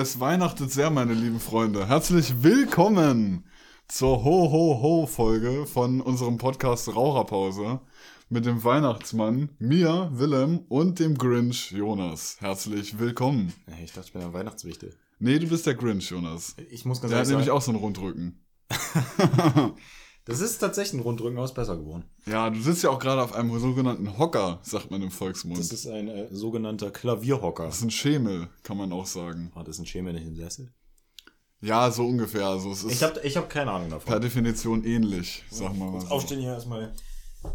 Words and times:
Es 0.00 0.20
weihnachtet 0.20 0.70
sehr, 0.70 0.90
meine 0.90 1.12
lieben 1.12 1.40
Freunde. 1.40 1.88
Herzlich 1.88 2.44
willkommen 2.44 3.44
zur 3.88 4.22
Ho-Ho-Ho-Folge 4.22 5.66
von 5.66 6.00
unserem 6.00 6.38
Podcast 6.38 6.94
Raucherpause 6.94 7.80
mit 8.28 8.46
dem 8.46 8.62
Weihnachtsmann, 8.62 9.48
mir, 9.58 10.08
Willem 10.12 10.60
und 10.68 11.00
dem 11.00 11.18
Grinch, 11.18 11.72
Jonas. 11.72 12.36
Herzlich 12.38 13.00
willkommen. 13.00 13.52
Ich 13.82 13.90
dachte, 13.90 14.06
ich 14.06 14.12
bin 14.12 14.22
der 14.22 14.32
Weihnachtswichte. 14.32 14.94
Nee, 15.18 15.40
du 15.40 15.48
bist 15.48 15.66
der 15.66 15.74
Grinch, 15.74 16.08
Jonas. 16.08 16.54
Ich 16.70 16.84
muss 16.84 17.00
ganz 17.00 17.10
Der 17.10 17.18
hat 17.18 17.26
ehrlich 17.26 17.30
nämlich 17.30 17.46
sagen, 17.46 17.58
auch 17.58 17.62
so 17.62 17.72
einen 17.72 17.80
Rundrücken. 17.80 18.46
das 20.28 20.40
ist 20.40 20.58
tatsächlich 20.58 21.00
ein 21.00 21.02
Rundrücken 21.02 21.38
aus 21.38 21.54
besser 21.54 21.76
geworden. 21.76 22.04
Ja, 22.26 22.50
du 22.50 22.60
sitzt 22.60 22.82
ja 22.82 22.90
auch 22.90 22.98
gerade 22.98 23.22
auf 23.22 23.32
einem 23.34 23.58
sogenannten 23.58 24.18
Hocker, 24.18 24.60
sagt 24.62 24.90
man 24.90 25.00
im 25.02 25.10
Volksmund. 25.10 25.58
Das 25.58 25.72
ist 25.72 25.86
ein 25.86 26.08
äh, 26.08 26.28
sogenannter 26.30 26.90
Klavierhocker. 26.90 27.64
Das 27.64 27.78
ist 27.78 27.84
ein 27.84 27.90
Schemel, 27.90 28.48
kann 28.62 28.76
man 28.76 28.92
auch 28.92 29.06
sagen. 29.06 29.50
Ah, 29.54 29.64
das 29.64 29.76
ist 29.76 29.80
ein 29.80 29.86
Schemel, 29.86 30.12
nicht 30.12 30.26
ein 30.26 30.36
Sessel. 30.36 30.72
Ja, 31.60 31.90
so 31.90 32.06
ungefähr. 32.06 32.46
Also 32.46 32.70
es 32.70 32.84
ist 32.84 32.92
Ich 32.92 33.02
habe 33.02 33.20
ich 33.24 33.36
hab 33.36 33.48
keine 33.50 33.72
Ahnung 33.72 33.88
per 33.88 33.98
davon. 33.98 34.20
Definition 34.20 34.84
ähnlich, 34.84 35.44
sagen 35.50 35.78
wir 35.78 35.86
mal. 35.86 36.06
Aufstehen 36.08 36.40
hier 36.40 36.52
erstmal 36.52 36.92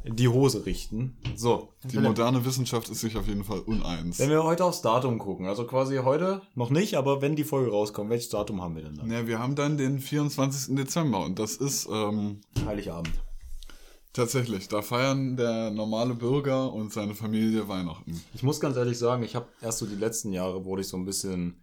die 0.05 0.28
Hose 0.28 0.66
richten. 0.66 1.18
So. 1.36 1.70
Die 1.84 2.00
moderne 2.00 2.46
Wissenschaft 2.46 2.90
ist 2.90 3.02
sich 3.02 3.18
auf 3.18 3.28
jeden 3.28 3.44
Fall 3.44 3.60
uneins. 3.60 4.20
wenn 4.20 4.30
wir 4.30 4.44
heute 4.44 4.64
aufs 4.66 4.82
Datum 4.82 5.20
gucken, 5.20 5.46
also 5.46 5.66
quasi 5.66 5.98
heute 5.98 6.42
noch 6.56 6.70
nicht, 6.70 6.96
aber 6.96 7.22
wenn 7.22 7.36
die 7.36 7.44
Folge 7.44 7.72
rauskommt, 7.72 8.09
welches 8.09 8.30
Datum 8.30 8.62
haben 8.62 8.76
wir 8.76 8.84
denn 8.84 8.96
dann? 8.96 9.12
Ja, 9.12 9.28
wir 9.28 9.40
haben 9.40 9.56
dann 9.56 9.78
den 9.78 10.00
24. 10.00 10.76
Dezember 10.76 11.23
und 11.26 11.40
das 11.40 11.56
ist 11.56 11.88
ähm, 11.92 12.42
Heiligabend. 12.66 13.14
tatsächlich, 14.14 14.68
da 14.70 14.82
feiern 14.82 15.36
der 15.36 15.72
normale 15.72 16.14
Bürger 16.16 16.72
und 16.72 16.94
seine 16.94 17.14
Familie 17.16 17.68
Weihnachten. 17.68 18.22
Ich 18.34 18.44
muss 18.44 18.59
ganz 18.59 18.78
ehrlich 18.78 18.98
sagen, 18.98 19.23
ich 19.23 19.36
habe 19.36 19.48
erst 19.62 19.80
so 19.80 19.86
die 19.86 19.95
letzten 19.95 20.31
Jahre 20.31 20.64
wurde 20.66 20.81
ich 20.81 20.88
so 20.88 20.98
ein 20.98 21.06
bisschen 21.06 21.62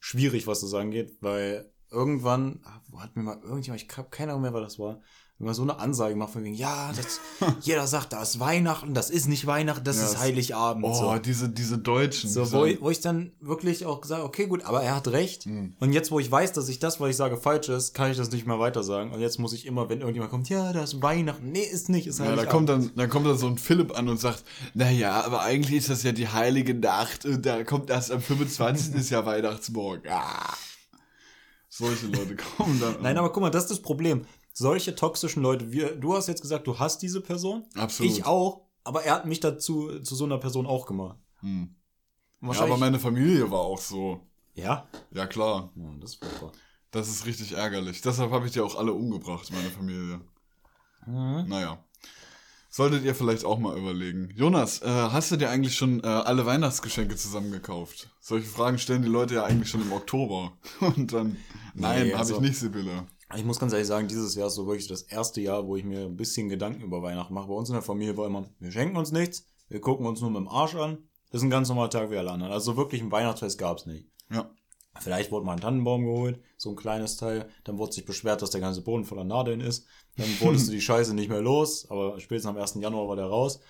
schwierig, 0.00 0.46
was 0.46 0.60
das 0.60 0.74
angeht, 0.74 1.16
weil 1.20 1.70
irgendwann 1.90 2.60
hat 2.98 3.16
mir 3.16 3.22
mal 3.22 3.40
irgendjemand, 3.42 3.82
ich 3.82 3.96
habe 3.96 4.10
keine 4.10 4.32
Ahnung 4.32 4.42
mehr, 4.42 4.52
was 4.52 4.62
das 4.62 4.78
war, 4.78 5.00
immer 5.40 5.52
so 5.52 5.62
eine 5.62 5.78
Ansage 5.78 6.14
gemacht 6.14 6.32
von 6.32 6.44
wegen, 6.44 6.54
ja, 6.54 6.92
das, 6.96 7.20
jeder 7.60 7.86
sagt, 7.86 8.12
das 8.12 8.34
ist 8.34 8.40
Weihnachten, 8.40 8.94
das 8.94 9.10
ist 9.10 9.26
nicht 9.26 9.46
Weihnachten, 9.46 9.84
das 9.84 9.98
Ja, 9.98 10.04
ist 10.04 10.18
Heiligabend. 10.18 10.84
Oh, 10.84 10.94
so. 10.94 11.18
diese, 11.18 11.48
diese 11.48 11.78
Deutschen. 11.78 12.30
So, 12.30 12.50
wo, 12.52 12.64
ich, 12.64 12.80
wo 12.80 12.90
ich 12.90 13.00
dann 13.00 13.32
wirklich 13.40 13.84
auch 13.84 14.00
gesagt 14.00 14.22
okay, 14.22 14.46
gut, 14.46 14.64
aber 14.64 14.82
er 14.82 14.94
hat 14.94 15.08
recht. 15.08 15.44
Hm. 15.44 15.74
Und 15.80 15.92
jetzt, 15.92 16.10
wo 16.10 16.20
ich 16.20 16.30
weiß, 16.30 16.52
dass 16.52 16.68
ich 16.68 16.78
das, 16.78 17.00
was 17.00 17.10
ich 17.10 17.16
sage, 17.16 17.36
falsch 17.36 17.68
ist, 17.68 17.94
kann 17.94 18.10
ich 18.10 18.16
das 18.16 18.30
nicht 18.30 18.46
mehr 18.46 18.58
weiter 18.58 18.82
sagen. 18.82 19.12
Und 19.12 19.20
jetzt 19.20 19.38
muss 19.38 19.52
ich 19.52 19.66
immer, 19.66 19.88
wenn 19.88 20.00
irgendjemand 20.00 20.30
kommt, 20.30 20.48
ja, 20.48 20.72
das 20.72 20.94
ist 20.94 21.02
Weihnachten. 21.02 21.50
Nee, 21.50 21.62
ist 21.62 21.88
nicht, 21.88 22.06
ist 22.06 22.18
ja, 22.18 22.26
da 22.26 22.30
Heiligabend. 22.30 22.50
kommt 22.52 22.68
dann, 22.68 22.90
dann 22.94 23.08
kommt 23.10 23.26
dann 23.26 23.38
so 23.38 23.46
ein 23.48 23.58
Philipp 23.58 23.98
an 23.98 24.08
und 24.08 24.18
sagt, 24.20 24.44
naja, 24.74 25.20
aber 25.24 25.42
eigentlich 25.42 25.78
ist 25.78 25.90
das 25.90 26.02
ja 26.04 26.12
die 26.12 26.28
heilige 26.28 26.74
Nacht 26.74 27.24
und 27.24 27.44
da 27.44 27.64
kommt 27.64 27.90
erst 27.90 28.12
am 28.12 28.20
25. 28.20 28.94
ist 28.94 29.10
ja 29.10 29.26
Weihnachtsmorgen. 29.26 30.10
Ah. 30.10 30.54
Solche 31.68 32.06
Leute 32.06 32.36
kommen 32.36 32.80
dann. 32.80 32.96
Nein, 33.02 33.18
aber 33.18 33.32
guck 33.32 33.42
mal, 33.42 33.50
das 33.50 33.64
ist 33.64 33.70
das 33.72 33.82
Problem. 33.82 34.24
Solche 34.56 34.94
toxischen 34.94 35.42
Leute, 35.42 35.72
wir, 35.72 35.96
du 35.96 36.14
hast 36.14 36.28
jetzt 36.28 36.40
gesagt, 36.40 36.68
du 36.68 36.78
hast 36.78 37.02
diese 37.02 37.20
Person. 37.20 37.64
Absolut. 37.74 38.12
Ich 38.12 38.24
auch, 38.24 38.62
aber 38.84 39.02
er 39.02 39.16
hat 39.16 39.26
mich 39.26 39.40
dazu 39.40 39.98
zu 40.00 40.14
so 40.14 40.24
einer 40.24 40.38
Person 40.38 40.64
auch 40.66 40.86
gemacht. 40.86 41.18
Hm. 41.40 41.74
Ja, 42.40 42.60
aber 42.60 42.76
meine 42.76 43.00
Familie 43.00 43.50
war 43.50 43.60
auch 43.60 43.80
so. 43.80 44.20
ja? 44.54 44.86
Ja, 45.10 45.26
klar. 45.26 45.72
ja, 45.74 45.94
das 46.00 46.12
ist 46.12 46.24
furchtbar. 46.24 46.52
Das 46.92 47.08
ist 47.08 47.26
richtig 47.26 47.52
ärgerlich. 47.52 48.00
Deshalb 48.00 48.30
habe 48.30 48.46
ich 48.46 48.52
die 48.52 48.60
auch 48.60 48.76
alle 48.76 48.92
umgebracht, 48.92 49.50
meine 49.50 49.70
Familie. 49.70 50.20
Mhm. 51.04 51.48
Naja. 51.48 51.84
Solltet 52.70 53.04
ihr 53.04 53.14
vielleicht 53.14 53.44
auch 53.44 53.58
mal 53.58 53.76
überlegen. 53.76 54.30
Jonas, 54.36 54.82
äh, 54.82 54.86
hast 54.88 55.32
du 55.32 55.36
dir 55.36 55.50
eigentlich 55.50 55.76
schon 55.76 56.02
äh, 56.04 56.06
alle 56.06 56.46
Weihnachtsgeschenke 56.46 57.16
zusammengekauft? 57.16 58.10
Solche 58.20 58.46
Fragen 58.46 58.78
stellen 58.78 59.02
die 59.02 59.08
Leute 59.08 59.34
ja 59.34 59.44
eigentlich 59.44 59.70
schon 59.70 59.82
im 59.82 59.92
Oktober. 59.92 60.52
Und 60.80 61.12
dann, 61.12 61.36
nein, 61.74 62.10
habe 62.10 62.18
also- 62.18 62.34
ich 62.36 62.40
nicht, 62.40 62.58
Sibylle. 62.58 63.06
Ich 63.34 63.44
muss 63.44 63.58
ganz 63.58 63.72
ehrlich 63.72 63.88
sagen, 63.88 64.06
dieses 64.06 64.34
Jahr 64.34 64.48
ist 64.48 64.54
so 64.54 64.66
wirklich 64.66 64.86
das 64.86 65.02
erste 65.02 65.40
Jahr, 65.40 65.66
wo 65.66 65.76
ich 65.76 65.84
mir 65.84 66.02
ein 66.02 66.16
bisschen 66.16 66.48
Gedanken 66.48 66.82
über 66.82 67.02
Weihnachten 67.02 67.34
mache. 67.34 67.48
Bei 67.48 67.54
uns 67.54 67.68
in 67.68 67.74
der 67.74 67.82
Familie 67.82 68.16
war 68.16 68.26
immer, 68.26 68.48
wir 68.58 68.70
schenken 68.70 68.96
uns 68.96 69.12
nichts, 69.12 69.46
wir 69.68 69.80
gucken 69.80 70.06
uns 70.06 70.20
nur 70.20 70.30
mit 70.30 70.40
dem 70.40 70.48
Arsch 70.48 70.74
an. 70.74 71.08
Das 71.30 71.40
ist 71.40 71.46
ein 71.46 71.50
ganz 71.50 71.68
normaler 71.68 71.90
Tag 71.90 72.10
wie 72.10 72.18
alle 72.18 72.30
anderen. 72.30 72.52
Also 72.52 72.76
wirklich 72.76 73.02
ein 73.02 73.10
Weihnachtsfest 73.10 73.58
gab's 73.58 73.86
nicht. 73.86 74.08
Ja. 74.30 74.50
Vielleicht 75.00 75.32
wurde 75.32 75.44
mal 75.44 75.54
ein 75.54 75.60
Tannenbaum 75.60 76.04
geholt, 76.04 76.40
so 76.56 76.70
ein 76.70 76.76
kleines 76.76 77.16
Teil. 77.16 77.48
Dann 77.64 77.78
wurde 77.78 77.92
sich 77.92 78.04
beschwert, 78.04 78.42
dass 78.42 78.50
der 78.50 78.60
ganze 78.60 78.82
Boden 78.82 79.04
voller 79.04 79.24
Nadeln 79.24 79.60
ist. 79.60 79.86
Dann 80.16 80.28
wurdest 80.40 80.68
du 80.68 80.72
die 80.72 80.80
Scheiße 80.80 81.14
nicht 81.14 81.28
mehr 81.28 81.42
los, 81.42 81.90
aber 81.90 82.20
spätestens 82.20 82.50
am 82.50 82.56
1. 82.56 82.74
Januar 82.74 83.08
war 83.08 83.16
der 83.16 83.26
raus. 83.26 83.60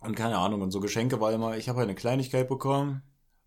Und 0.00 0.14
keine 0.14 0.38
Ahnung, 0.38 0.62
und 0.62 0.70
so 0.70 0.80
Geschenke 0.80 1.20
war 1.20 1.32
immer, 1.32 1.56
ich 1.56 1.68
habe 1.68 1.80
eine 1.82 1.94
Kleinigkeit 1.94 2.48
bekommen, 2.48 3.02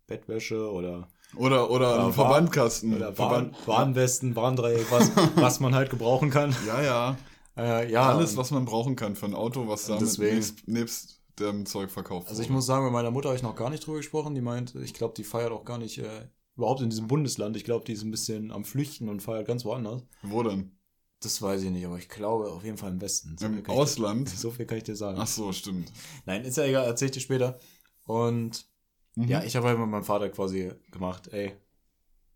Bettwäsche 0.06 0.70
oder, 0.70 1.08
Oder, 1.36 1.70
oder 1.70 1.94
ein 1.94 1.98
Warn- 2.02 2.12
Verbandkasten. 2.12 2.94
oder 2.96 3.12
Verband 3.12 3.54
Warnwesten, 3.66 4.36
Warndreieck, 4.36 4.90
was, 4.90 5.10
was 5.36 5.60
man 5.60 5.74
halt 5.74 5.90
gebrauchen 5.90 6.30
kann. 6.30 6.54
ja, 6.66 6.82
ja. 6.82 7.16
Äh, 7.56 7.90
ja, 7.92 8.10
Alles, 8.14 8.36
was 8.36 8.50
man 8.50 8.64
brauchen 8.64 8.96
kann 8.96 9.14
für 9.14 9.26
ein 9.26 9.34
Auto, 9.34 9.68
was 9.68 9.86
damit 9.86 10.02
Deswegen- 10.02 10.34
nebst, 10.36 10.66
nebst 10.68 11.20
dem 11.38 11.66
Zeug 11.66 11.90
verkauft 11.90 12.28
Also 12.28 12.42
ich 12.42 12.48
muss 12.50 12.66
sagen, 12.66 12.84
mit 12.84 12.92
meiner 12.92 13.10
Mutter 13.10 13.28
habe 13.28 13.36
ich 13.36 13.42
noch 13.42 13.54
gar 13.56 13.70
nicht 13.70 13.84
drüber 13.86 13.96
gesprochen. 13.98 14.34
Die 14.34 14.40
meint, 14.40 14.74
ich 14.76 14.94
glaube, 14.94 15.14
die 15.16 15.24
feiert 15.24 15.52
auch 15.52 15.64
gar 15.64 15.78
nicht 15.78 15.98
äh, 15.98 16.28
überhaupt 16.56 16.80
in 16.80 16.90
diesem 16.90 17.06
Bundesland. 17.08 17.56
Ich 17.56 17.64
glaube, 17.64 17.84
die 17.84 17.92
ist 17.92 18.02
ein 18.02 18.10
bisschen 18.10 18.50
am 18.52 18.64
Flüchten 18.64 19.08
und 19.08 19.20
feiert 19.20 19.46
ganz 19.46 19.64
woanders. 19.64 20.02
Wo 20.22 20.42
denn? 20.42 20.76
Das 21.20 21.40
weiß 21.40 21.62
ich 21.62 21.70
nicht, 21.70 21.86
aber 21.86 21.96
ich 21.98 22.08
glaube 22.08 22.50
auf 22.52 22.64
jeden 22.64 22.76
Fall 22.76 22.90
im 22.90 23.00
Westen. 23.00 23.36
So 23.38 23.46
Im 23.46 23.62
Ausland? 23.68 24.30
Dir, 24.32 24.36
so 24.36 24.50
viel 24.50 24.66
kann 24.66 24.78
ich 24.78 24.84
dir 24.84 24.94
sagen. 24.96 25.18
Ach 25.20 25.26
so, 25.26 25.52
stimmt. 25.52 25.90
Nein, 26.26 26.44
ist 26.44 26.56
ja 26.56 26.64
egal, 26.64 26.86
erzähl 26.86 27.06
ich 27.06 27.12
dir 27.12 27.20
später. 27.20 27.58
Und 28.04 28.66
Mhm. 29.16 29.28
ja, 29.28 29.42
ich 29.42 29.56
habe 29.56 29.68
halt 29.68 29.78
mit 29.78 29.88
meinem 29.88 30.04
Vater 30.04 30.28
quasi 30.28 30.72
gemacht, 30.90 31.28
ey, 31.32 31.56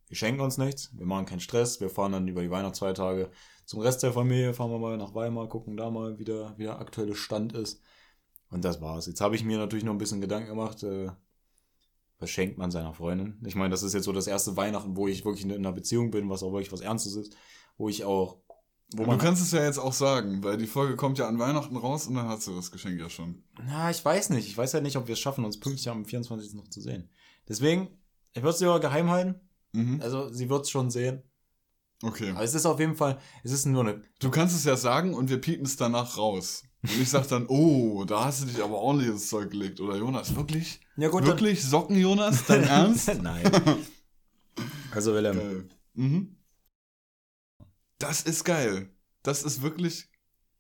wir 0.09 0.17
schenken 0.17 0.41
uns 0.41 0.59
nichts, 0.59 0.97
wir 0.97 1.07
machen 1.07 1.27
keinen 1.27 1.41
Stress, 1.41 1.81
wir 1.81 1.91
fahren 1.91 2.13
dann 2.13 2.29
über 2.29 2.41
die 2.43 2.51
Weihnachtsfeiertage 2.51 3.31
zum 3.67 3.81
Rest 3.81 4.03
der 4.03 4.13
Familie, 4.13 4.55
fahren 4.55 4.71
wir 4.71 4.79
mal 4.79 4.97
nach 4.97 5.15
Weimar, 5.15 5.49
gucken 5.49 5.77
da 5.77 5.91
mal, 5.91 6.19
wie 6.19 6.25
der, 6.25 6.55
wie 6.57 6.65
der 6.65 6.79
aktuelle 6.79 7.15
Stand 7.15 7.53
ist. 7.53 7.83
Und 8.51 8.65
das 8.65 8.81
war's. 8.81 9.07
Jetzt 9.07 9.21
habe 9.21 9.37
ich 9.37 9.45
mir 9.45 9.59
natürlich 9.59 9.85
noch 9.85 9.93
ein 9.93 9.99
bisschen 9.99 10.23
Gedanken 10.23 10.49
gemacht, 10.49 10.83
äh, 10.83 11.11
was 12.19 12.31
schenkt 12.31 12.59
man 12.59 12.71
seiner 12.71 12.95
Freundin? 12.95 13.41
Ich 13.47 13.55
meine, 13.55 13.71
das 13.71 13.83
ist 13.83 13.93
jetzt 13.93 14.05
so 14.05 14.13
das 14.13 14.27
erste 14.27 14.57
Weihnachten, 14.57 14.97
wo 14.97 15.07
ich 15.07 15.25
wirklich 15.25 15.45
in 15.45 15.53
einer 15.53 15.73
Beziehung 15.73 16.11
bin, 16.11 16.29
was 16.29 16.43
auch 16.43 16.53
wirklich 16.53 16.73
was 16.73 16.81
Ernstes 16.81 17.15
ist, 17.15 17.37
wo 17.77 17.89
ich 17.89 18.05
auch, 18.05 18.39
wo 18.95 19.05
du 19.05 19.19
kannst 19.19 19.43
es 19.43 19.53
ja 19.53 19.63
jetzt 19.65 19.79
auch 19.79 19.93
sagen, 19.93 20.43
weil 20.43 20.57
die 20.57 20.67
Folge 20.67 20.97
kommt 20.97 21.19
ja 21.19 21.29
an 21.29 21.39
Weihnachten 21.39 21.77
raus 21.77 22.07
und 22.07 22.15
dann 22.15 22.27
hast 22.29 22.47
du 22.47 22.55
das 22.57 22.71
Geschenk 22.71 22.99
ja 22.99 23.11
schon. 23.11 23.43
Na, 23.67 23.91
ich 23.91 24.03
weiß 24.03 24.31
nicht. 24.31 24.49
Ich 24.49 24.57
weiß 24.57 24.73
ja 24.73 24.81
nicht, 24.81 24.97
ob 24.97 25.09
wir 25.09 25.13
es 25.13 25.19
schaffen, 25.19 25.45
uns 25.45 25.61
pünktlich 25.61 25.89
am 25.91 26.07
24. 26.07 26.55
noch 26.55 26.69
zu 26.69 26.81
sehen. 26.81 27.11
Deswegen, 27.49 27.89
ich 28.33 28.43
würde 28.43 28.51
es 28.55 28.59
dir 28.59 28.69
aber 28.71 28.81
geheim 28.81 29.11
halten. 29.11 29.41
Mhm. 29.73 30.01
Also, 30.01 30.33
sie 30.33 30.49
wird 30.49 30.63
es 30.65 30.71
schon 30.71 30.91
sehen. 30.91 31.23
Okay. 32.03 32.31
Aber 32.31 32.43
es 32.45 32.55
ist 32.55 32.65
auf 32.65 32.81
jeden 32.81 32.95
Fall, 32.95 33.19
es 33.45 33.53
ist 33.53 33.67
nur 33.67 33.83
eine. 33.83 34.03
Du 34.21 34.31
kannst 34.31 34.57
es 34.57 34.65
ja 34.65 34.77
sagen 34.77 35.15
und 35.15 35.29
wir 35.29 35.41
piepen 35.41 35.67
es 35.67 35.77
danach 35.77 36.17
raus. 36.17 36.63
Und 36.83 37.01
ich 37.01 37.11
sag 37.11 37.29
dann, 37.29 37.47
oh, 37.49 38.05
da 38.05 38.25
hast 38.25 38.43
du 38.43 38.47
dich 38.47 38.63
aber 38.63 38.77
ordentlich 38.77 39.11
ins 39.11 39.29
Zeug 39.29 39.51
gelegt. 39.51 39.81
Oder 39.81 39.97
Jonas, 39.97 40.35
wirklich? 40.35 40.81
Ja, 40.97 41.09
gut, 41.09 41.27
wirklich? 41.27 41.63
Socken, 41.63 41.99
Jonas? 41.99 42.47
Dein 42.47 42.63
Ernst? 42.69 43.13
Nein. 43.21 43.51
Also, 44.93 45.13
Willem. 45.13 45.37
geil. 45.37 45.69
Mhm. 45.95 46.38
Das 47.99 48.23
ist 48.23 48.45
geil. 48.45 48.91
Das 49.25 49.43
ist 49.43 49.61
wirklich, 49.61 50.09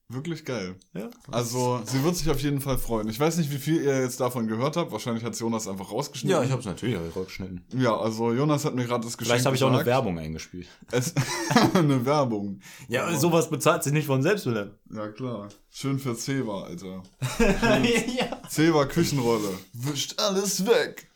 wirklich 0.08 0.44
geil. 0.44 0.74
Ja. 0.92 1.08
Also, 1.30 1.80
sie 1.86 2.02
wird 2.02 2.16
sich 2.16 2.28
auf 2.30 2.40
jeden 2.40 2.60
Fall 2.60 2.78
freuen. 2.78 3.08
Ich 3.08 3.20
weiß 3.20 3.36
nicht, 3.36 3.52
wie 3.52 3.58
viel 3.58 3.80
ihr 3.80 4.02
jetzt 4.02 4.18
davon 4.18 4.48
gehört 4.48 4.76
habt. 4.76 4.90
Wahrscheinlich 4.90 5.22
hat 5.22 5.38
Jonas 5.38 5.68
einfach 5.68 5.92
rausgeschnitten. 5.92 6.36
Ja, 6.36 6.42
ich 6.42 6.50
habe 6.50 6.60
es 6.60 6.66
natürlich 6.66 6.96
auch 6.96 7.16
rausgeschnitten. 7.16 7.64
Ja, 7.76 7.96
also 7.96 8.32
Jonas 8.32 8.64
hat 8.64 8.74
mir 8.74 8.86
gerade 8.86 9.04
das 9.04 9.16
Geschenk 9.16 9.30
Vielleicht 9.30 9.46
habe 9.46 9.54
ich 9.54 9.62
auch 9.62 9.72
eine. 9.72 9.86
Werbung 9.86 10.18
eingespielt. 10.18 10.66
Es, 10.90 11.14
eine 11.74 12.04
Werbung. 12.04 12.60
Ja, 12.88 13.16
sowas 13.16 13.48
bezahlt 13.48 13.84
sich 13.84 13.92
nicht 13.92 14.06
von 14.06 14.20
selbst, 14.20 14.46
Willem. 14.46 14.72
Ja, 14.92 15.06
klar. 15.08 15.48
Schön 15.70 16.00
für 16.00 16.16
Zewa, 16.16 16.64
Alter. 16.64 17.04
ja. 17.38 18.42
Zewa 18.48 18.84
Küchenrolle. 18.86 19.56
Wischt 19.72 20.18
alles 20.18 20.66
weg. 20.66 21.08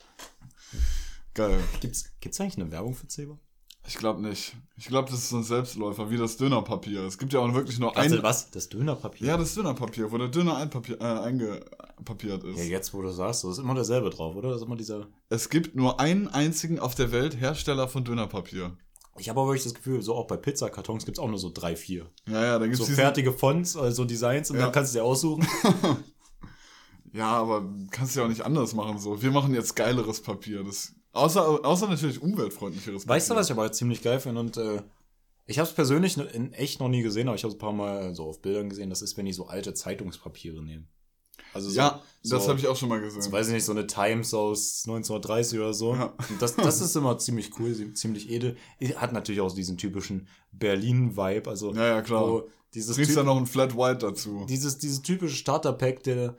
Geil. 1.34 1.58
Gibt's, 1.80 2.04
gibt's 2.20 2.40
eigentlich 2.40 2.58
eine 2.58 2.70
Werbung 2.70 2.94
für 2.94 3.08
Zebra? 3.08 3.38
Ich 3.86 3.94
glaube 3.98 4.22
nicht. 4.22 4.54
Ich 4.76 4.86
glaube, 4.86 5.10
das 5.10 5.18
ist 5.20 5.30
so 5.30 5.36
ein 5.38 5.42
Selbstläufer, 5.42 6.08
wie 6.10 6.16
das 6.16 6.36
Dönerpapier. 6.36 7.00
Es 7.02 7.18
gibt 7.18 7.32
ja 7.32 7.40
auch 7.40 7.52
wirklich 7.52 7.78
nur 7.80 7.96
Also, 7.96 8.16
ein. 8.16 8.22
was? 8.22 8.50
Das 8.50 8.68
Dönerpapier? 8.68 9.26
Ja, 9.26 9.36
das 9.36 9.54
Dönerpapier, 9.54 10.10
wo 10.12 10.18
der 10.18 10.28
Döner 10.28 10.56
einpapier, 10.56 11.00
äh, 11.00 11.04
eingepapiert 11.04 12.44
ist. 12.44 12.58
Ja, 12.58 12.64
jetzt, 12.64 12.94
wo 12.94 13.02
du 13.02 13.10
sagst, 13.10 13.42
das 13.44 13.52
ist 13.52 13.58
immer 13.58 13.74
derselbe 13.74 14.10
drauf, 14.10 14.36
oder? 14.36 14.50
Das 14.50 14.58
ist 14.60 14.66
immer 14.66 14.76
dieser. 14.76 15.08
Es 15.28 15.48
gibt 15.50 15.74
nur 15.74 15.98
einen 16.00 16.28
einzigen 16.28 16.78
auf 16.78 16.94
der 16.94 17.10
Welt 17.12 17.40
Hersteller 17.40 17.88
von 17.88 18.04
Dönerpapier. 18.04 18.76
Ich 19.18 19.28
habe 19.28 19.40
aber 19.40 19.50
wirklich 19.50 19.64
das 19.64 19.74
Gefühl, 19.74 20.00
so 20.00 20.14
auch 20.14 20.26
bei 20.26 20.36
Pizzakartons 20.38 21.04
gibt's 21.04 21.18
auch 21.20 21.28
nur 21.28 21.38
so 21.38 21.50
drei, 21.52 21.76
vier. 21.76 22.06
Ja, 22.28 22.44
ja, 22.44 22.58
da 22.58 22.64
gibt's 22.64 22.78
So 22.78 22.84
diesen, 22.84 22.96
fertige 22.96 23.32
Fonts, 23.32 23.76
also 23.76 24.04
Designs 24.04 24.50
und 24.50 24.56
Ja. 24.56 24.62
dann 24.64 24.72
kannst 24.72 24.94
du 24.94 24.98
dir 25.00 25.04
aussuchen. 25.04 25.46
Ja, 27.14 27.26
aber 27.32 27.62
kannst 27.90 28.16
du 28.16 28.20
ja 28.20 28.24
auch 28.24 28.30
nicht 28.30 28.40
anders 28.46 28.72
machen 28.74 28.98
so. 28.98 29.20
Wir 29.20 29.30
machen 29.30 29.52
jetzt 29.54 29.76
geileres 29.76 30.22
Papier. 30.22 30.64
Das, 30.64 30.94
außer, 31.12 31.64
außer 31.64 31.88
natürlich 31.88 32.20
umweltfreundlicheres 32.22 33.06
Weißt 33.08 33.30
du, 33.30 33.34
was 33.34 33.46
ich 33.46 33.52
aber 33.52 33.70
ziemlich 33.72 34.02
geil 34.02 34.20
finde? 34.20 34.40
Und 34.40 34.56
äh, 34.56 34.82
ich 35.46 35.58
habe 35.58 35.68
es 35.68 35.74
persönlich 35.74 36.16
in 36.16 36.52
echt 36.52 36.80
noch 36.80 36.88
nie 36.88 37.02
gesehen, 37.02 37.28
aber 37.28 37.34
ich 37.36 37.42
habe 37.44 37.50
es 37.50 37.56
ein 37.56 37.60
paar 37.60 37.72
Mal 37.72 38.14
so 38.14 38.24
auf 38.24 38.40
Bildern 38.42 38.68
gesehen. 38.68 38.90
Das 38.90 39.02
ist, 39.02 39.16
wenn 39.16 39.26
die 39.26 39.32
so 39.32 39.46
alte 39.46 39.74
Zeitungspapiere 39.74 40.62
nehmen. 40.62 40.88
Also 41.54 41.68
so, 41.68 41.76
Ja, 41.76 42.00
das 42.22 42.44
so, 42.44 42.48
habe 42.48 42.58
ich 42.60 42.66
auch 42.68 42.76
schon 42.76 42.88
mal 42.88 43.00
gesehen. 43.00 43.30
weiß 43.30 43.48
ich 43.48 43.52
nicht, 43.54 43.64
so 43.64 43.72
eine 43.72 43.86
Times 43.86 44.32
aus 44.32 44.84
1930 44.86 45.58
oder 45.58 45.74
so. 45.74 45.94
Ja. 45.94 46.14
Das, 46.40 46.56
das 46.56 46.80
ist 46.80 46.96
immer 46.96 47.18
ziemlich 47.18 47.50
cool, 47.58 47.74
ziemlich 47.94 48.30
edel. 48.30 48.56
Hat 48.96 49.12
natürlich 49.12 49.40
auch 49.40 49.52
diesen 49.54 49.76
typischen 49.76 50.28
Berlin-Vibe. 50.52 51.50
Also, 51.50 51.74
Ja, 51.74 51.86
ja, 51.86 52.02
klar. 52.02 52.26
wo 52.26 52.48
dieses, 52.74 52.96
Typ, 52.96 53.14
dann 53.14 53.26
noch 53.26 53.36
ein 53.36 53.46
Flat 53.46 53.76
White 53.76 53.98
dazu. 53.98 54.46
dieses, 54.48 54.78
dieses 54.78 55.02
typische 55.02 55.36
Starter-Pack, 55.36 56.02
der, 56.04 56.36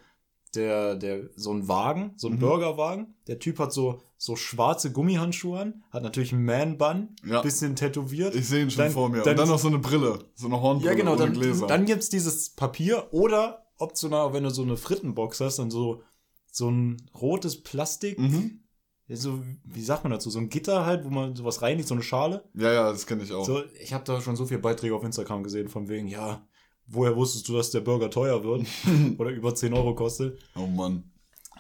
der, 0.56 0.96
der, 0.96 1.30
so 1.36 1.54
ein 1.54 1.68
Wagen, 1.68 2.14
so 2.16 2.28
ein 2.28 2.36
Mhm. 2.36 2.40
Burgerwagen. 2.40 3.16
Der 3.28 3.38
Typ 3.38 3.60
hat 3.60 3.72
so, 3.74 4.02
so 4.24 4.38
schwarze 4.38 4.90
Gummihandschuhe 4.94 5.60
an, 5.60 5.84
hat 5.92 6.02
natürlich 6.02 6.32
einen 6.32 6.46
Man-Bun, 6.46 7.10
Ja. 7.26 7.42
bisschen 7.42 7.76
tätowiert. 7.76 8.34
Ich 8.36 8.48
sehe 8.48 8.64
ihn 8.64 8.72
schon 8.72 8.86
Dann- 8.86 8.94
vor 8.94 9.10
mir. 9.10 9.18
dann- 9.22 9.32
und 9.32 9.40
dann 9.40 9.50
noch 9.50 9.60
so 9.60 9.68
eine 9.68 9.80
Brille. 9.80 10.18
So 10.34 10.48
eine 10.48 10.62
Hornbrille 10.62 10.92
Ja, 10.92 10.98
genau, 10.98 11.18
dann, 11.18 11.34
Gläser. 11.34 11.68
dann 11.68 11.84
gibt's 11.86 12.08
dieses 12.08 12.52
Papier 12.52 13.10
oder 13.12 13.66
optional, 13.80 14.32
wenn 14.32 14.46
du 14.46 14.50
so 14.50 14.62
eine 14.62 14.78
Frittenbox 14.78 15.42
hast, 15.42 15.60
dann 15.60 15.70
so, 15.70 16.04
so 16.50 16.72
ein 16.72 17.02
rotes 17.20 17.64
Plastik, 17.64 18.18
mhm. 18.18 18.62
so, 19.10 19.42
wie 19.66 19.84
sagt 19.84 20.06
man 20.06 20.12
dazu, 20.12 20.30
so 20.30 20.40
ein 20.40 20.48
Gitter 20.48 20.86
halt, 20.86 21.04
wo 21.04 21.10
man 21.10 21.36
sowas 21.36 21.62
reinigt, 21.62 21.90
so 21.90 21.94
eine 21.96 22.04
Schale. 22.04 22.46
Ja, 22.54 22.72
ja, 22.72 22.92
das 22.94 23.06
kenne 23.06 23.24
ich 23.24 23.34
auch. 23.34 23.46
So, 23.46 23.62
ich 23.78 23.92
habe 23.94 24.06
da 24.06 24.22
schon 24.22 24.38
so 24.38 24.46
viele 24.46 24.62
Beiträge 24.62 24.96
auf 24.96 25.04
Instagram 25.04 25.44
gesehen, 25.44 25.68
von 25.68 25.90
wegen, 25.90 26.08
ja, 26.08 26.48
woher 26.88 27.18
wusstest 27.18 27.50
du, 27.50 27.58
dass 27.58 27.72
der 27.72 27.82
Burger 27.82 28.10
teuer 28.10 28.42
wird 28.46 28.66
oder 29.20 29.32
über 29.32 29.54
10 29.54 29.74
Euro 29.74 29.94
kostet? 29.96 30.40
Oh 30.56 30.66
Mann. 30.68 31.12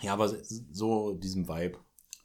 Ja, 0.01 0.13
aber 0.13 0.31
so 0.71 1.13
diesem 1.16 1.45
Vibe. 1.50 1.77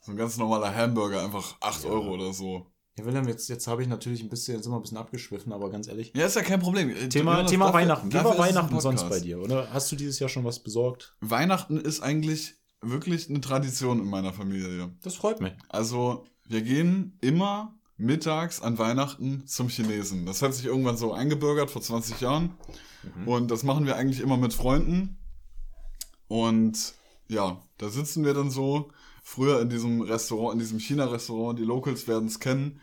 So 0.09 0.13
ein 0.13 0.17
ganz 0.17 0.37
normaler 0.37 0.73
Hamburger, 0.73 1.23
einfach 1.23 1.55
8 1.61 1.83
Ja. 1.83 1.91
Euro 1.91 2.15
oder 2.15 2.33
so. 2.33 2.65
Ja, 2.97 3.05
Willem, 3.05 3.27
jetzt, 3.27 3.47
jetzt 3.47 3.67
habe 3.67 3.83
ich 3.83 3.87
natürlich 3.87 4.23
ein 4.23 4.29
bisschen, 4.29 4.55
jetzt 4.55 4.63
sind 4.63 4.73
wir 4.73 4.77
ein 4.77 4.81
bisschen 4.81 4.97
abgeschwiffen, 4.97 5.53
aber 5.53 5.69
ganz 5.69 5.87
ehrlich. 5.87 6.11
Ja, 6.15 6.25
ist 6.25 6.35
ja 6.35 6.41
kein 6.41 6.59
Problem. 6.59 6.89
Äh, 6.89 7.09
Thema, 7.09 7.43
Thema 7.45 7.65
dafür- 7.65 7.79
Weihnachten. 7.81 8.11
Wie 8.11 8.15
war 8.15 8.35
Weihnachten 8.39 8.79
sonst 8.79 9.07
bei 9.07 9.19
dir? 9.19 9.39
Oder 9.39 9.71
hast 9.71 9.91
du 9.91 9.95
dieses 9.95 10.17
Jahr 10.17 10.27
schon 10.27 10.43
was 10.45 10.63
besorgt? 10.63 11.15
Weihnachten 11.21 11.77
ist 11.77 12.01
eigentlich 12.01 12.55
wirklich 12.81 13.29
eine 13.29 13.39
Tradition 13.39 13.99
in 13.99 14.09
meiner 14.09 14.33
Familie. 14.33 14.89
Das 15.03 15.13
freut 15.13 15.41
mich. 15.41 15.53
Also, 15.69 16.25
wir 16.47 16.63
gehen 16.63 17.19
immer 17.21 17.77
mittags 17.97 18.61
an 18.63 18.79
Weihnachten 18.79 19.45
zum 19.45 19.69
Chinesen. 19.69 20.25
Das 20.25 20.41
hat 20.41 20.55
sich 20.55 20.65
irgendwann 20.65 20.97
so 20.97 21.13
eingebürgert 21.13 21.69
vor 21.69 21.83
20 21.83 22.19
Jahren. 22.19 22.57
Mhm. 23.15 23.27
Und 23.27 23.51
das 23.51 23.61
machen 23.61 23.85
wir 23.85 23.95
eigentlich 23.95 24.21
immer 24.21 24.37
mit 24.37 24.55
Freunden. 24.55 25.19
Und 26.27 26.95
ja, 27.27 27.61
da 27.77 27.89
sitzen 27.89 28.25
wir 28.25 28.33
dann 28.33 28.49
so, 28.49 28.89
früher 29.23 29.61
in 29.61 29.69
diesem 29.69 30.01
Restaurant, 30.01 30.53
in 30.53 30.59
diesem 30.59 30.79
China-Restaurant, 30.79 31.57
die 31.59 31.63
Locals 31.63 32.07
werden 32.07 32.27
es 32.27 32.39
kennen, 32.39 32.79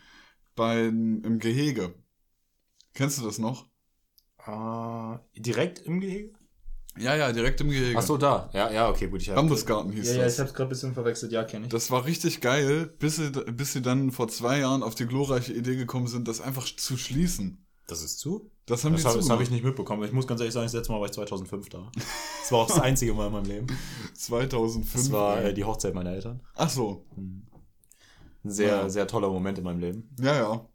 bei, 0.55 0.85
im 0.85 1.39
Gehege. 1.39 1.93
Kennst 2.93 3.19
du 3.19 3.23
das 3.23 3.37
noch? 3.37 3.67
Äh, 4.45 5.39
direkt 5.39 5.79
im 5.79 5.99
Gehege? 5.99 6.33
Ja, 6.97 7.15
ja, 7.15 7.31
direkt 7.31 7.61
im 7.61 7.69
Gehege. 7.69 7.97
Ach 7.97 8.01
so, 8.01 8.17
da. 8.17 8.49
Ja, 8.53 8.71
ja, 8.71 8.89
okay, 8.89 9.07
gut. 9.07 9.21
Ich 9.21 9.27
Bambusgarten 9.31 9.91
hieß 9.91 10.07
Ja, 10.07 10.15
ja, 10.15 10.23
das. 10.23 10.33
ich 10.33 10.39
hab's 10.39 10.53
gerade 10.53 10.67
ein 10.67 10.69
bisschen 10.69 10.93
verwechselt. 10.93 11.31
Ja, 11.31 11.43
kenne 11.43 11.65
ich. 11.65 11.71
Das 11.71 11.91
war 11.91 12.05
richtig 12.05 12.41
geil, 12.41 12.87
bis 12.97 13.17
sie, 13.17 13.29
bis 13.29 13.73
sie 13.73 13.81
dann 13.81 14.11
vor 14.11 14.27
zwei 14.29 14.59
Jahren 14.59 14.81
auf 14.81 14.95
die 14.95 15.05
glorreiche 15.05 15.53
Idee 15.53 15.75
gekommen 15.75 16.07
sind, 16.07 16.27
das 16.27 16.41
einfach 16.41 16.65
zu 16.75 16.97
schließen. 16.97 17.65
Das 17.85 18.03
ist 18.03 18.19
zu? 18.19 18.49
Das 18.67 18.83
haben 18.83 18.93
Das 18.93 19.05
habe 19.05 19.23
hab 19.29 19.41
ich 19.41 19.49
nicht 19.49 19.63
mitbekommen. 19.63 20.03
Ich 20.03 20.11
muss 20.11 20.27
ganz 20.27 20.41
ehrlich 20.41 20.53
sagen, 20.53 20.65
das 20.65 20.73
letzte 20.73 20.91
Mal 20.91 20.99
war 20.99 21.05
ich 21.07 21.13
2005 21.13 21.69
da. 21.69 21.89
Das 22.41 22.51
war 22.51 22.59
auch 22.59 22.67
das 22.67 22.79
einzige 22.81 23.13
Mal 23.13 23.27
in 23.27 23.33
meinem 23.33 23.45
Leben. 23.45 23.67
2005. 24.13 24.93
Das 24.93 25.11
war 25.11 25.41
äh, 25.41 25.53
die 25.53 25.63
Hochzeit 25.63 25.93
meiner 25.93 26.11
Eltern. 26.11 26.41
Ach 26.53 26.69
so. 26.69 27.05
Ein 27.15 27.47
sehr, 28.43 28.67
Ja. 28.67 28.89
sehr 28.89 29.07
toller 29.07 29.29
Moment 29.29 29.57
in 29.57 29.63
meinem 29.63 29.79
Leben. 29.79 30.13
Ja, 30.19 30.35
ja. 30.35 30.65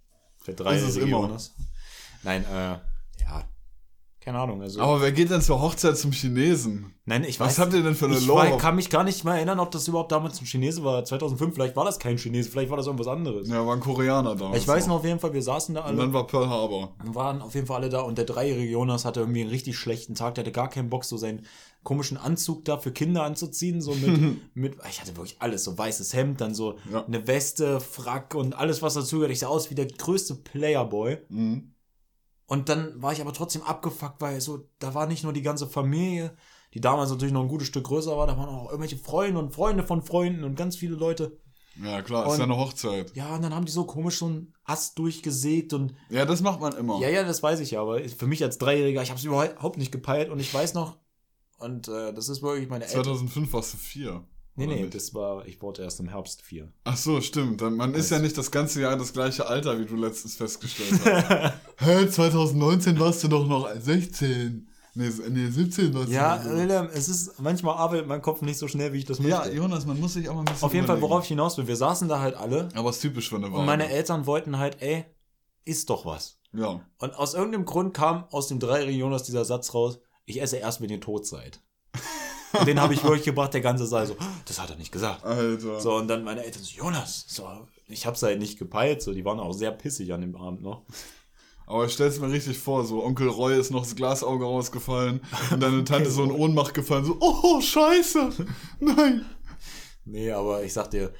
Der 0.46 0.54
dreijährige 0.54 0.88
Ist 0.88 0.96
es 0.96 1.02
immer. 1.02 1.20
Jonas. 1.20 1.54
Nein, 2.22 2.44
äh. 2.44 2.78
Keine 4.24 4.38
Ahnung. 4.38 4.62
Also, 4.62 4.80
Aber 4.80 5.00
wer 5.00 5.10
geht 5.10 5.30
denn 5.30 5.40
zur 5.42 5.60
Hochzeit 5.60 5.98
zum 5.98 6.12
Chinesen? 6.12 6.94
Nein, 7.06 7.24
ich 7.24 7.40
Was 7.40 7.48
weiß. 7.48 7.58
habt 7.58 7.74
ihr 7.74 7.82
denn 7.82 7.96
für 7.96 8.04
eine 8.04 8.16
ich 8.19 8.24
Lore? 8.26 8.52
weiß, 8.52 8.62
kann 8.62 8.76
mich 8.76 8.88
gar 8.88 9.02
nicht 9.02 9.24
mal 9.24 9.34
erinnern, 9.34 9.58
ob 9.58 9.72
das 9.72 9.88
überhaupt 9.88 10.12
damals 10.12 10.40
ein 10.40 10.44
Chinese 10.46 10.84
war. 10.84 11.04
2005, 11.04 11.54
vielleicht 11.54 11.74
war 11.74 11.84
das 11.84 11.98
kein 11.98 12.16
Chinese, 12.19 12.48
vielleicht 12.48 12.70
war 12.70 12.76
das 12.76 12.86
irgendwas 12.86 13.08
anderes. 13.08 13.48
Ja, 13.48 13.66
war 13.66 13.74
ein 13.74 13.80
Koreaner 13.80 14.36
damals. 14.36 14.62
ich 14.62 14.69
weiß 14.69 14.86
noch 14.86 14.96
auf 15.00 15.04
jeden 15.04 15.19
Fall, 15.19 15.32
wir 15.34 15.42
saßen 15.42 15.74
da 15.74 15.80
Und 15.80 15.86
alle. 15.88 15.96
dann 15.96 16.12
war 16.12 16.28
Pearl 16.28 16.48
Harbor. 16.48 16.94
Wir 17.02 17.14
waren 17.16 17.42
auf 17.42 17.54
jeden 17.56 17.66
Fall 17.66 17.78
alle 17.78 17.88
da 17.88 18.02
und 18.02 18.16
der 18.16 18.24
dreijährige 18.24 18.70
Jonas 18.70 19.04
hatte 19.04 19.19
irgendwie 19.19 19.40
einen 19.40 19.50
richtig 19.50 19.76
schlechten 19.76 20.14
Tag. 20.14 20.36
Der 20.36 20.44
hatte 20.44 20.52
gar 20.52 20.70
keinen 20.70 20.88
Bock, 20.88 21.04
so 21.04 21.16
seinen 21.16 21.44
komischen 21.82 22.16
Anzug 22.16 22.64
da 22.64 22.78
für 22.78 22.92
Kinder 22.92 23.25
anzuziehen. 23.25 23.80
So 23.82 23.92
mit, 23.94 24.38
mit 24.54 24.76
ich 24.88 25.00
hatte 25.00 25.16
wirklich 25.16 25.36
alles, 25.40 25.64
so 25.64 25.76
weißes 25.76 26.14
Hemd, 26.14 26.40
dann 26.40 26.54
so 26.54 26.76
Ja. 26.92 27.04
eine 27.04 27.26
Weste, 27.26 27.80
Frack 27.80 28.36
und 28.36 28.56
alles, 28.56 28.82
was 28.82 28.94
dazugehört. 28.94 29.32
Ich 29.32 29.40
sah 29.40 29.48
aus 29.48 29.68
wie 29.70 29.75
der 29.75 29.86
größte 29.88 30.36
Playerboy. 30.36 31.18
Mhm. 31.28 31.70
Und 32.52 32.69
dann 32.69 33.00
war 33.00 33.14
ich 33.14 33.22
aber 33.22 33.32
trotzdem 33.32 33.62
abgefuckt, 33.62 34.20
weil 34.20 34.38
so, 34.43 34.69
da 34.78 34.93
war 34.93 35.06
nicht 35.06 35.25
nur 35.25 35.32
die 35.32 35.40
ganze 35.40 35.66
Familie, 35.66 36.37
die 36.75 36.82
damals 36.82 37.08
natürlich 37.08 37.32
noch 37.32 37.40
ein 37.40 37.49
gutes 37.49 37.69
Stück 37.69 37.84
größer 37.84 38.14
war, 38.14 38.26
da 38.26 38.37
waren 38.37 38.50
auch 38.50 38.66
irgendwelche 38.66 38.99
Freunde 38.99 39.40
und 39.40 39.54
Freunde 39.54 39.82
von 39.82 40.02
Freunden 40.02 40.44
und 40.44 40.54
ganz 40.54 40.76
viele 40.76 40.94
Leute. 40.94 41.38
Ja, 41.82 42.02
klar, 42.02 42.26
ist 42.26 42.32
Und- 42.32 42.38
ja 42.40 42.44
eine 42.44 42.58
Hochzeit. 42.58 43.16
Ja, 43.16 43.34
und 43.34 43.40
dann 43.40 43.54
haben 43.54 43.64
die 43.64 43.72
so 43.72 43.84
komisch 43.84 44.19
so 44.19 44.26
einen 44.26 44.52
Ast 44.64 44.99
durchgesägt 44.99 45.72
und 45.72 45.94
Ja, 46.10 46.26
das 46.26 46.43
macht 46.43 46.60
man 46.60 46.75
immer. 46.75 47.00
Ja, 47.00 47.08
ja, 47.08 47.25
das 47.25 47.43
weiß 47.43 47.58
ich 47.60 47.70
ja, 47.70 47.81
aber 47.81 48.06
für 48.06 48.26
mich 48.26 48.44
als 48.44 48.58
Dreijähriger, 48.58 49.00
ich 49.02 49.08
habe 49.08 49.19
es 49.19 49.25
überhaupt 49.25 49.78
nicht 49.78 49.90
gepeilt 49.90 50.28
und 50.28 50.38
ich 50.38 50.52
weiß 50.52 50.75
noch, 50.75 50.99
und 51.56 51.88
äh, 51.88 52.12
das 52.12 52.28
ist 52.28 52.43
wirklich 52.43 52.69
meine 52.69 52.84
Eltern. 52.84 53.04
2005 53.04 53.50
warst 53.54 53.72
du 53.72 53.78
vier. 53.78 54.25
Nee, 54.54 54.66
nee, 54.66 54.82
nicht? 54.82 54.94
das 54.94 55.14
war, 55.14 55.46
ich 55.46 55.62
wurde 55.62 55.82
erst 55.82 55.99
im 56.00 56.08
Herbst 56.08 56.43
vier. 56.43 56.70
Ach 56.84 56.96
so, 56.96 57.20
stimmt. 57.22 57.60
Dann- 57.62 57.76
Man 57.76 57.94
ist 57.94 58.10
ja 58.10 58.19
nicht 58.19 58.37
das 58.37 58.50
ganze 58.50 58.82
Jahr 58.82 58.96
das 58.96 59.12
gleiche 59.12 59.46
Alter, 59.46 59.78
wie 59.78 59.87
du 59.87 59.96
letztens 59.96 60.37
festgestellt 60.37 61.00
hast. 61.04 61.54
Hä, 61.78 62.06
2019 62.08 63.00
warst 63.00 63.25
du 63.25 63.28
doch 63.28 63.46
noch 63.46 63.69
16. 63.75 64.69
Nee, 64.94 65.08
nee 65.31 65.49
17 65.49 65.94
warst 65.94 66.10
Ja, 66.10 66.37
du. 66.37 66.50
Wilhelm, 66.50 66.90
es 66.93 67.08
ist, 67.08 67.40
manchmal 67.40 67.76
arbeitet 67.76 68.06
mein 68.06 68.20
Kopf 68.20 68.43
nicht 68.43 68.58
so 68.58 68.69
schnell, 68.69 68.93
wie 68.93 68.99
ich 68.99 69.06
das 69.06 69.20
möchte. 69.20 69.31
Ja, 69.31 69.49
Jonas, 69.49 69.87
man 69.87 69.99
muss 69.99 70.12
sich 70.12 70.28
auch 70.28 70.34
mal 70.34 70.40
ein 70.40 70.44
bisschen 70.44 70.64
Auf 70.66 70.75
jeden 70.75 70.87
Fall, 70.87 70.96
überlegen. 70.99 71.10
worauf 71.12 71.22
ich 71.22 71.28
hinaus 71.28 71.56
will, 71.56 71.66
wir 71.66 71.76
saßen 71.76 72.08
da 72.08 72.20
halt 72.20 72.34
alle 72.37 72.69
Aber 72.75 72.90
es 72.90 72.96
ist 72.96 73.02
typisch 73.02 73.31
für 73.31 73.37
eine 73.37 73.50
Wahl. 73.50 73.60
und 73.60 73.64
meine 73.66 73.88
Eltern 73.88 74.26
wollten 74.26 74.58
halt, 74.58 74.82
ey, 74.82 75.06
isst 75.64 75.88
doch 75.88 76.04
was. 76.04 76.38
Ja. 76.52 76.82
Und 76.99 77.14
aus 77.16 77.32
irgendeinem 77.32 77.64
Grund 77.64 77.94
kam 77.94 78.25
aus 78.31 78.49
dem 78.49 78.58
dreijährigen 78.58 79.00
Jonas 79.00 79.22
dieser 79.22 79.46
Satz 79.46 79.72
raus, 79.72 79.99
ich 80.26 80.43
esse 80.43 80.58
erst, 80.58 80.82
wenn 80.82 80.90
ihr 80.90 81.00
tot 81.00 81.26
seid. 81.26 81.62
Und 82.58 82.66
den 82.66 82.81
habe 82.81 82.94
ich 82.94 83.02
wirklich 83.02 83.25
gebracht, 83.25 83.54
der 83.54 83.60
ganze 83.60 83.87
Saal 83.87 84.06
so, 84.06 84.16
das 84.44 84.60
hat 84.60 84.70
er 84.70 84.76
nicht 84.76 84.93
gesagt. 84.93 85.25
Alter. 85.25 85.81
So, 85.81 85.94
und 85.96 86.08
dann 86.08 86.25
meine 86.25 86.44
Eltern 86.44 86.62
so, 86.62 86.76
Jonas, 86.76 87.25
so, 87.28 87.49
ich 87.87 88.06
hab's 88.06 88.22
halt 88.22 88.38
nicht 88.38 88.58
gepeilt, 88.58 89.02
so, 89.02 89.12
die 89.12 89.25
waren 89.25 89.40
auch 89.40 89.52
sehr 89.52 89.72
pissig 89.72 90.12
an 90.12 90.20
dem 90.20 90.37
Abend 90.37 90.62
noch. 90.62 90.82
Aber 91.66 91.87
ich 91.87 91.93
stell's 91.93 92.20
mir 92.20 92.31
richtig 92.31 92.58
vor, 92.58 92.84
so 92.84 93.04
Onkel 93.04 93.28
Roy 93.28 93.58
ist 93.58 93.70
noch 93.70 93.82
das 93.82 93.96
Glasauge 93.96 94.44
rausgefallen 94.44 95.20
und 95.50 95.62
deine 95.62 95.84
Tante 95.84 96.10
so 96.10 96.25
in 96.25 96.32
Ohnmacht 96.32 96.75
gefallen, 96.75 97.04
so, 97.04 97.16
oh, 97.20 97.60
scheiße, 97.60 98.31
nein. 98.81 99.25
Nee, 100.04 100.32
aber 100.32 100.64
ich 100.64 100.72
sag 100.72 100.90
dir, 100.90 101.12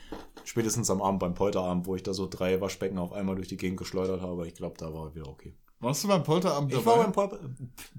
spätestens 0.45 0.91
am 0.91 1.01
Abend 1.01 1.21
beim 1.21 1.35
Polterabend, 1.35 1.87
wo 1.87 1.95
ich 1.95 2.03
da 2.03 2.13
so 2.13 2.27
drei 2.29 2.61
Waschbecken 2.61 2.99
auf 2.99 3.13
einmal 3.13 3.37
durch 3.37 3.49
die 3.49 3.57
Gegend 3.57 3.79
geschleudert 3.79 4.21
habe, 4.21 4.47
ich 4.47 4.55
glaube, 4.55 4.75
da 4.77 4.93
war 4.93 5.15
wieder 5.15 5.29
okay. 5.29 5.55
Warst 5.83 6.05
du 6.05 6.09
beim 6.09 6.23
Polterabend 6.23 6.73
Ich 6.73 6.87
war 6.87 6.97
dabei? 6.99 7.11
beim 7.11 7.13
Pol 7.13 7.39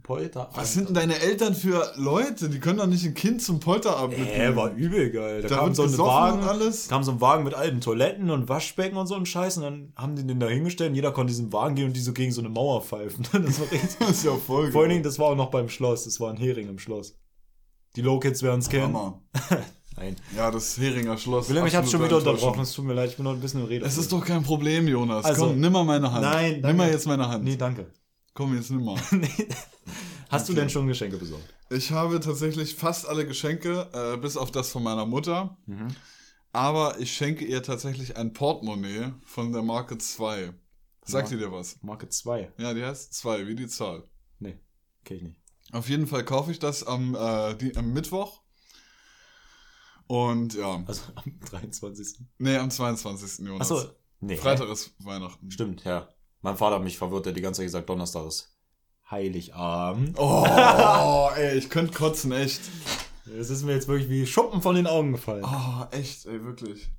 Polterabend. 0.01 0.55
Was 0.57 0.73
sind 0.73 0.87
denn 0.87 0.95
deine 0.95 1.19
Eltern 1.19 1.53
für 1.53 1.91
Leute? 1.97 2.49
Die 2.49 2.59
können 2.59 2.79
doch 2.79 2.87
nicht 2.87 3.05
ein 3.05 3.13
Kind 3.13 3.41
zum 3.41 3.59
Polterabend 3.59 4.17
Äh, 4.17 4.55
war 4.55 4.71
übel 4.71 5.11
geil. 5.11 5.41
Da, 5.41 5.49
Da 5.49 5.55
kam 5.57 5.75
so 5.75 5.83
ein 5.83 5.97
Wagen, 5.97 6.43
alles? 6.43 6.87
kam 6.87 7.03
so 7.03 7.11
ein 7.11 7.19
Wagen 7.21 7.43
mit 7.43 7.53
alten 7.53 7.81
Toiletten 7.81 8.31
und 8.31 8.47
Waschbecken 8.49 8.97
und 8.97 9.07
so 9.07 9.15
ein 9.15 9.25
Scheiß 9.25 9.57
und 9.57 9.63
dann 9.63 9.93
haben 9.97 10.15
die 10.15 10.25
den 10.25 10.39
da 10.39 10.47
hingestellt 10.47 10.91
und 10.91 10.95
jeder 10.95 11.11
konnte 11.11 11.31
diesen 11.31 11.51
Wagen 11.51 11.75
gehen 11.75 11.87
und 11.87 11.93
die 11.95 11.99
so 12.01 12.13
gegen 12.13 12.31
so 12.31 12.39
eine 12.41 12.49
Mauer 12.49 12.81
pfeifen. 12.81 13.27
Das 13.33 13.59
war 13.59 13.69
richtig. 13.69 13.95
Das 13.99 14.09
ist 14.11 14.23
ja 14.23 14.33
voll 14.35 14.71
Vor 14.71 14.81
allen. 14.81 14.89
Dingen, 14.89 15.03
das 15.03 15.19
war 15.19 15.27
auch 15.27 15.35
noch 15.35 15.51
beim 15.51 15.67
Schloss. 15.67 16.05
Das 16.05 16.19
war 16.21 16.29
ein 16.31 16.37
Hering 16.37 16.69
im 16.69 16.79
Schloss. 16.79 17.17
Die 17.97 18.01
Low-Kids 18.01 18.41
werden 18.43 18.59
es 18.61 18.69
kennen. 18.69 18.93
Hammer. 18.95 19.21
Nein. 19.95 20.15
Ja, 20.35 20.49
das 20.51 20.77
Heringer 20.77 21.17
Schloss. 21.17 21.49
Wilhelm, 21.49 21.67
ich 21.67 21.75
hab's 21.75 21.91
schon 21.91 22.03
wieder 22.03 22.17
unterbrochen. 22.17 22.61
Es 22.61 22.73
tut 22.73 22.85
mir 22.85 22.93
leid, 22.93 23.11
ich 23.11 23.15
bin 23.15 23.25
noch 23.25 23.33
ein 23.33 23.39
bisschen 23.39 23.61
in 23.61 23.67
Rede. 23.67 23.85
Es 23.85 23.97
ist 23.97 24.11
doch 24.11 24.25
kein 24.25 24.43
Problem, 24.43 24.87
Jonas. 24.87 25.23
Also- 25.25 25.47
Komm, 25.47 25.59
nimm 25.59 25.71
mal 25.73 25.83
meine 25.83 26.11
Hand. 26.11 26.21
Nein, 26.23 26.53
Nimm 26.53 26.61
danke. 26.63 26.77
mal 26.77 26.91
jetzt 26.91 27.05
meine 27.07 27.27
Hand. 27.27 27.43
Nee, 27.43 27.55
danke. 27.57 27.91
Komm, 28.33 28.55
jetzt 28.55 28.71
nimm 28.71 28.83
mal. 28.83 28.95
Hast 30.29 30.47
du 30.49 30.53
Okay. 30.53 30.61
denn 30.61 30.69
schon 30.69 30.87
Geschenke 30.87 31.17
besorgt? 31.17 31.43
Ich 31.69 31.91
habe 31.91 32.19
tatsächlich 32.19 32.75
fast 32.75 33.07
alle 33.07 33.25
Geschenke, 33.27 33.87
äh, 33.93 34.17
bis 34.17 34.35
auf 34.37 34.49
das 34.51 34.69
von 34.71 34.81
meiner 34.83 35.05
Mutter. 35.05 35.57
Mhm. 35.67 35.87
Aber 36.51 36.99
ich 36.99 37.11
schenke 37.15 37.45
ihr 37.45 37.61
tatsächlich 37.63 38.17
ein 38.17 38.33
Portemonnaie 38.33 39.13
von 39.23 39.51
der 39.51 39.61
Marke 39.61 39.97
2. 39.97 40.53
Sagt 41.05 41.29
Ja. 41.31 41.37
ihr 41.37 41.45
dir 41.47 41.51
was? 41.51 41.77
Marke 41.83 42.09
2. 42.09 42.51
Ja, 42.57 42.73
die 42.73 42.83
heißt 42.83 43.13
2, 43.13 43.47
wie 43.47 43.55
die 43.55 43.67
Zahl. 43.67 44.03
Nee, 44.39 44.57
kenn 45.03 45.17
ich 45.17 45.23
nicht. 45.23 45.39
Auf 45.71 45.89
jeden 45.89 46.07
Fall 46.07 46.23
kaufe 46.23 46.51
ich 46.51 46.59
das 46.59 46.83
am, 46.85 47.15
äh, 47.15 47.55
die, 47.55 47.75
am 47.75 47.91
Mittwoch. 47.93 48.41
Und 50.07 50.53
ja, 50.55 50.83
Also 50.85 51.01
am 51.15 51.39
23. 51.49 52.19
nee, 52.37 52.57
am 52.57 52.69
22. 52.69 53.45
Jonas. 53.45 53.71
Achso, 53.71 53.89
nee. 54.19 54.35
Freitag 54.35 54.69
ist 54.69 54.93
Weihnachten. 54.99 55.49
Stimmt, 55.51 55.83
ja. 55.83 56.07
Mein 56.41 56.57
Vater 56.57 56.75
hat 56.75 56.83
mich 56.83 56.97
verwirrt, 56.97 57.25
der 57.25 57.33
die 57.33 57.41
ganze 57.41 57.59
Zeit 57.59 57.67
gesagt, 57.67 57.89
Donnerstag 57.89 58.27
ist 58.27 58.49
Heiligabend. 59.09 60.17
Oh, 60.19 61.29
ey, 61.35 61.57
ich 61.57 61.69
könnte 61.69 61.93
kotzen, 61.93 62.31
echt. 62.31 62.61
Es 63.39 63.49
ist 63.49 63.63
mir 63.63 63.73
jetzt 63.73 63.87
wirklich 63.87 64.09
wie 64.09 64.25
Schuppen 64.27 64.61
von 64.61 64.75
den 64.75 64.87
Augen 64.87 65.13
gefallen. 65.13 65.45
Oh, 65.45 65.85
echt, 65.91 66.25
ey, 66.25 66.43
wirklich. 66.43 66.89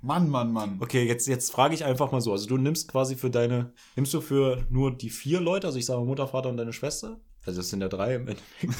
Mann, 0.00 0.30
Mann, 0.30 0.52
Mann. 0.52 0.78
Okay, 0.80 1.04
jetzt, 1.08 1.26
jetzt 1.26 1.50
frage 1.50 1.74
ich 1.74 1.84
einfach 1.84 2.12
mal 2.12 2.20
so. 2.20 2.30
Also 2.30 2.46
du 2.46 2.56
nimmst 2.56 2.86
quasi 2.88 3.16
für 3.16 3.30
deine, 3.30 3.72
nimmst 3.96 4.14
du 4.14 4.20
für 4.20 4.64
nur 4.70 4.96
die 4.96 5.10
vier 5.10 5.40
Leute, 5.40 5.66
also 5.66 5.78
ich 5.78 5.86
sage 5.86 6.04
Mutter, 6.04 6.28
Vater 6.28 6.48
und 6.50 6.56
deine 6.56 6.72
Schwester? 6.72 7.20
Also 7.48 7.62
es 7.62 7.70
sind 7.70 7.80
ja 7.80 7.88
drei 7.88 8.16
im 8.16 8.28
Endeffekt. 8.28 8.74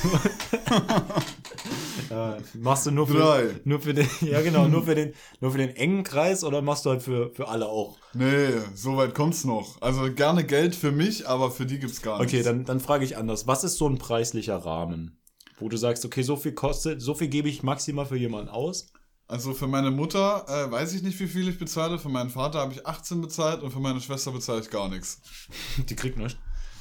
äh, 2.10 2.36
machst 2.58 2.84
du 2.84 2.90
nur 2.90 3.06
für, 3.06 3.14
Drei. 3.14 3.60
nur 3.64 3.80
für 3.80 3.94
den, 3.94 4.06
ja 4.20 4.42
genau, 4.42 4.68
nur 4.68 4.84
für 4.84 4.94
den, 4.94 5.14
nur 5.40 5.52
für 5.52 5.56
den 5.56 5.74
engen 5.74 6.04
Kreis 6.04 6.44
oder 6.44 6.60
machst 6.60 6.84
du 6.84 6.90
halt 6.90 7.02
für, 7.02 7.30
für 7.30 7.48
alle 7.48 7.66
auch? 7.66 7.96
Nee, 8.12 8.50
so 8.74 8.98
weit 8.98 9.14
kommt's 9.14 9.44
noch. 9.44 9.80
Also 9.80 10.12
gerne 10.12 10.44
Geld 10.44 10.74
für 10.74 10.92
mich, 10.92 11.26
aber 11.26 11.50
für 11.50 11.64
die 11.64 11.78
gibt's 11.78 12.02
gar 12.02 12.18
nichts. 12.18 12.34
Okay, 12.34 12.42
dann, 12.42 12.66
dann 12.66 12.78
frage 12.78 13.06
ich 13.06 13.16
anders. 13.16 13.46
Was 13.46 13.64
ist 13.64 13.78
so 13.78 13.88
ein 13.88 13.96
preislicher 13.96 14.56
Rahmen? 14.58 15.18
Wo 15.58 15.70
du 15.70 15.78
sagst, 15.78 16.04
okay, 16.04 16.20
so 16.20 16.36
viel 16.36 16.52
kostet, 16.52 17.00
so 17.00 17.14
viel 17.14 17.28
gebe 17.28 17.48
ich 17.48 17.62
maximal 17.62 18.04
für 18.04 18.18
jemanden 18.18 18.50
aus. 18.50 18.92
Also 19.28 19.54
für 19.54 19.66
meine 19.66 19.90
Mutter 19.90 20.44
äh, 20.46 20.70
weiß 20.70 20.92
ich 20.92 21.02
nicht, 21.02 21.18
wie 21.20 21.26
viel 21.26 21.48
ich 21.48 21.58
bezahle. 21.58 21.98
Für 21.98 22.10
meinen 22.10 22.28
Vater 22.28 22.58
habe 22.58 22.74
ich 22.74 22.86
18 22.86 23.22
bezahlt 23.22 23.62
und 23.62 23.70
für 23.70 23.80
meine 23.80 24.02
Schwester 24.02 24.30
bezahle 24.30 24.60
ich 24.60 24.68
gar 24.68 24.90
nichts. 24.90 25.22
Die 25.88 25.96
kriegt 25.96 26.18
nicht. 26.18 26.38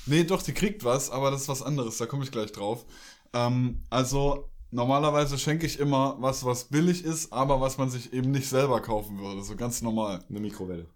Nee, 0.07 0.23
doch, 0.23 0.41
die 0.41 0.53
kriegt 0.53 0.83
was, 0.83 1.09
aber 1.09 1.31
das 1.31 1.41
ist 1.43 1.49
was 1.49 1.61
anderes, 1.61 1.97
da 1.97 2.05
komme 2.05 2.23
ich 2.23 2.31
gleich 2.31 2.51
drauf. 2.51 2.85
Ähm, 3.33 3.83
also 3.89 4.49
normalerweise 4.71 5.37
schenke 5.37 5.65
ich 5.65 5.79
immer 5.79 6.15
was, 6.19 6.43
was 6.45 6.65
billig 6.65 7.03
ist, 7.03 7.31
aber 7.33 7.61
was 7.61 7.77
man 7.77 7.89
sich 7.89 8.13
eben 8.13 8.31
nicht 8.31 8.47
selber 8.47 8.81
kaufen 8.81 9.19
würde. 9.19 9.43
So 9.43 9.55
ganz 9.55 9.81
normal. 9.81 10.23
Eine 10.29 10.39
Mikrowelle. 10.39 10.89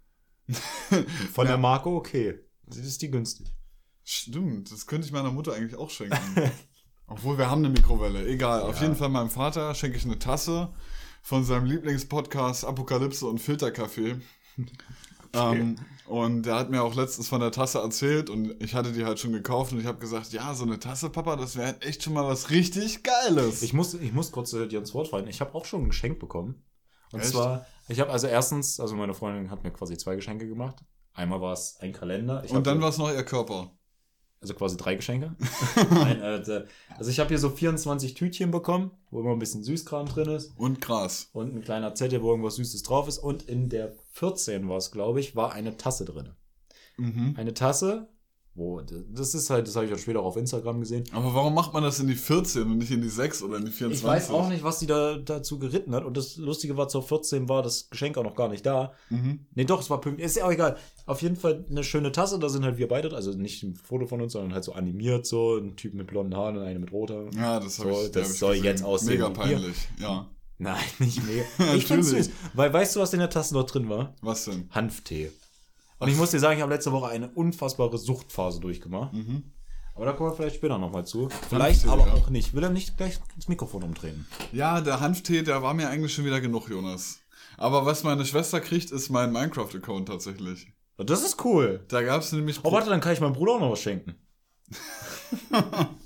Von 1.32 1.46
der 1.46 1.58
Marke 1.58 1.88
okay. 1.88 2.38
Das 2.66 2.78
ist 2.78 3.00
die 3.02 3.10
günstig. 3.10 3.54
Stimmt, 4.04 4.72
das 4.72 4.86
könnte 4.86 5.06
ich 5.06 5.12
meiner 5.12 5.30
Mutter 5.30 5.52
eigentlich 5.54 5.76
auch 5.76 5.90
schenken. 5.90 6.16
Obwohl 7.06 7.36
wir 7.38 7.50
haben 7.50 7.64
eine 7.64 7.72
Mikrowelle. 7.72 8.26
Egal, 8.26 8.62
auf 8.62 8.76
Ja. 8.76 8.82
jeden 8.82 8.96
Fall 8.96 9.08
meinem 9.10 9.30
Vater 9.30 9.74
schenke 9.74 9.96
ich 9.98 10.04
eine 10.04 10.18
Tasse 10.18 10.72
von 11.22 11.44
seinem 11.44 11.66
Lieblingspodcast 11.66 12.64
Apokalypse 12.64 13.26
und 13.26 13.38
Filterkaffee. 13.38 14.16
Ähm, 15.34 15.76
und 16.06 16.42
der 16.42 16.56
hat 16.56 16.70
mir 16.70 16.82
auch 16.82 16.94
letztens 16.94 17.28
von 17.28 17.40
der 17.40 17.52
Tasse 17.52 17.78
erzählt 17.78 18.28
und 18.28 18.54
ich 18.62 18.74
hatte 18.74 18.92
die 18.92 19.04
halt 19.04 19.18
schon 19.18 19.32
gekauft 19.32 19.72
und 19.72 19.80
ich 19.80 19.86
habe 19.86 19.98
gesagt, 19.98 20.32
ja, 20.32 20.52
so 20.54 20.64
eine 20.64 20.78
Tasse, 20.78 21.08
Papa, 21.10 21.36
das 21.36 21.56
wäre 21.56 21.68
halt 21.68 21.86
echt 21.86 22.02
schon 22.02 22.12
mal 22.12 22.26
was 22.26 22.50
richtig 22.50 23.02
Geiles. 23.02 23.62
Ich 23.62 23.72
muss, 23.72 23.94
ich 23.94 24.12
muss 24.12 24.30
kurz 24.30 24.52
äh, 24.52 24.66
dir 24.66 24.80
ins 24.80 24.92
Wort 24.94 25.08
fallen. 25.08 25.26
Ich 25.28 25.40
habe 25.40 25.54
auch 25.54 25.64
schon 25.64 25.82
ein 25.82 25.88
Geschenk 25.88 26.18
bekommen. 26.18 26.62
Und 27.12 27.20
Echt? 27.20 27.30
zwar, 27.30 27.66
ich 27.88 28.00
habe 28.00 28.10
also 28.10 28.26
erstens, 28.26 28.80
also 28.80 28.94
meine 28.96 29.14
Freundin 29.14 29.50
hat 29.50 29.64
mir 29.64 29.70
quasi 29.70 29.96
zwei 29.96 30.16
Geschenke 30.16 30.48
gemacht. 30.48 30.84
Einmal 31.14 31.40
war 31.40 31.52
es 31.52 31.76
ein 31.80 31.92
Kalender. 31.92 32.42
Ich 32.44 32.52
und 32.52 32.66
dann 32.66 32.80
war 32.80 32.88
es 32.88 32.98
noch 32.98 33.10
ihr 33.10 33.22
Körper. 33.22 33.70
Also 34.42 34.54
quasi 34.54 34.76
drei 34.76 34.96
Geschenke. 34.96 35.36
Nein, 35.90 36.20
äh, 36.20 36.64
also 36.98 37.10
ich 37.10 37.20
habe 37.20 37.28
hier 37.28 37.38
so 37.38 37.48
24 37.48 38.14
Tütchen 38.14 38.50
bekommen, 38.50 38.90
wo 39.10 39.20
immer 39.20 39.30
ein 39.30 39.38
bisschen 39.38 39.62
Süßkram 39.62 40.06
drin 40.06 40.28
ist. 40.30 40.52
Und 40.58 40.80
Gras. 40.80 41.30
Und 41.32 41.54
ein 41.54 41.62
kleiner 41.62 41.94
Zettel, 41.94 42.22
wo 42.22 42.30
irgendwas 42.30 42.56
Süßes 42.56 42.82
drauf 42.82 43.06
ist. 43.06 43.18
Und 43.18 43.44
in 43.44 43.68
der 43.68 43.92
14 44.14 44.68
war 44.68 44.78
es, 44.78 44.90
glaube 44.90 45.20
ich, 45.20 45.36
war 45.36 45.52
eine 45.52 45.76
Tasse 45.76 46.04
drin. 46.04 46.30
Mhm. 46.96 47.34
Eine 47.36 47.54
Tasse, 47.54 48.08
wo, 48.54 48.82
das 48.82 49.34
ist 49.34 49.48
halt, 49.48 49.66
das 49.66 49.76
habe 49.76 49.86
ich 49.86 49.94
auch 49.94 49.98
später 49.98 50.20
auch 50.20 50.26
auf 50.26 50.36
Instagram 50.36 50.80
gesehen. 50.80 51.04
Aber 51.12 51.34
warum 51.34 51.54
macht 51.54 51.72
man 51.72 51.82
das 51.82 52.00
in 52.00 52.06
die 52.06 52.14
14 52.14 52.62
und 52.64 52.78
nicht 52.78 52.90
in 52.90 53.00
die 53.00 53.08
6 53.08 53.42
oder 53.42 53.56
in 53.56 53.64
die 53.64 53.70
24? 53.70 54.02
Ich 54.04 54.06
weiß 54.06 54.30
auch 54.30 54.48
nicht, 54.50 54.62
was 54.62 54.78
die 54.78 54.86
da 54.86 55.16
dazu 55.16 55.58
geritten 55.58 55.94
hat. 55.94 56.04
Und 56.04 56.16
das 56.18 56.36
Lustige 56.36 56.76
war, 56.76 56.88
zur 56.88 57.02
14 57.02 57.48
war 57.48 57.62
das 57.62 57.88
Geschenk 57.88 58.18
auch 58.18 58.24
noch 58.24 58.34
gar 58.36 58.48
nicht 58.48 58.66
da. 58.66 58.92
Mhm. 59.08 59.46
Nee, 59.54 59.64
doch, 59.64 59.80
es 59.80 59.88
war 59.88 60.00
pünktlich. 60.02 60.26
Ist 60.26 60.36
ja 60.36 60.44
auch 60.44 60.52
egal. 60.52 60.76
Auf 61.06 61.22
jeden 61.22 61.36
Fall 61.36 61.64
eine 61.70 61.82
schöne 61.82 62.12
Tasse. 62.12 62.38
Da 62.38 62.50
sind 62.50 62.64
halt 62.64 62.76
wir 62.76 62.88
beide. 62.88 63.14
Also 63.14 63.32
nicht 63.32 63.62
ein 63.62 63.74
Foto 63.74 64.06
von 64.06 64.20
uns, 64.20 64.34
sondern 64.34 64.52
halt 64.52 64.64
so 64.64 64.72
animiert. 64.72 65.24
So 65.26 65.56
ein 65.56 65.76
Typ 65.76 65.94
mit 65.94 66.08
blonden 66.08 66.36
Haaren 66.36 66.58
und 66.58 66.62
eine 66.64 66.78
mit 66.78 66.92
roter. 66.92 67.30
Ja, 67.34 67.58
das 67.58 67.78
habe 67.78 67.94
So, 67.94 68.02
ich. 68.04 68.10
das 68.12 68.24
hab 68.24 68.32
ich 68.32 68.38
soll 68.38 68.50
gesehen. 68.56 68.64
jetzt 68.66 68.84
aussehen 68.84 69.08
Mega 69.14 69.30
peinlich, 69.30 69.76
ja. 69.98 70.28
Nein, 70.58 70.76
nicht 70.98 71.20
mehr. 71.26 71.44
ich 71.74 71.88
Natürlich. 71.88 72.26
süß. 72.26 72.30
Weil 72.52 72.72
weißt 72.72 72.96
du, 72.96 73.00
was 73.00 73.12
in 73.14 73.18
der 73.20 73.30
Tasse 73.30 73.54
noch 73.54 73.64
drin 73.64 73.88
war? 73.88 74.14
Was 74.20 74.44
denn? 74.44 74.68
Hanftee. 74.70 75.32
Und 76.02 76.08
ich 76.08 76.16
muss 76.16 76.30
dir 76.32 76.40
sagen, 76.40 76.56
ich 76.56 76.62
habe 76.62 76.72
letzte 76.72 76.92
Woche 76.92 77.08
eine 77.08 77.28
unfassbare 77.28 77.96
Suchtphase 77.96 78.60
durchgemacht. 78.60 79.12
Mhm. 79.12 79.44
Aber 79.94 80.06
da 80.06 80.12
kommen 80.12 80.30
wir 80.30 80.34
vielleicht 80.34 80.56
später 80.56 80.78
nochmal 80.78 81.04
zu. 81.06 81.28
Vielleicht 81.48 81.86
Hanftee, 81.86 82.02
aber 82.02 82.06
ja. 82.06 82.14
auch 82.14 82.30
nicht. 82.30 82.54
Will 82.54 82.62
er 82.62 82.70
nicht 82.70 82.96
gleich 82.96 83.20
das 83.36 83.48
Mikrofon 83.48 83.82
umdrehen? 83.82 84.26
Ja, 84.52 84.80
der 84.80 85.00
Hanftee, 85.00 85.42
der 85.42 85.62
war 85.62 85.74
mir 85.74 85.88
eigentlich 85.88 86.14
schon 86.14 86.24
wieder 86.24 86.40
genug, 86.40 86.68
Jonas. 86.68 87.20
Aber 87.58 87.84
was 87.84 88.02
meine 88.02 88.24
Schwester 88.24 88.60
kriegt, 88.60 88.90
ist 88.90 89.10
mein 89.10 89.32
Minecraft-Account 89.32 90.08
tatsächlich. 90.08 90.72
Und 90.96 91.10
das 91.10 91.22
ist 91.22 91.44
cool. 91.44 91.84
Da 91.88 92.02
gab 92.02 92.22
es 92.22 92.32
nämlich. 92.32 92.60
Oh, 92.64 92.72
warte, 92.72 92.90
dann 92.90 93.00
kann 93.00 93.12
ich 93.12 93.20
meinem 93.20 93.34
Bruder 93.34 93.52
auch 93.52 93.60
noch 93.60 93.72
was 93.72 93.80
schenken. 93.80 94.14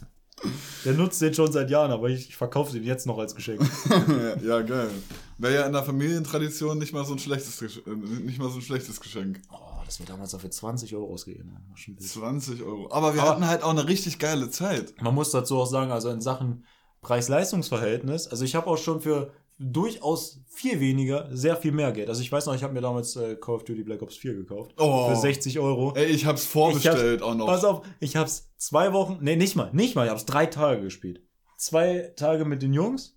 Der 0.85 0.93
nutzt 0.95 1.21
den 1.21 1.35
schon 1.35 1.51
seit 1.51 1.71
Jahren, 1.71 1.91
aber 1.91 2.09
ich, 2.11 2.29
ich 2.29 2.37
verkaufe 2.37 2.73
den 2.73 2.85
jetzt 2.85 3.07
noch 3.07 3.19
als 3.19 3.35
Geschenk. 3.35 3.61
ja, 4.45 4.61
geil. 4.63 4.91
Wäre 5.39 5.55
ja 5.55 5.67
in 5.67 5.73
der 5.73 5.83
Familientradition 5.83 6.79
nicht 6.79 6.93
mal 6.93 7.05
so 7.05 7.15
ein 7.15 7.19
schlechtes, 7.19 7.61
äh, 7.61 7.91
nicht 8.23 8.39
mal 8.39 8.51
so 8.51 8.59
ein 8.59 8.63
schlechtes 8.63 9.01
Geschenk. 9.01 9.41
Oh, 9.51 9.76
das 9.87 9.99
wir 9.99 10.07
damals 10.07 10.33
dafür 10.33 10.51
20 10.51 10.95
Euro 10.95 11.13
ausgegeben 11.13 11.55
haben. 11.55 11.65
War 11.69 11.77
schon 11.77 11.97
wild. 11.99 12.09
20 12.09 12.63
Euro. 12.63 12.91
Aber 12.93 13.15
wir 13.15 13.23
Aber- 13.23 13.31
hatten 13.31 13.47
halt 13.47 13.63
auch 13.63 13.71
eine 13.71 13.87
richtig 13.89 14.19
geile 14.19 14.51
Zeit. 14.51 14.95
Man 15.01 15.15
muss 15.15 15.31
dazu 15.31 15.57
auch 15.59 15.67
sagen, 15.67 15.91
also 15.93 16.11
in 16.11 16.21
Sachen 16.21 16.65
Preis-Leistungs-Verhältnis, 17.03 18.29
also 18.29 18.45
ich 18.45 18.55
habe 18.55 18.67
auch 18.69 18.79
schon 18.79 19.01
für 19.01 19.33
durchaus 19.59 20.41
viel 20.49 20.81
weniger 20.81 21.29
sehr 21.35 21.57
viel 21.57 21.73
mehr 21.73 21.91
Geld. 21.93 22.09
Also 22.09 22.21
ich 22.21 22.31
weiß 22.31 22.47
noch, 22.47 22.55
ich 22.55 22.63
habe 22.63 22.75
mir 22.75 22.83
damals 22.83 23.17
äh, 23.17 23.37
Call 23.37 23.55
of 23.55 23.65
Duty 23.65 23.85
Black 23.85 24.03
Ops 24.03 24.17
4 24.17 24.35
gekauft. 24.35 24.75
Oh. 24.79 25.09
Für 25.09 25.17
60 25.17 25.59
Euro. 25.61 25.95
Ey, 25.95 26.07
ich 26.07 26.27
hab's 26.27 26.45
vorbestellt 26.45 27.23
auch 27.23 27.35
noch. 27.35 27.47
Pass 27.47 27.65
auf, 27.65 27.83
ich 28.01 28.17
hab's 28.17 28.51
zwei 28.59 28.93
Wochen, 28.93 29.19
nee, 29.23 29.37
nicht 29.37 29.57
mal, 29.57 29.71
nicht 29.73 29.95
mal, 29.95 30.05
ich 30.05 30.11
hab's 30.11 30.27
drei 30.27 30.47
Tage 30.47 30.83
gespielt. 30.83 31.23
Zwei 31.57 32.13
Tage 32.17 32.45
mit 32.45 32.61
den 32.63 32.75
Jungs. 32.75 33.15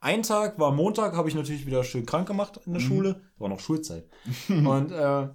Ein 0.00 0.22
Tag 0.24 0.58
war 0.58 0.72
Montag, 0.72 1.14
habe 1.16 1.28
ich 1.28 1.34
natürlich 1.34 1.64
wieder 1.64 1.84
schön 1.84 2.04
krank 2.04 2.26
gemacht 2.28 2.60
in 2.66 2.72
der 2.74 2.82
Mhm. 2.82 2.86
Schule. 2.86 3.20
War 3.38 3.48
noch 3.48 3.60
Schulzeit. 3.60 4.08
und 4.48 4.90
äh, 4.90 5.28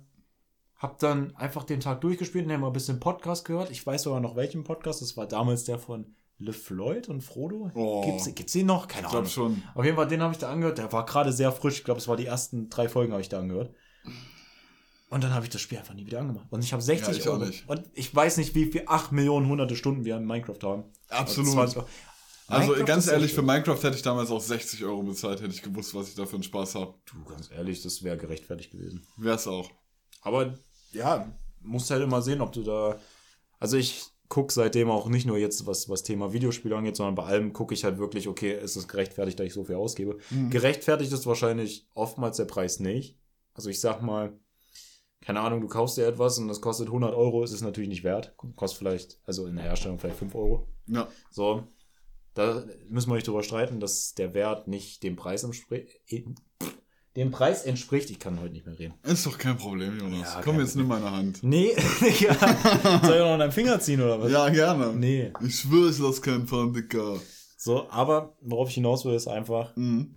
hab 0.79 1.00
dann 1.00 1.36
einfach 1.36 1.63
den 1.63 1.79
Tag 1.79 2.01
durchgespielt 2.01 2.46
und 2.48 2.60
mal 2.60 2.67
ein 2.67 2.74
bisschen 2.74 3.00
Podcast 3.00 3.46
gehört. 3.46 3.72
Ich 3.72 3.86
weiß 3.86 4.03
sogar 4.03 4.19
noch 4.19 4.36
welchen 4.36 4.63
Podcast. 4.63 5.01
Das 5.01 5.17
war 5.17 5.27
damals 5.27 5.63
der 5.63 5.79
von 5.79 6.15
LeFloid 6.39 7.10
und 7.10 7.22
Frodo. 7.22 7.72
Oh. 7.74 8.05
Gibt's, 8.05 8.34
gibt's 8.36 8.53
den 8.53 8.67
noch? 8.67 8.88
Keine 8.88 9.07
Ich 9.07 9.12
glaube 9.12 9.17
Ahnung. 9.27 9.31
schon. 9.31 9.63
Auf 9.74 9.84
jeden 9.86 9.98
Fall, 9.98 10.07
den 10.07 10.22
habe 10.22 10.34
ich 10.34 10.39
da 10.39 10.51
angehört. 10.51 10.77
Der 10.77 10.91
war 10.93 11.05
gerade 11.05 11.34
sehr 11.34 11.51
frisch. 11.51 11.79
Ich 11.79 11.84
glaube, 11.84 12.00
es 12.00 12.07
war 12.07 12.15
die 12.15 12.27
ersten 12.27 12.69
drei 12.69 12.88
Folgen 12.89 13.12
habe 13.12 13.22
ich 13.22 13.29
da 13.29 13.39
angehört. 13.39 13.74
Und 15.10 15.24
dann 15.24 15.34
habe 15.34 15.46
ich 15.46 15.50
das 15.50 15.62
Spiel 15.62 15.77
einfach 15.77 15.93
nie 15.93 16.05
wieder 16.05 16.19
angemacht. 16.19 16.48
Und 16.50 16.63
ich 16.63 16.74
habe 16.74 16.81
60 16.84 17.07
Ja, 17.15 17.22
ich 17.22 17.27
Euro. 17.29 17.46
nicht. 17.46 17.67
Und 17.67 17.84
ich 17.93 18.13
weiß 18.13 18.38
nicht, 18.38 18.53
wie 18.55 18.65
viel 18.65 18.84
8 18.88 19.13
Millionen 19.13 19.48
hunderte 19.48 19.75
Stunden 19.75 20.03
wir 20.05 20.17
in 20.17 20.25
Minecraft 20.25 20.60
haben. 20.63 20.84
Absolut. 21.10 21.53
20 21.53 21.77
Euro. 21.77 21.88
Also 22.50 22.67
Minecraft 22.67 22.86
ganz 22.86 23.07
ehrlich, 23.07 23.34
für. 23.34 23.41
Minecraft 23.41 23.81
hätte 23.81 23.96
ich 23.96 24.01
damals 24.03 24.29
auch 24.29 24.41
60 24.41 24.84
Euro 24.84 25.01
bezahlt, 25.03 25.41
hätte 25.41 25.53
ich 25.53 25.62
gewusst, 25.62 25.96
was 25.96 26.10
ich 26.10 26.15
da 26.15 26.25
für 26.25 26.36
einen 26.36 26.43
Spaß 26.43 26.75
habe. 26.75 26.93
Du, 27.05 27.24
ganz 27.24 27.50
ehrlich, 27.51 27.81
das 27.81 28.03
wäre 28.03 28.17
gerechtfertigt 28.17 28.72
gewesen. 28.72 29.07
Wär's 29.17 29.48
auch. 29.48 29.69
Aber 30.22 30.53
ja, 30.98 31.32
musst 31.62 31.89
halt 31.92 32.04
immer 32.04 32.22
sehen, 32.22 32.42
ob 32.42 32.51
du 32.51 32.63
da. 32.63 33.00
Also 33.60 33.77
ich 33.77 34.06
gucke 34.30 34.51
seitdem 34.51 34.89
auch 34.89 35.08
nicht 35.08 35.25
nur 35.25 35.38
jetzt, 35.38 35.66
was, 35.66 35.89
was 35.89 36.04
Thema 36.04 36.34
Videospiele 36.34 36.75
angeht, 36.75 36.98
sondern 36.98 37.16
bei 37.16 37.24
allem 37.24 37.54
gucke 37.54 37.74
ich 37.74 37.84
halt 37.84 37.98
wirklich, 37.98 38.27
okay, 38.27 38.60
ist 38.60 38.75
es 38.75 38.88
gerechtfertigt, 38.88 39.39
dass 39.39 39.48
ich 39.48 39.54
so 39.54 39.63
viel 39.63 39.75
ausgebe. 39.75 40.18
Mhm. 40.30 40.50
Gerechtfertigt 40.50 41.12
ist 41.12 41.25
wahrscheinlich 41.25 41.88
oftmals 41.94 42.38
der 42.38 42.46
Preis 42.46 42.80
nicht. 42.80 43.18
Also 43.54 43.70
ich 43.70 43.80
sag 43.80 44.01
mal, 44.01 44.38
keine 45.22 45.39
Ahnung, 45.39 45.62
du 45.62 45.68
kaufst 45.68 45.98
dir 45.98 46.08
etwas 46.08 46.38
und 46.38 46.48
das 46.48 46.62
kostet 46.62 46.88
100 46.88 47.13
Euro, 47.13 47.44
ist 47.44 47.51
es 47.51 47.62
natürlich 47.62 47.89
nicht 47.89 48.04
wert. 48.04 48.36
Kostet 48.56 48.80
vielleicht, 48.80 49.20
also 49.25 49.48
in 49.48 49.56
der 49.56 49.66
Herstellung 49.66 50.00
vielleicht 50.00 50.18
5 50.18 50.36
Euro. 50.36 50.68
Ja. 50.88 51.08
So, 51.32 51.68
da 52.34 52.63
müssen 52.89 53.10
wir 53.10 53.16
nicht 53.16 53.27
drüber 53.27 53.44
streiten, 53.44 53.80
dass 53.80 54.13
der 54.13 54.34
Wert 54.34 54.68
nicht 54.68 55.04
dem 55.04 55.16
Preis 55.16 55.44
entspricht. 55.44 56.00
Dem 57.17 57.31
Preis 57.31 57.63
entspricht, 57.65 58.09
ich 58.12 58.19
kann 58.19 58.39
heute 58.39 58.53
nicht 58.53 58.65
mehr 58.67 58.77
reden. 58.77 58.93
Ist 59.03 59.25
doch 59.25 59.38
kein 59.38 59.57
Problem, 59.57 60.00
Jonas. 60.00 60.36
Ja, 60.36 60.41
Komm, 60.43 60.59
jetzt 60.59 60.75
nimm 60.75 60.88
meine 60.88 61.09
Hand. 61.12 61.39
Nee, 61.41 61.71
ja. 62.19 62.33
soll 63.03 63.15
ich 63.15 63.19
noch 63.19 63.31
an 63.33 63.39
deinem 63.39 63.51
Finger 63.51 63.79
ziehen 63.79 64.01
oder 64.01 64.21
was? 64.21 64.31
Ja, 64.31 64.47
gerne. 64.50 64.93
Nee. 64.93 65.33
Ich 65.43 65.59
schwöre, 65.59 65.89
ich 65.89 65.97
lass 65.97 66.21
keinen 66.21 66.47
fahren, 66.47 66.74
Dicker. 66.74 67.19
So, 67.57 67.89
aber 67.89 68.38
worauf 68.41 68.69
ich 68.69 68.75
hinaus 68.75 69.03
will, 69.03 69.15
ist 69.15 69.27
einfach, 69.27 69.75
Mhm. 69.75 70.15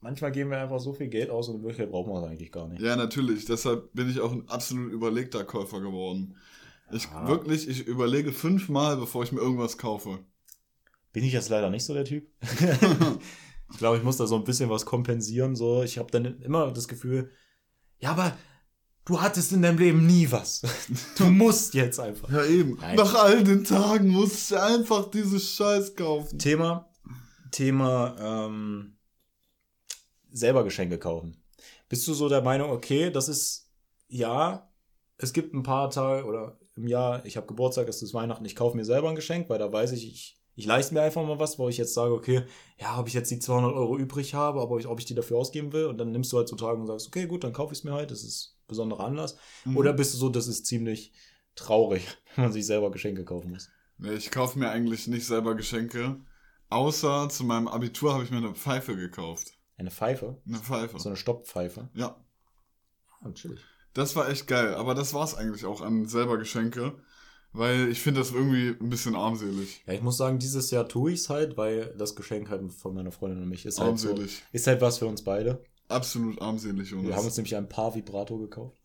manchmal 0.00 0.30
geben 0.30 0.50
wir 0.50 0.58
einfach 0.60 0.78
so 0.78 0.92
viel 0.92 1.08
Geld 1.08 1.28
aus 1.28 1.48
und 1.48 1.56
in 1.56 1.62
Wirklichkeit 1.62 1.90
brauchen 1.90 2.12
wir 2.12 2.20
es 2.22 2.28
eigentlich 2.30 2.52
gar 2.52 2.68
nicht. 2.68 2.80
Ja, 2.80 2.94
natürlich. 2.94 3.44
Deshalb 3.44 3.92
bin 3.92 4.08
ich 4.08 4.20
auch 4.20 4.30
ein 4.30 4.48
absolut 4.48 4.92
überlegter 4.92 5.42
Käufer 5.44 5.80
geworden. 5.80 6.36
Ich 6.92 7.02
Ja. 7.06 7.26
wirklich, 7.26 7.68
ich 7.68 7.84
überlege 7.84 8.30
fünfmal, 8.32 8.96
bevor 8.96 9.24
ich 9.24 9.32
mir 9.32 9.40
irgendwas 9.40 9.76
kaufe. 9.76 10.20
Bin 11.12 11.24
ich 11.24 11.32
jetzt 11.32 11.48
leider 11.48 11.68
nicht 11.68 11.84
so 11.84 11.94
der 11.94 12.04
Typ. 12.04 12.28
ich 13.70 13.78
glaube, 13.78 13.98
ich 13.98 14.02
muss 14.02 14.16
da 14.16 14.26
so 14.26 14.36
ein 14.36 14.44
bisschen 14.44 14.70
was 14.70 14.86
kompensieren. 14.86 15.56
So, 15.56 15.82
ich 15.82 15.98
habe 15.98 16.10
dann 16.10 16.40
immer 16.42 16.70
das 16.72 16.88
Gefühl, 16.88 17.30
ja, 17.98 18.12
aber 18.12 18.36
du 19.04 19.20
hattest 19.20 19.52
in 19.52 19.62
deinem 19.62 19.78
Leben 19.78 20.06
nie 20.06 20.30
was. 20.30 20.62
Du 21.16 21.26
musst 21.26 21.74
jetzt 21.74 21.98
einfach. 21.98 22.30
Ja, 22.30 22.44
eben. 22.44 22.76
Nein. 22.80 22.96
Nach 22.96 23.14
all 23.14 23.42
den 23.42 23.64
Tagen 23.64 24.08
muss 24.08 24.50
ich 24.50 24.56
einfach 24.56 25.10
diese 25.10 25.40
Scheiß 25.40 25.96
kaufen. 25.96 26.38
Thema, 26.38 26.90
Thema 27.50 28.16
ähm, 28.20 28.98
selber 30.30 30.64
Geschenke 30.64 30.98
kaufen. 30.98 31.42
Bist 31.88 32.06
du 32.06 32.14
so 32.14 32.28
der 32.28 32.42
Meinung, 32.42 32.70
okay, 32.70 33.10
das 33.10 33.28
ist 33.28 33.70
ja, 34.08 34.70
es 35.16 35.32
gibt 35.32 35.54
ein 35.54 35.62
paar 35.62 35.90
Tage 35.90 36.24
oder 36.24 36.58
im 36.76 36.86
Jahr, 36.86 37.24
ich 37.26 37.36
habe 37.36 37.46
Geburtstag, 37.46 37.88
es 37.88 38.02
ist 38.02 38.14
Weihnachten, 38.14 38.44
ich 38.44 38.56
kaufe 38.56 38.76
mir 38.76 38.84
selber 38.84 39.08
ein 39.08 39.16
Geschenk, 39.16 39.48
weil 39.48 39.58
da 39.58 39.72
weiß 39.72 39.92
ich, 39.92 40.06
ich, 40.06 40.37
ich 40.58 40.66
leiste 40.66 40.92
mir 40.92 41.02
einfach 41.02 41.24
mal 41.24 41.38
was, 41.38 41.56
wo 41.60 41.68
ich 41.68 41.76
jetzt 41.76 41.94
sage, 41.94 42.12
okay, 42.12 42.42
ja, 42.78 42.98
ob 42.98 43.06
ich 43.06 43.14
jetzt 43.14 43.30
die 43.30 43.38
200 43.38 43.72
Euro 43.72 43.96
übrig 43.96 44.34
habe, 44.34 44.60
aber 44.60 44.76
ich, 44.78 44.88
ob 44.88 44.98
ich 44.98 45.04
die 45.04 45.14
dafür 45.14 45.36
ausgeben 45.36 45.72
will 45.72 45.84
und 45.84 45.98
dann 45.98 46.10
nimmst 46.10 46.32
du 46.32 46.36
halt 46.36 46.48
so 46.48 46.56
Tage 46.56 46.80
und 46.80 46.88
sagst, 46.88 47.06
okay, 47.06 47.28
gut, 47.28 47.44
dann 47.44 47.52
kaufe 47.52 47.72
ich 47.72 47.78
es 47.78 47.84
mir 47.84 47.92
halt, 47.92 48.10
das 48.10 48.24
ist 48.24 48.56
ein 48.56 48.66
besonderer 48.66 49.04
Anlass. 49.04 49.36
Mhm. 49.64 49.76
Oder 49.76 49.92
bist 49.92 50.14
du 50.14 50.18
so, 50.18 50.28
das 50.28 50.48
ist 50.48 50.66
ziemlich 50.66 51.12
traurig, 51.54 52.08
wenn 52.34 52.46
man 52.46 52.52
sich 52.52 52.66
selber 52.66 52.90
Geschenke 52.90 53.24
kaufen 53.24 53.52
muss. 53.52 53.68
Nee, 53.98 54.14
ich 54.14 54.32
kaufe 54.32 54.58
mir 54.58 54.68
eigentlich 54.70 55.06
nicht 55.06 55.26
selber 55.26 55.54
Geschenke. 55.54 56.16
Außer 56.70 57.28
zu 57.28 57.44
meinem 57.44 57.68
Abitur 57.68 58.12
habe 58.12 58.24
ich 58.24 58.32
mir 58.32 58.38
eine 58.38 58.52
Pfeife 58.56 58.96
gekauft. 58.96 59.52
Eine 59.76 59.92
Pfeife? 59.92 60.42
Eine 60.44 60.58
Pfeife. 60.58 60.98
So 60.98 61.08
eine 61.08 61.16
Stopppfeife? 61.16 61.88
Ja. 61.94 62.16
Ah, 63.20 63.30
chillig. 63.30 63.60
Das 63.94 64.16
war 64.16 64.28
echt 64.28 64.48
geil, 64.48 64.74
aber 64.74 64.96
das 64.96 65.14
war's 65.14 65.36
eigentlich 65.36 65.64
auch 65.64 65.82
an 65.82 66.08
selber 66.08 66.36
Geschenke, 66.36 67.00
weil 67.52 67.88
ich 67.88 68.00
finde 68.00 68.20
das 68.20 68.32
irgendwie 68.32 68.76
ein 68.80 68.90
bisschen 68.90 69.14
armselig. 69.16 69.82
Ja, 69.86 69.94
ich 69.94 70.02
muss 70.02 70.16
sagen, 70.16 70.38
dieses 70.38 70.70
Jahr 70.70 70.88
tue 70.88 71.12
ich's 71.12 71.28
halt, 71.28 71.56
weil 71.56 71.94
das 71.98 72.14
Geschenk 72.16 72.50
halt 72.50 72.72
von 72.72 72.94
meiner 72.94 73.12
Freundin 73.12 73.42
und 73.42 73.48
mich 73.48 73.66
ist 73.66 73.80
halt 73.80 73.98
so, 73.98 74.10
Armselig. 74.10 74.42
ist 74.52 74.66
halt 74.66 74.80
was 74.80 74.98
für 74.98 75.06
uns 75.06 75.22
beide. 75.22 75.62
Absolut 75.88 76.40
armselig, 76.42 76.90
Jonas. 76.90 77.06
Wir 77.06 77.16
haben 77.16 77.24
uns 77.24 77.36
nämlich 77.38 77.56
ein 77.56 77.68
paar 77.68 77.94
Vibrator 77.94 78.38
gekauft. 78.38 78.78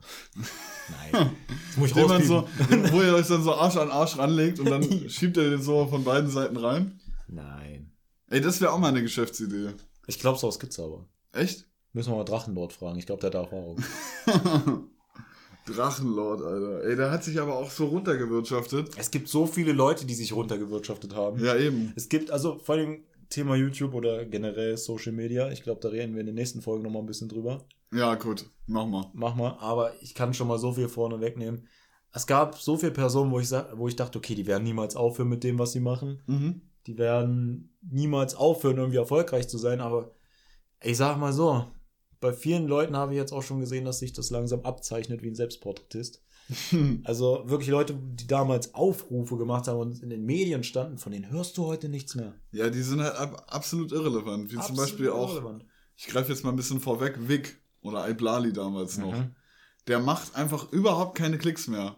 Nein. 1.12 1.36
Das 1.68 1.78
muss 1.78 1.90
ich 1.90 1.96
man 1.96 2.24
so, 2.24 2.48
wo 2.92 3.02
ihr 3.02 3.14
euch 3.14 3.28
dann 3.28 3.44
so 3.44 3.54
Arsch 3.54 3.76
an 3.76 3.92
Arsch 3.92 4.18
ranlegt 4.18 4.60
und 4.60 4.70
dann 4.70 4.84
schiebt 5.10 5.36
ihr 5.36 5.50
den 5.50 5.62
so 5.62 5.86
von 5.88 6.06
beiden 6.06 6.30
Seiten 6.30 6.56
rein. 6.56 7.00
Nein. 7.28 7.92
Ey, 8.30 8.40
das 8.40 8.62
wäre 8.62 8.72
auch 8.72 8.80
mal 8.80 8.88
eine 8.88 9.02
Geschäftsidee. 9.02 9.72
Ich 10.08 10.20
glaube, 10.20 10.40
so 10.40 10.50
gibt's 10.58 10.80
aber. 10.80 11.06
Echt? 11.34 11.68
Müssen 11.92 12.12
wir 12.12 12.18
mal 12.18 12.24
Drachenlord 12.24 12.72
fragen. 12.72 12.98
Ich 12.98 13.06
glaube, 13.06 13.20
der 13.20 13.28
hat 13.28 13.36
da 13.36 13.42
Erfahrung. 13.42 14.86
Drachenlord, 15.66 16.42
Alter. 16.42 16.84
Ey, 16.84 16.96
der 16.96 17.12
hat 17.12 17.24
sich 17.24 17.40
aber 17.40 17.58
auch 17.58 17.70
so 17.70 17.86
runtergewirtschaftet. 17.86 18.92
Es 18.98 19.12
gibt 19.12 19.30
so 19.30 19.46
viele 19.46 19.72
Leute, 19.72 20.06
die 20.06 20.14
sich 20.14 20.34
runtergewirtschaftet 20.34 21.16
haben. 21.16 21.44
Ja, 21.44 21.56
eben. 21.56 21.94
Es 21.96 22.10
gibt, 22.10 22.32
also 22.32 22.60
vor 22.60 22.76
allem 22.76 23.04
Thema 23.30 23.56
YouTube 23.56 23.94
oder 23.94 24.26
generell 24.26 24.78
Social 24.78 25.12
Media. 25.12 25.50
Ich 25.52 25.64
glaube, 25.64 25.82
da 25.82 25.90
reden 25.90 26.14
wir 26.14 26.20
in 26.20 26.28
den 26.28 26.36
nächsten 26.36 26.62
Folgen 26.62 26.84
nochmal 26.84 27.02
ein 27.02 27.08
bisschen 27.08 27.30
drüber. 27.30 27.66
Ja, 27.92 28.16
gut. 28.16 28.50
Mach 28.68 28.86
mal. 28.86 29.10
Mach 29.14 29.36
mal. 29.36 29.58
Aber 29.60 29.92
ich 30.02 30.14
kann 30.14 30.34
schon 30.34 30.48
mal 30.48 30.60
so 30.60 30.74
viel 30.74 30.88
vorne 30.88 31.20
wegnehmen. 31.20 31.68
Es 32.12 32.28
gab 32.28 32.58
so 32.58 32.78
viele 32.78 32.92
Personen, 32.92 33.32
wo 33.32 33.40
ich, 33.40 33.50
wo 33.74 33.88
ich 33.88 33.96
dachte, 33.96 34.20
okay, 34.20 34.36
die 34.36 34.46
werden 34.46 34.64
niemals 34.64 34.96
aufhören 34.96 35.30
mit 35.30 35.44
dem, 35.44 35.58
was 35.58 35.72
sie 35.72 35.80
machen. 35.80 36.22
Mhm. 36.28 36.62
Die 36.86 36.98
werden 36.98 37.76
niemals 37.82 38.36
aufhören, 38.36 38.78
irgendwie 38.78 38.98
erfolgreich 38.98 39.48
zu 39.48 39.58
sein. 39.58 39.82
Aber 39.82 40.14
ich 40.82 40.98
sag 40.98 41.18
mal 41.18 41.34
so, 41.34 41.66
bei 42.24 42.34
vielen 42.34 42.68
Leuten 42.68 42.96
habe 42.96 43.12
ich 43.14 43.18
jetzt 43.18 43.34
auch 43.34 43.44
schon 43.44 43.60
gesehen, 43.60 43.84
dass 43.84 44.00
sich 44.00 44.14
das 44.14 44.30
langsam 44.30 44.62
abzeichnet 44.62 45.22
wie 45.22 45.28
ein 45.28 45.36
Selbstporträtist. 45.36 46.24
Also 47.06 47.44
wirklich 47.46 47.70
Leute, 47.70 47.94
die 47.94 48.28
damals 48.28 48.74
Aufrufe 48.74 49.38
gemacht 49.38 49.68
haben 49.68 49.80
und 49.80 50.04
in 50.04 50.10
den 50.10 50.26
Medien 50.26 50.64
standen, 50.64 50.98
von 50.98 51.12
denen 51.14 51.30
hörst 51.30 51.58
du 51.58 51.66
heute 51.66 51.88
nichts 51.88 52.16
mehr. 52.16 52.34
Ja, 52.52 52.70
die 52.70 52.82
sind 52.82 53.02
halt 53.02 53.16
ab 53.16 53.46
absolut 53.48 53.94
irrelevant. 53.94 54.50
Wie 54.50 54.56
zum 54.56 54.60
Absolut 54.60 54.82
Beispiel 54.82 55.10
auch, 55.10 55.30
irrelevant. 55.30 55.66
ich 55.96 56.08
greife 56.08 56.32
jetzt 56.34 56.44
mal 56.44 56.50
ein 56.50 56.58
bisschen 56.58 56.82
vorweg, 56.82 57.18
Vic 57.30 57.62
oder 57.82 58.10
Iblali 58.10 58.52
damals 58.52 58.98
noch. 58.98 59.14
Mhm. 59.14 59.36
Der 59.88 60.00
macht 60.00 60.36
einfach 60.36 60.72
überhaupt 60.74 61.18
keine 61.18 61.38
Klicks 61.38 61.68
mehr. 61.68 61.96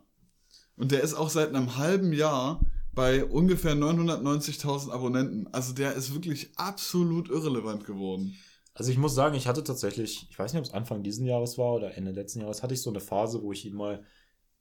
Und 0.75 0.91
der 0.91 1.01
ist 1.01 1.15
auch 1.15 1.29
seit 1.29 1.49
einem 1.49 1.77
halben 1.77 2.13
Jahr 2.13 2.61
bei 2.93 3.25
ungefähr 3.25 3.75
990.000 3.75 4.91
Abonnenten. 4.91 5.47
Also 5.53 5.73
der 5.73 5.93
ist 5.93 6.13
wirklich 6.13 6.51
absolut 6.55 7.29
irrelevant 7.29 7.83
geworden. 7.85 8.35
Also 8.75 8.91
ich 8.91 8.97
muss 8.97 9.15
sagen, 9.15 9.35
ich 9.35 9.47
hatte 9.47 9.63
tatsächlich, 9.63 10.27
ich 10.29 10.37
weiß 10.37 10.53
nicht, 10.53 10.59
ob 10.59 10.65
es 10.65 10.73
Anfang 10.73 11.01
diesen 11.01 11.25
Jahres 11.25 11.57
war 11.57 11.73
oder 11.73 11.95
Ende 11.95 12.11
letzten 12.11 12.41
Jahres, 12.41 12.61
hatte 12.61 12.73
ich 12.73 12.81
so 12.81 12.89
eine 12.89 12.99
Phase, 12.99 13.41
wo 13.41 13.53
ich 13.53 13.65
ihn 13.65 13.73
mal 13.73 14.03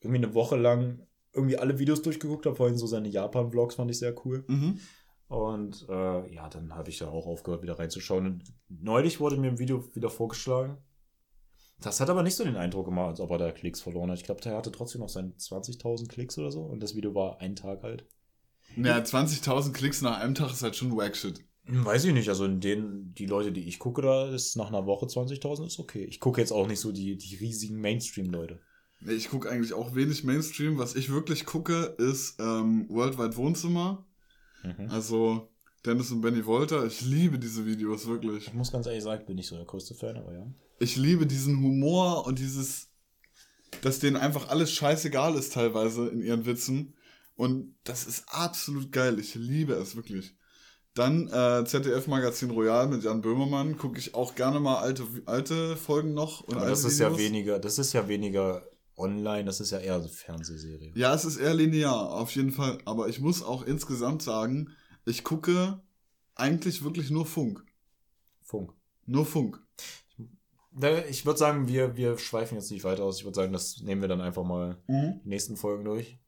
irgendwie 0.00 0.24
eine 0.24 0.34
Woche 0.34 0.56
lang 0.56 1.04
irgendwie 1.32 1.58
alle 1.58 1.80
Videos 1.80 2.00
durchgeguckt 2.00 2.46
habe. 2.46 2.54
Vorhin 2.54 2.78
so 2.78 2.86
seine 2.86 3.08
Japan-Vlogs 3.08 3.74
fand 3.74 3.90
ich 3.90 3.98
sehr 3.98 4.14
cool. 4.24 4.44
Mhm. 4.46 4.78
Und 5.26 5.84
äh, 5.88 6.32
ja, 6.32 6.48
dann 6.48 6.76
habe 6.76 6.90
ich 6.90 6.98
da 6.98 7.08
auch 7.08 7.26
aufgehört, 7.26 7.62
wieder 7.62 7.76
reinzuschauen. 7.76 8.26
Und 8.26 8.44
neulich 8.68 9.18
wurde 9.18 9.36
mir 9.36 9.48
ein 9.48 9.58
Video 9.58 9.84
wieder 9.96 10.10
vorgeschlagen. 10.10 10.78
Das 11.80 11.98
hat 11.98 12.08
aber 12.08 12.22
nicht 12.22 12.36
so 12.36 12.44
den 12.44 12.56
Eindruck 12.56 12.86
gemacht, 12.86 13.08
als 13.08 13.20
ob 13.20 13.32
er 13.32 13.38
da 13.38 13.50
Klicks 13.50 13.80
verloren 13.80 14.12
hat. 14.12 14.18
Ich 14.18 14.24
glaube, 14.24 14.42
der 14.42 14.56
hatte 14.56 14.70
trotzdem 14.70 15.00
noch 15.00 15.08
seine 15.08 15.30
20.000 15.30 16.06
Klicks 16.06 16.38
oder 16.38 16.52
so. 16.52 16.62
Und 16.62 16.80
das 16.80 16.94
Video 16.94 17.16
war 17.16 17.40
ein 17.40 17.56
Tag 17.56 17.82
alt. 17.82 18.06
Ja, 18.76 18.96
20.000 18.98 19.72
Klicks 19.72 20.02
nach 20.02 20.20
einem 20.20 20.36
Tag 20.36 20.52
ist 20.52 20.62
halt 20.62 20.76
schon 20.76 20.96
wack 20.96 21.16
shit. 21.16 21.38
Hm, 21.38 21.44
Weiß 21.66 22.04
ich 22.04 22.12
nicht. 22.12 22.28
Also 22.28 22.44
in 22.44 22.60
denen, 22.60 23.14
die 23.14 23.26
Leute, 23.26 23.50
die 23.50 23.66
ich 23.66 23.78
gucke, 23.78 24.02
da 24.02 24.28
ist 24.28 24.56
nach 24.56 24.68
einer 24.68 24.86
Woche 24.86 25.06
20.000 25.06 25.66
ist 25.66 25.78
okay. 25.78 26.04
Ich 26.04 26.20
gucke 26.20 26.40
jetzt 26.40 26.52
auch 26.52 26.66
nicht 26.66 26.80
so 26.80 26.92
die, 26.92 27.16
die 27.16 27.36
riesigen 27.36 27.80
Mainstream-Leute. 27.80 28.60
Nee, 29.00 29.12
Ich 29.12 29.30
gucke 29.30 29.50
eigentlich 29.50 29.72
auch 29.72 29.94
wenig 29.94 30.24
Mainstream. 30.24 30.78
Was 30.78 30.94
ich 30.94 31.10
wirklich 31.10 31.46
gucke, 31.46 31.94
ist 31.98 32.38
ähm, 32.38 32.86
Worldwide 32.88 33.36
Wohnzimmer. 33.36 34.06
Mhm. 34.62 34.90
Also 34.90 35.48
Dennis 35.84 36.10
und 36.10 36.20
Benny 36.20 36.44
Wolter. 36.44 36.84
Ich 36.86 37.00
liebe 37.02 37.38
diese 37.38 37.66
Videos 37.66 38.06
wirklich. 38.06 38.48
Ich 38.48 38.54
muss 38.54 38.72
ganz 38.72 38.86
ehrlich 38.86 39.02
sagen, 39.02 39.20
ich 39.20 39.26
bin 39.26 39.36
nicht 39.36 39.48
so 39.48 39.56
der 39.56 39.66
größte 39.66 39.94
Fan, 39.94 40.16
aber 40.16 40.32
ja. 40.32 40.46
Ich 40.78 40.96
liebe 40.96 41.26
diesen 41.26 41.62
Humor 41.62 42.26
und 42.26 42.38
dieses, 42.38 42.88
dass 43.82 44.00
denen 44.00 44.16
einfach 44.16 44.48
alles 44.48 44.72
scheißegal 44.72 45.34
ist 45.36 45.54
teilweise 45.54 46.08
in 46.08 46.22
ihren 46.22 46.46
Witzen. 46.46 46.94
Und 47.36 47.74
das 47.84 48.06
ist 48.06 48.24
absolut 48.28 48.92
geil. 48.92 49.18
Ich 49.18 49.34
liebe 49.34 49.74
es 49.74 49.96
wirklich. 49.96 50.34
Dann 50.94 51.28
äh, 51.28 51.64
ZDF 51.66 52.06
Magazin 52.06 52.50
Royal 52.50 52.86
mit 52.86 53.02
Jan 53.02 53.20
Böhmermann 53.20 53.76
gucke 53.76 53.98
ich 53.98 54.14
auch 54.14 54.36
gerne 54.36 54.60
mal 54.60 54.76
alte, 54.76 55.04
alte 55.26 55.76
Folgen 55.76 56.14
noch. 56.14 56.42
Und 56.42 56.56
Aber 56.56 56.66
das 56.68 56.84
ist 56.84 57.00
ja 57.00 57.08
Videos. 57.08 57.20
weniger, 57.20 57.58
das 57.58 57.78
ist 57.78 57.92
ja 57.92 58.06
weniger 58.06 58.62
online, 58.96 59.44
das 59.44 59.58
ist 59.58 59.72
ja 59.72 59.78
eher 59.78 60.00
so 60.00 60.08
Fernsehserie. 60.08 60.92
Ja, 60.94 61.12
es 61.12 61.24
ist 61.24 61.36
eher 61.36 61.52
linear, 61.52 62.12
auf 62.12 62.30
jeden 62.36 62.52
Fall. 62.52 62.78
Aber 62.84 63.08
ich 63.08 63.20
muss 63.20 63.42
auch 63.42 63.64
insgesamt 63.64 64.22
sagen, 64.22 64.70
ich 65.04 65.24
gucke 65.24 65.80
eigentlich 66.36 66.84
wirklich 66.84 67.10
nur 67.10 67.26
Funk. 67.26 67.64
Funk. 68.42 68.72
Nur 69.06 69.26
Funk. 69.26 69.60
Ich 71.08 71.26
würde 71.26 71.38
sagen, 71.38 71.68
wir, 71.68 71.96
wir 71.96 72.18
schweifen 72.18 72.56
jetzt 72.56 72.70
nicht 72.70 72.84
weiter 72.84 73.04
aus. 73.04 73.18
Ich 73.18 73.24
würde 73.24 73.36
sagen, 73.36 73.52
das 73.52 73.80
nehmen 73.80 74.00
wir 74.00 74.08
dann 74.08 74.20
einfach 74.20 74.44
mal 74.44 74.76
die 74.88 75.28
nächsten 75.28 75.56
Folgen 75.56 75.84
durch. 75.84 76.18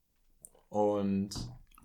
Und 0.69 1.31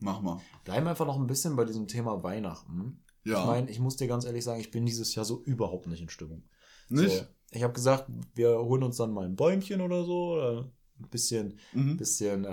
Mach 0.02 0.22
mal. 0.22 0.40
bleiben 0.66 0.88
einfach 0.88 1.06
noch 1.06 1.18
ein 1.20 1.28
bisschen 1.28 1.56
bei 1.56 1.64
diesem 1.66 1.88
Thema 1.88 2.22
Weihnachten. 2.24 3.04
Ja. 3.24 3.40
Ich 3.42 3.46
meine, 3.46 3.70
ich 3.70 3.80
muss 3.80 3.96
dir 3.98 4.08
ganz 4.08 4.26
ehrlich 4.26 4.44
sagen, 4.44 4.60
ich 4.60 4.72
bin 4.72 4.86
dieses 4.86 5.14
Jahr 5.16 5.26
so 5.26 5.42
überhaupt 5.44 5.88
nicht 5.88 6.02
in 6.02 6.10
Stimmung. 6.10 6.44
Nicht? 6.90 7.18
So, 7.20 7.24
ich 7.52 7.64
habe 7.64 7.74
gesagt, 7.74 8.08
wir 8.34 8.58
holen 8.60 8.84
uns 8.84 8.98
dann 8.98 9.12
mal 9.12 9.26
ein 9.26 9.36
Bäumchen 9.36 9.80
oder 9.82 10.04
so, 10.04 10.34
oder 10.34 10.72
ein 11.00 11.10
bisschen, 11.10 11.58
Mhm. 11.74 11.98
bisschen 11.98 12.46
äh, 12.46 12.50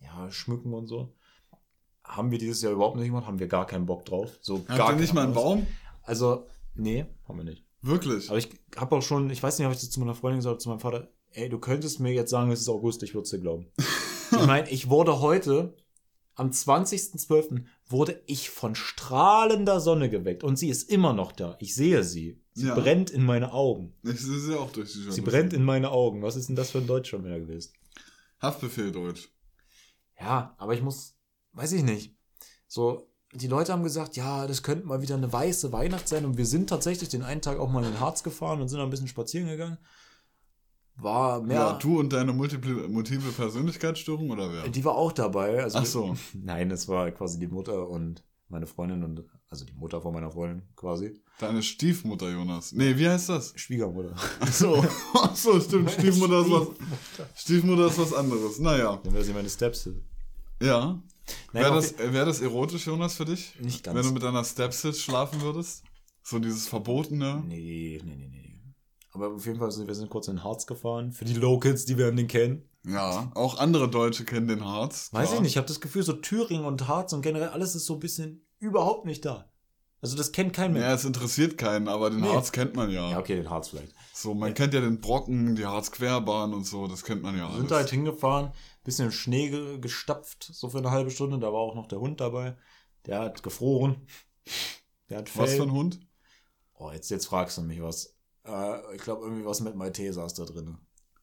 ja, 0.00 0.30
schmücken 0.30 0.74
und 0.74 0.86
so. 0.86 1.14
Haben 2.04 2.30
wir 2.30 2.38
dieses 2.38 2.60
Jahr 2.62 2.72
überhaupt 2.72 2.96
nicht 2.96 3.06
gemacht, 3.06 3.26
haben 3.26 3.38
wir 3.38 3.46
gar 3.48 3.66
keinen 3.66 3.86
Bock 3.86 4.04
drauf. 4.04 4.36
So 4.42 4.56
Habt 4.68 4.68
gar 4.76 4.90
ihr 4.92 4.96
nicht 5.00 5.14
mal 5.14 5.24
einen 5.24 5.34
Baum? 5.34 5.66
Also, 6.02 6.46
nee, 6.74 7.06
haben 7.26 7.38
wir 7.38 7.44
nicht. 7.44 7.64
Wirklich? 7.80 8.28
Aber 8.28 8.38
ich 8.38 8.50
habe 8.76 8.96
auch 8.96 9.02
schon, 9.02 9.30
ich 9.30 9.42
weiß 9.42 9.58
nicht, 9.58 9.66
ob 9.66 9.72
ich 9.72 9.80
das 9.80 9.90
zu 9.90 10.00
meiner 10.00 10.14
Freundin 10.14 10.38
gesagt 10.40 10.52
habe, 10.54 10.58
zu 10.58 10.68
meinem 10.68 10.80
Vater, 10.80 11.08
ey, 11.30 11.48
du 11.48 11.58
könntest 11.58 12.00
mir 12.00 12.12
jetzt 12.12 12.30
sagen, 12.30 12.50
es 12.50 12.60
ist 12.60 12.68
August, 12.68 13.02
ich 13.02 13.14
würde 13.14 13.22
es 13.24 13.30
dir 13.30 13.40
glauben. 13.40 13.66
ich 14.32 14.46
meine, 14.46 14.68
ich 14.68 14.90
wurde 14.90 15.20
heute, 15.20 15.74
am 16.34 16.50
20.12., 16.50 17.64
wurde 17.86 18.22
ich 18.26 18.50
von 18.50 18.74
strahlender 18.74 19.80
Sonne 19.80 20.08
geweckt 20.08 20.44
und 20.44 20.56
sie 20.56 20.68
ist 20.70 20.90
immer 20.90 21.12
noch 21.12 21.32
da. 21.32 21.56
Ich 21.60 21.74
sehe 21.74 22.02
sie. 22.04 22.40
Sie 22.54 22.66
Ja. 22.66 22.74
brennt 22.74 23.10
in 23.10 23.22
meine 23.24 23.52
Augen. 23.52 23.94
Ich 24.02 24.20
sehe 24.20 24.38
sie 24.38 24.58
auch 24.58 24.70
durch 24.72 24.88
die 24.92 24.98
Sie 24.98 25.04
Jalousie. 25.04 25.20
brennt 25.22 25.52
in 25.52 25.64
meine 25.64 25.90
Augen. 25.90 26.22
Was 26.22 26.36
ist 26.36 26.48
denn 26.48 26.56
das 26.56 26.70
für 26.70 26.78
ein 26.78 26.86
Deutsch 26.86 27.10
schon 27.10 27.24
wieder 27.24 27.38
gewesen? 27.40 27.72
Haftbefehl 28.40 28.92
Deutsch. 28.92 29.28
Ja, 30.20 30.54
aber 30.58 30.74
ich 30.74 30.82
muss, 30.82 31.14
weiß 31.52 31.72
ich 31.72 31.82
nicht. 31.82 32.14
So, 32.68 33.10
die 33.34 33.46
Leute 33.48 33.72
haben 33.72 33.82
gesagt, 33.82 34.16
ja, 34.16 34.46
das 34.46 34.62
könnte 34.62 34.86
mal 34.86 35.00
wieder 35.02 35.14
eine 35.16 35.32
weiße 35.32 35.72
Weihnacht 35.72 36.08
sein. 36.08 36.24
Und 36.24 36.36
wir 36.38 36.46
sind 36.46 36.68
tatsächlich 36.68 37.08
den 37.08 37.22
einen 37.22 37.40
Tag 37.42 37.58
auch 37.58 37.70
mal 37.70 37.84
in 37.84 37.92
den 37.92 38.00
Harz 38.00 38.22
gefahren 38.22 38.60
und 38.60 38.68
sind 38.68 38.80
ein 38.80 38.90
bisschen 38.90 39.08
spazieren 39.08 39.48
gegangen. 39.48 39.78
War 40.96 41.42
mehr. 41.42 41.56
Ja, 41.56 41.72
du 41.74 41.98
und 42.00 42.12
deine 42.12 42.32
multiple, 42.32 42.88
multiple 42.88 43.32
Persönlichkeitsstörung 43.32 44.30
oder 44.30 44.52
wer? 44.52 44.68
Die 44.68 44.84
war 44.84 44.94
auch 44.94 45.12
dabei. 45.12 45.62
Also, 45.62 45.78
Ach 45.78 45.86
so. 45.86 46.16
Nein, 46.34 46.70
es 46.70 46.86
war 46.88 47.10
quasi 47.10 47.38
die 47.38 47.46
Mutter 47.48 47.88
und 47.88 48.22
meine 48.48 48.66
Freundin 48.66 49.02
und 49.02 49.24
also 49.48 49.64
die 49.64 49.72
Mutter 49.72 50.00
von 50.00 50.12
meiner 50.14 50.30
Freundin 50.30 50.62
quasi. 50.76 51.14
Deine 51.38 51.62
Stiefmutter, 51.62 52.30
Jonas. 52.30 52.72
Nee, 52.72 52.96
wie 52.98 53.08
heißt 53.08 53.30
das? 53.30 53.52
Schwiegermutter. 53.56 54.14
Ach 54.40 54.52
so, 54.52 54.84
Ach 55.14 55.34
so 55.34 55.58
stimmt. 55.60 55.90
Stiefmutter 55.90 56.40
ist 56.42 56.50
was, 56.50 56.68
Stiefmutter 57.36 57.86
ist 57.86 57.98
was 57.98 58.12
anderes. 58.12 58.58
Naja, 58.58 59.00
Dann 59.02 59.12
wäre 59.14 59.24
sie 59.24 59.32
meine 59.32 59.48
Stepsis. 59.48 59.94
ja. 60.62 61.02
Wäre 61.52 61.74
das, 61.74 61.96
wär 61.98 62.24
das 62.24 62.40
erotisch, 62.40 62.86
Jonas, 62.86 63.14
für 63.14 63.24
dich? 63.24 63.54
Nicht 63.60 63.84
ganz. 63.84 63.96
Wenn 63.96 64.04
du 64.06 64.12
mit 64.12 64.22
deiner 64.24 64.42
Stepsis 64.44 65.00
schlafen 65.00 65.40
würdest? 65.40 65.84
So 66.24 66.38
dieses 66.40 66.66
Verbotene? 66.66 67.42
Nee, 67.46 68.00
nee, 68.04 68.16
nee, 68.16 68.28
nee. 68.28 68.51
Aber 69.12 69.28
auf 69.34 69.44
jeden 69.46 69.58
Fall, 69.58 69.70
sind 69.70 69.86
wir 69.86 69.94
sind 69.94 70.08
kurz 70.10 70.28
in 70.28 70.36
den 70.36 70.44
Harz 70.44 70.66
gefahren. 70.66 71.12
Für 71.12 71.24
die 71.26 71.34
Locals, 71.34 71.84
die 71.84 71.98
werden 71.98 72.16
den 72.16 72.28
kennen. 72.28 72.68
Ja, 72.86 73.30
auch 73.34 73.58
andere 73.58 73.88
Deutsche 73.88 74.24
kennen 74.24 74.48
den 74.48 74.64
Harz. 74.64 75.12
Weiß 75.12 75.26
klar. 75.28 75.34
ich 75.36 75.40
nicht, 75.42 75.50
ich 75.52 75.56
habe 75.58 75.68
das 75.68 75.80
Gefühl, 75.80 76.02
so 76.02 76.14
Thüringen 76.14 76.64
und 76.64 76.88
Harz 76.88 77.12
und 77.12 77.22
generell 77.22 77.48
alles 77.50 77.74
ist 77.74 77.86
so 77.86 77.94
ein 77.94 78.00
bisschen 78.00 78.46
überhaupt 78.58 79.04
nicht 79.06 79.24
da. 79.24 79.48
Also 80.00 80.16
das 80.16 80.32
kennt 80.32 80.52
kein 80.52 80.72
Mensch. 80.72 80.82
Ja, 80.84 80.94
es 80.94 81.04
interessiert 81.04 81.56
keinen, 81.58 81.86
aber 81.86 82.10
den 82.10 82.22
Nee. 82.22 82.28
Harz 82.34 82.50
kennt 82.50 82.74
man 82.74 82.90
ja. 82.90 83.10
Ja, 83.10 83.18
okay, 83.20 83.36
den 83.36 83.48
Harz 83.50 83.68
vielleicht. 83.68 83.94
So, 84.12 84.34
man 84.34 84.52
kennt 84.54 84.74
ja 84.74 84.80
den 84.80 85.00
Brocken, 85.00 85.54
die 85.54 85.64
Harzquerbahn 85.66 86.52
und 86.54 86.64
so, 86.66 86.88
das 86.88 87.04
kennt 87.04 87.22
man 87.22 87.36
ja 87.36 87.42
Wir 87.42 87.46
alles. 87.46 87.58
sind 87.58 87.70
da 87.70 87.76
halt 87.76 87.90
hingefahren, 87.90 88.50
bisschen 88.82 89.04
im 89.06 89.12
Schnee 89.12 89.50
ge- 89.50 89.78
gestapft, 89.78 90.50
so 90.52 90.68
für 90.70 90.78
eine 90.78 90.90
halbe 90.90 91.12
Stunde. 91.12 91.38
Da 91.38 91.52
war 91.52 91.60
auch 91.60 91.76
noch 91.76 91.86
der 91.86 92.00
Hund 92.00 92.20
dabei. 92.20 92.56
Der 93.06 93.20
hat 93.20 93.44
gefroren. 93.44 94.08
Der 95.08 95.18
hat 95.18 95.28
Fell. 95.28 95.42
Was 95.44 95.54
für 95.54 95.62
ein 95.62 95.72
Hund? 95.72 96.00
Oh, 96.74 96.90
jetzt, 96.90 97.08
jetzt 97.10 97.26
fragst 97.26 97.58
du 97.58 97.62
mich 97.62 97.80
was. 97.80 98.11
Äh, 98.46 98.96
ich 98.96 99.02
glaube, 99.02 99.24
irgendwie 99.24 99.44
was 99.44 99.60
mit 99.60 99.74
Malteser 99.76 100.24
ist 100.26 100.38
da 100.38 100.44
drin. 100.44 100.76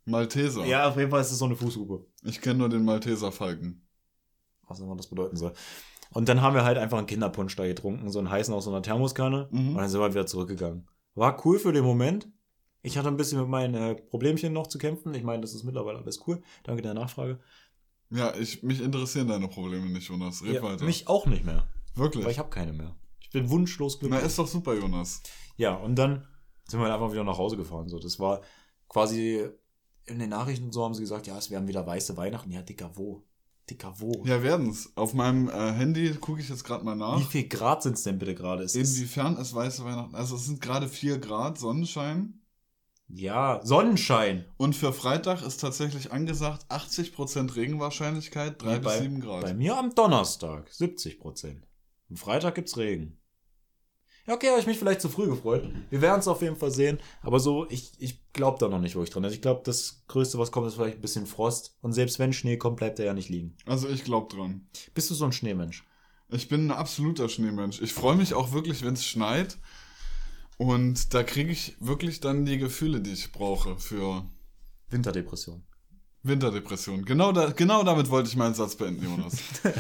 Malteser. 0.06 0.66
Ja, 0.66 0.90
auf 0.90 0.98
jeden 0.98 1.12
Fall 1.12 1.22
ist 1.22 1.32
es 1.32 1.38
so 1.38 1.46
eine 1.46 1.56
Fußhupe. 1.56 2.06
Ich 2.24 2.42
kenne 2.42 2.60
nur 2.60 2.70
den 2.70 2.84
Malteser 2.86 3.32
Falken. 3.32 3.86
Was 4.68 4.80
immer 4.80 4.96
das 4.96 5.08
bedeuten 5.08 5.38
soll. 5.38 5.54
Und 6.12 6.28
dann 6.30 6.42
haben 6.42 6.56
wir 6.56 6.64
halt 6.64 6.78
einfach 6.78 6.98
einen 6.98 7.08
Kinderpunsch 7.08 7.56
da 7.56 7.66
getrunken, 7.68 8.10
so 8.10 8.18
einen 8.20 8.32
heißen 8.32 8.54
aus 8.54 8.64
so 8.66 8.72
einer 8.72 8.82
Thermoskanne. 8.82 9.48
Mhm. 9.52 9.70
Und 9.70 9.76
dann 9.78 9.90
sind 9.90 10.00
wir 10.00 10.10
wieder 10.10 10.26
zurückgegangen. 10.26 10.88
War 11.16 11.46
cool 11.46 11.60
für 11.60 11.72
den 11.74 11.84
Moment. 11.84 12.28
Ich 12.82 12.98
hatte 12.98 13.10
ein 13.10 13.18
bisschen 13.18 13.40
mit 13.40 13.50
meinen 13.50 13.76
äh, 13.76 13.96
Problemchen 13.96 14.54
noch 14.54 14.68
zu 14.68 14.78
kämpfen. 14.78 15.14
Ich 15.14 15.24
meine, 15.24 15.42
das 15.42 15.54
ist 15.54 15.64
mittlerweile 15.64 16.00
alles 16.00 16.26
cool. 16.28 16.42
Danke 16.64 16.82
der 16.82 16.94
Nachfrage. 16.94 17.40
Ja, 18.10 18.34
ich, 18.36 18.64
mich 18.64 18.82
interessieren 18.82 19.28
deine 19.28 19.48
Probleme 19.48 19.86
nicht, 19.88 20.08
Jonas. 20.08 20.42
Red 20.44 20.56
Ja, 20.56 20.64
weiter. 20.64 20.86
mich 20.86 21.08
auch 21.08 21.26
nicht 21.28 21.46
mehr. 21.46 21.68
Wirklich. 21.94 22.24
Weil 22.24 22.32
ich 22.32 22.40
habe 22.40 22.50
keine 22.50 22.74
mehr. 22.74 22.96
Ich 23.20 23.30
bin 23.30 23.50
wunschlos 23.50 23.98
Na, 24.02 24.08
glücklich. 24.08 24.26
ist 24.28 24.40
doch 24.40 24.48
super, 24.48 24.74
Jonas. 24.74 25.22
Ja, 25.58 25.76
und 25.76 25.96
dann 25.96 26.26
sind 26.70 26.80
wir 26.80 26.86
halt 26.86 26.94
einfach 26.94 27.12
wieder 27.12 27.24
nach 27.24 27.38
Hause 27.38 27.58
gefahren. 27.58 27.90
So, 27.90 28.00
das 28.00 28.20
war 28.20 28.42
quasi 28.88 29.48
in 30.06 30.20
den 30.20 30.30
Nachrichten 30.30 30.66
und 30.66 30.72
so 30.74 30.84
haben 30.84 30.94
sie 30.94 31.02
gesagt, 31.02 31.28
ja, 31.28 31.38
es 31.38 31.52
werden 31.52 31.68
wieder 31.68 31.86
weiße 31.86 32.18
Weihnachten. 32.18 32.52
Ja, 32.52 32.62
Dicker, 32.62 32.92
wo? 32.96 33.24
Dicker, 33.70 33.94
wo? 34.00 34.24
Ja, 34.26 34.42
werden's. 34.42 34.92
Auf 34.96 35.14
meinem 35.14 35.48
äh, 35.50 35.72
Handy 35.74 36.12
gucke 36.16 36.42
ich 36.42 36.50
jetzt 36.50 36.64
gerade 36.64 36.84
mal 36.84 36.96
Wie 36.96 37.00
nach. 37.00 37.30
viel 37.30 37.48
Grad 37.48 37.84
sind 37.84 37.94
es 37.94 38.04
denn 38.04 38.18
bitte 38.18 38.34
gerade? 38.34 38.64
Ist- 38.64 38.76
Inwiefern 38.76 39.38
es 39.38 39.54
weiße 39.54 39.86
Weihnachten. 39.86 40.16
Also 40.16 40.36
es 40.38 40.46
sind 40.48 40.60
gerade 40.62 40.88
4 40.88 41.20
Grad 41.20 41.60
Sonnenschein. 41.60 42.34
Ja, 43.12 43.60
Sonnenschein. 43.64 44.46
Und 44.58 44.76
für 44.76 44.94
Freitag 44.94 45.42
ist 45.44 45.58
tatsächlich 45.62 46.12
angesagt 46.12 46.66
80% 46.72 47.56
Regenwahrscheinlichkeit, 47.56 48.62
3 48.62 48.68
Nee, 48.74 48.80
bis 48.80 48.86
bei, 48.86 49.00
7 49.02 49.20
Grad. 49.20 49.42
Bei 49.42 49.54
mir 49.54 49.78
am 49.78 49.94
Donnerstag 49.94 50.68
70 50.72 51.20
Prozent. 51.20 51.68
Am 52.10 52.18
Freitag 52.18 52.56
gibt's 52.56 52.78
Regen. 52.78 53.19
Okay, 54.30 54.50
habe 54.50 54.60
ich 54.60 54.68
mich 54.68 54.78
vielleicht 54.78 55.02
zu 55.02 55.10
früh 55.10 55.28
gefreut. 55.28 55.68
Wir 55.90 56.02
werden 56.02 56.20
es 56.20 56.28
auf 56.28 56.42
jeden 56.42 56.56
Fall 56.56 56.72
sehen. 56.72 57.00
Aber 57.24 57.40
so, 57.40 57.68
ich, 57.70 57.94
ich 57.98 58.32
glaube 58.32 58.58
da 58.60 58.68
noch 58.68 58.80
nicht 58.80 58.96
wirklich 58.96 59.10
dran. 59.10 59.24
Also 59.24 59.36
ich 59.36 59.42
glaube, 59.42 59.62
das 59.64 60.04
Größte, 60.08 60.38
was 60.38 60.52
kommt, 60.52 60.68
ist 60.68 60.76
vielleicht 60.76 60.98
ein 60.98 61.02
bisschen 61.02 61.26
Frost. 61.26 61.76
Und 61.82 61.94
selbst 61.94 62.20
wenn 62.20 62.32
Schnee 62.32 62.58
kommt, 62.58 62.78
bleibt 62.78 63.00
er 63.00 63.06
ja 63.06 63.14
nicht 63.14 63.30
liegen. 63.30 63.56
Also 63.66 63.90
ich 63.90 64.04
glaube 64.04 64.34
dran. 64.34 64.68
Bist 64.94 65.10
du 65.10 65.16
so 65.16 65.26
ein 65.26 65.32
Schneemensch? 65.32 65.84
Ich 66.30 66.48
bin 66.48 66.68
ein 66.68 66.72
absoluter 66.72 67.28
Schneemensch. 67.28 67.82
Ich 67.82 67.94
freue 67.94 68.16
mich 68.16 68.36
auch 68.36 68.52
wirklich, 68.52 68.84
wenn 68.86 68.94
es 68.94 69.06
schneit. 69.06 69.58
Und 70.58 71.14
da 71.14 71.24
kriege 71.24 71.52
ich 71.52 71.76
wirklich 71.80 72.20
dann 72.20 72.46
die 72.46 72.60
Gefühle, 72.60 73.02
die 73.02 73.14
ich 73.14 73.32
brauche 73.32 73.78
für 73.80 74.26
Winterdepression. 74.90 75.64
Winterdepression. 76.22 77.06
Genau, 77.06 77.32
da, 77.32 77.52
genau 77.52 77.84
damit 77.84 78.10
wollte 78.10 78.30
ich 78.30 78.36
meinen 78.36 78.54
Satz 78.54 78.76
beenden, 78.76 79.06
Jonas. 79.06 79.38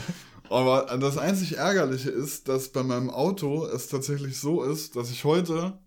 Aber 0.50 0.98
das 0.98 1.18
einzig 1.18 1.58
Ärgerliche 1.58 2.10
ist, 2.10 2.48
dass 2.48 2.72
bei 2.72 2.84
meinem 2.84 3.10
Auto 3.10 3.66
es 3.66 3.88
tatsächlich 3.88 4.40
so 4.40 4.64
ist, 4.64 4.96
dass 4.96 5.12
ich 5.12 5.24
heute 5.24 5.80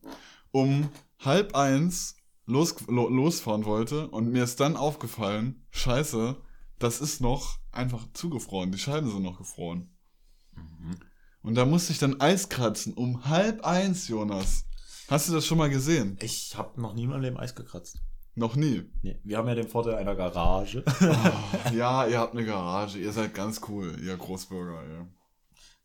um 0.53 0.88
halb 1.18 1.57
eins 1.57 2.16
los, 2.46 2.75
lo, 2.87 3.09
losfahren 3.09 3.64
wollte 3.64 4.09
und 4.09 4.31
mir 4.31 4.44
ist 4.44 4.61
dann 4.61 4.77
aufgefallen, 4.77 5.66
scheiße, 5.70 6.37
das 6.79 7.01
ist 7.01 7.20
noch 7.20 7.59
einfach 7.70 8.07
zugefroren. 8.12 8.72
Die 8.72 8.79
Scheiben 8.79 9.11
sind 9.11 9.22
noch 9.22 9.38
gefroren. 9.38 9.96
Und 11.42 11.57
da 11.57 11.64
musste 11.64 11.92
ich 11.92 11.98
dann 11.98 12.20
Eis 12.20 12.48
kratzen 12.48 12.94
um 12.94 13.25
halb 13.25 13.64
eins, 13.64 14.09
Jonas. 14.09 14.64
Hast 15.09 15.29
du 15.29 15.33
das 15.33 15.44
schon 15.44 15.59
mal 15.59 15.70
gesehen? 15.70 16.16
Ich 16.20 16.57
habe 16.57 16.81
noch 16.81 16.94
nie 16.94 17.05
in 17.05 17.11
meinem 17.11 17.22
Leben 17.22 17.38
Eis 17.38 17.55
gekratzt. 17.55 17.98
Noch 18.35 18.57
nie. 18.57 18.83
Nee, 19.03 19.18
wir 19.25 19.37
haben 19.37 19.49
ja 19.49 19.55
den 19.55 19.68
Vorteil 19.68 19.95
einer 19.97 20.14
Garage. 20.16 20.83
Oh, 21.03 21.75
ja, 21.75 22.07
ihr 22.07 22.18
habt 22.18 22.35
eine 22.35 22.45
Garage. 22.47 22.99
Ihr 22.99 23.12
seid 23.12 23.35
ganz 23.35 23.61
cool, 23.68 23.95
ihr 24.03 24.16
Großbürger. 24.16 24.83
Ja. 24.90 25.07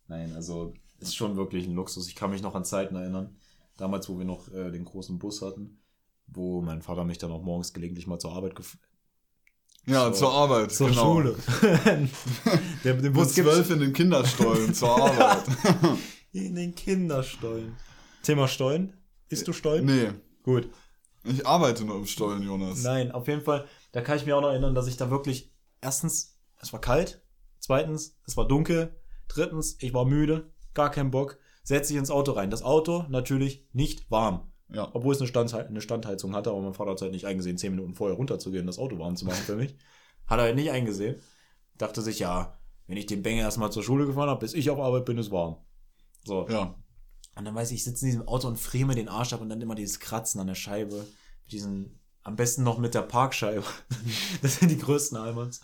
Nein, 0.08 0.34
also 0.36 0.74
ist 1.00 1.16
schon 1.16 1.36
wirklich 1.36 1.68
ein 1.68 1.76
Luxus. 1.76 2.08
Ich 2.08 2.16
kann 2.16 2.30
mich 2.32 2.42
noch 2.42 2.56
an 2.56 2.64
Zeiten 2.66 2.96
erinnern, 2.96 3.36
damals, 3.78 4.08
wo 4.10 4.18
wir 4.18 4.26
noch 4.26 4.48
äh, 4.54 4.72
den 4.72 4.86
großen 4.86 5.20
Bus 5.20 5.42
hatten, 5.42 5.80
wo 6.28 6.62
mein 6.62 6.82
Vater 6.82 7.04
mich 7.04 7.18
dann 7.18 7.32
auch 7.32 7.44
morgens 7.44 7.74
gelegentlich 7.74 8.08
mal 8.08 8.18
zur 8.20 8.32
Arbeit 8.34 8.56
gef 8.56 8.78
Ja, 9.86 10.06
Zur- 10.06 10.14
zur 10.14 10.32
Arbeit. 10.34 10.72
zur 10.72 10.90
genau. 10.90 11.04
Schule. 11.16 11.36
Der, 12.84 12.94
den 12.96 13.14
Bus 13.14 13.34
zwölf 13.34 13.70
in 13.70 13.80
den 13.80 13.94
Kinderstollen 13.94 14.74
zur 14.74 14.90
Arbeit. 15.02 15.44
in 16.32 16.56
den 16.56 16.74
Kinderstollen. 16.76 17.76
Thema 18.24 18.48
Stollen? 18.48 18.94
Bist 19.30 19.48
du 19.48 19.54
Stollen? 19.54 19.86
nee, 19.86 20.12
Gut. 20.44 20.70
Ich 21.30 21.46
arbeite 21.46 21.86
nur 21.86 21.98
im 21.98 22.06
Stollen, 22.06 22.44
Jonas. 22.44 22.84
Nein, 22.84 23.12
auf 23.12 23.28
jeden 23.28 23.42
Fall, 23.42 23.66
da 23.92 24.02
kann 24.02 24.18
ich 24.18 24.26
mich 24.26 24.34
auch 24.34 24.42
noch 24.42 24.50
erinnern, 24.50 24.76
dass 24.76 24.88
ich 24.88 24.98
da 24.98 25.10
wirklich, 25.10 25.54
erstens, 25.82 26.40
es 26.60 26.74
war 26.74 26.82
kalt, 26.82 27.22
zweitens, 27.60 28.18
es 28.26 28.38
war 28.38 28.48
dunkel, 28.48 28.96
drittens, 29.28 29.78
ich 29.80 29.94
war 29.94 30.06
müde, 30.06 30.52
gar 30.74 30.92
keinen 30.92 31.12
Bock, 31.12 31.38
setze 31.64 31.94
ich 31.94 32.00
ins 32.00 32.12
Auto 32.12 32.32
rein. 32.32 32.50
Das 32.50 32.64
Auto 32.64 33.06
natürlich 33.10 33.68
nicht 33.74 34.10
warm. 34.10 34.52
Ja. 34.70 34.90
Obwohl 34.94 35.14
es 35.14 35.22
eine, 35.22 35.28
Standhei 35.28 35.66
eine 35.66 35.82
Standheizung 35.82 36.36
hatte, 36.36 36.50
aber 36.50 36.62
mein 36.62 36.74
Vater 36.74 36.92
hat 36.92 36.98
es 36.98 37.02
halt 37.02 37.14
nicht 37.14 37.26
eingesehen, 37.26 37.58
zehn 37.58 37.72
Minuten 37.72 37.94
vorher 37.94 38.18
runterzugehen, 38.18 38.68
das 38.68 38.80
Auto 38.80 39.00
warm 39.00 39.16
zu 39.16 39.26
machen 39.26 39.44
für 39.44 39.56
mich. 39.56 39.76
Hat 40.26 40.40
er 40.40 40.44
halt 40.44 40.56
nicht 40.56 40.72
eingesehen. 40.72 41.22
Dachte 41.78 42.02
sich, 42.02 42.20
ja, 42.20 42.58
wenn 42.88 42.98
ich 42.98 43.06
den 43.06 43.22
Bänger 43.22 43.44
erstmal 43.44 43.72
zur 43.72 43.84
Schule 43.84 44.06
gefahren 44.06 44.30
habe, 44.30 44.40
bis 44.40 44.54
ich 44.54 44.70
auf 44.70 44.80
Arbeit 44.80 45.06
bin, 45.06 45.18
ist 45.18 45.32
warm. 45.32 45.58
So. 46.24 46.48
Ja. 46.50 46.76
Und 47.38 47.46
dann 47.46 47.56
weiß 47.56 47.72
ich, 47.72 47.78
ich 47.78 47.84
sitze 47.84 48.06
in 48.06 48.12
diesem 48.12 48.28
Auto 48.28 48.48
und 48.48 48.58
friere 48.58 48.88
mir 48.88 48.96
den 48.96 49.10
Arsch 49.10 49.34
ab 49.34 49.42
und 49.42 49.50
dann 49.50 49.62
immer 49.62 49.76
dieses 49.76 50.00
Kratzen 50.00 50.42
an 50.42 50.48
der 50.48 50.56
Scheibe. 50.56 51.06
Mit 51.44 51.52
diesen, 51.52 52.00
am 52.24 52.36
besten 52.36 52.64
noch 52.64 52.80
mit 52.80 52.96
der 52.96 53.04
Parkscheibe. 53.04 53.64
das 54.42 54.56
sind 54.56 54.70
die 54.70 54.78
größten 54.78 55.18
Almans. 55.18 55.62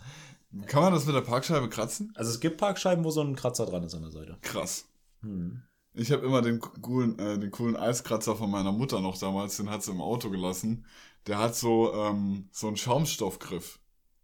Kann 0.68 0.84
man 0.84 0.94
das 0.94 1.06
mit 1.06 1.16
der 1.16 1.22
Parkscheibe 1.22 1.68
kratzen? 1.70 2.12
Also 2.16 2.30
es 2.30 2.40
gibt 2.40 2.58
Parkscheiben, 2.58 3.04
wo 3.04 3.10
so 3.10 3.22
ein 3.22 3.36
Kratzer 3.36 3.66
dran 3.66 3.84
ist 3.84 3.96
an 3.96 4.04
der 4.04 4.12
Seite. 4.12 4.38
Krass. 4.42 4.86
Hm. 5.22 5.64
Ich 5.96 6.12
habe 6.12 6.26
immer 6.26 6.42
den 6.42 6.60
coolen, 6.60 7.18
äh, 7.18 7.40
den 7.40 7.52
coolen 7.52 7.76
Eiskratzer 7.76 8.36
von 8.36 8.52
meiner 8.52 8.72
Mutter 8.72 9.00
noch 9.00 9.18
damals, 9.18 9.58
den 9.58 9.70
hat 9.70 9.84
sie 9.84 9.92
im 9.92 10.02
Auto 10.02 10.30
gelassen. 10.30 10.86
Der 11.28 11.40
hat 11.40 11.56
so, 11.56 11.94
ähm, 11.94 12.50
so 12.52 12.68
einen 12.68 12.78
Schaumstoffgriff. 12.78 13.80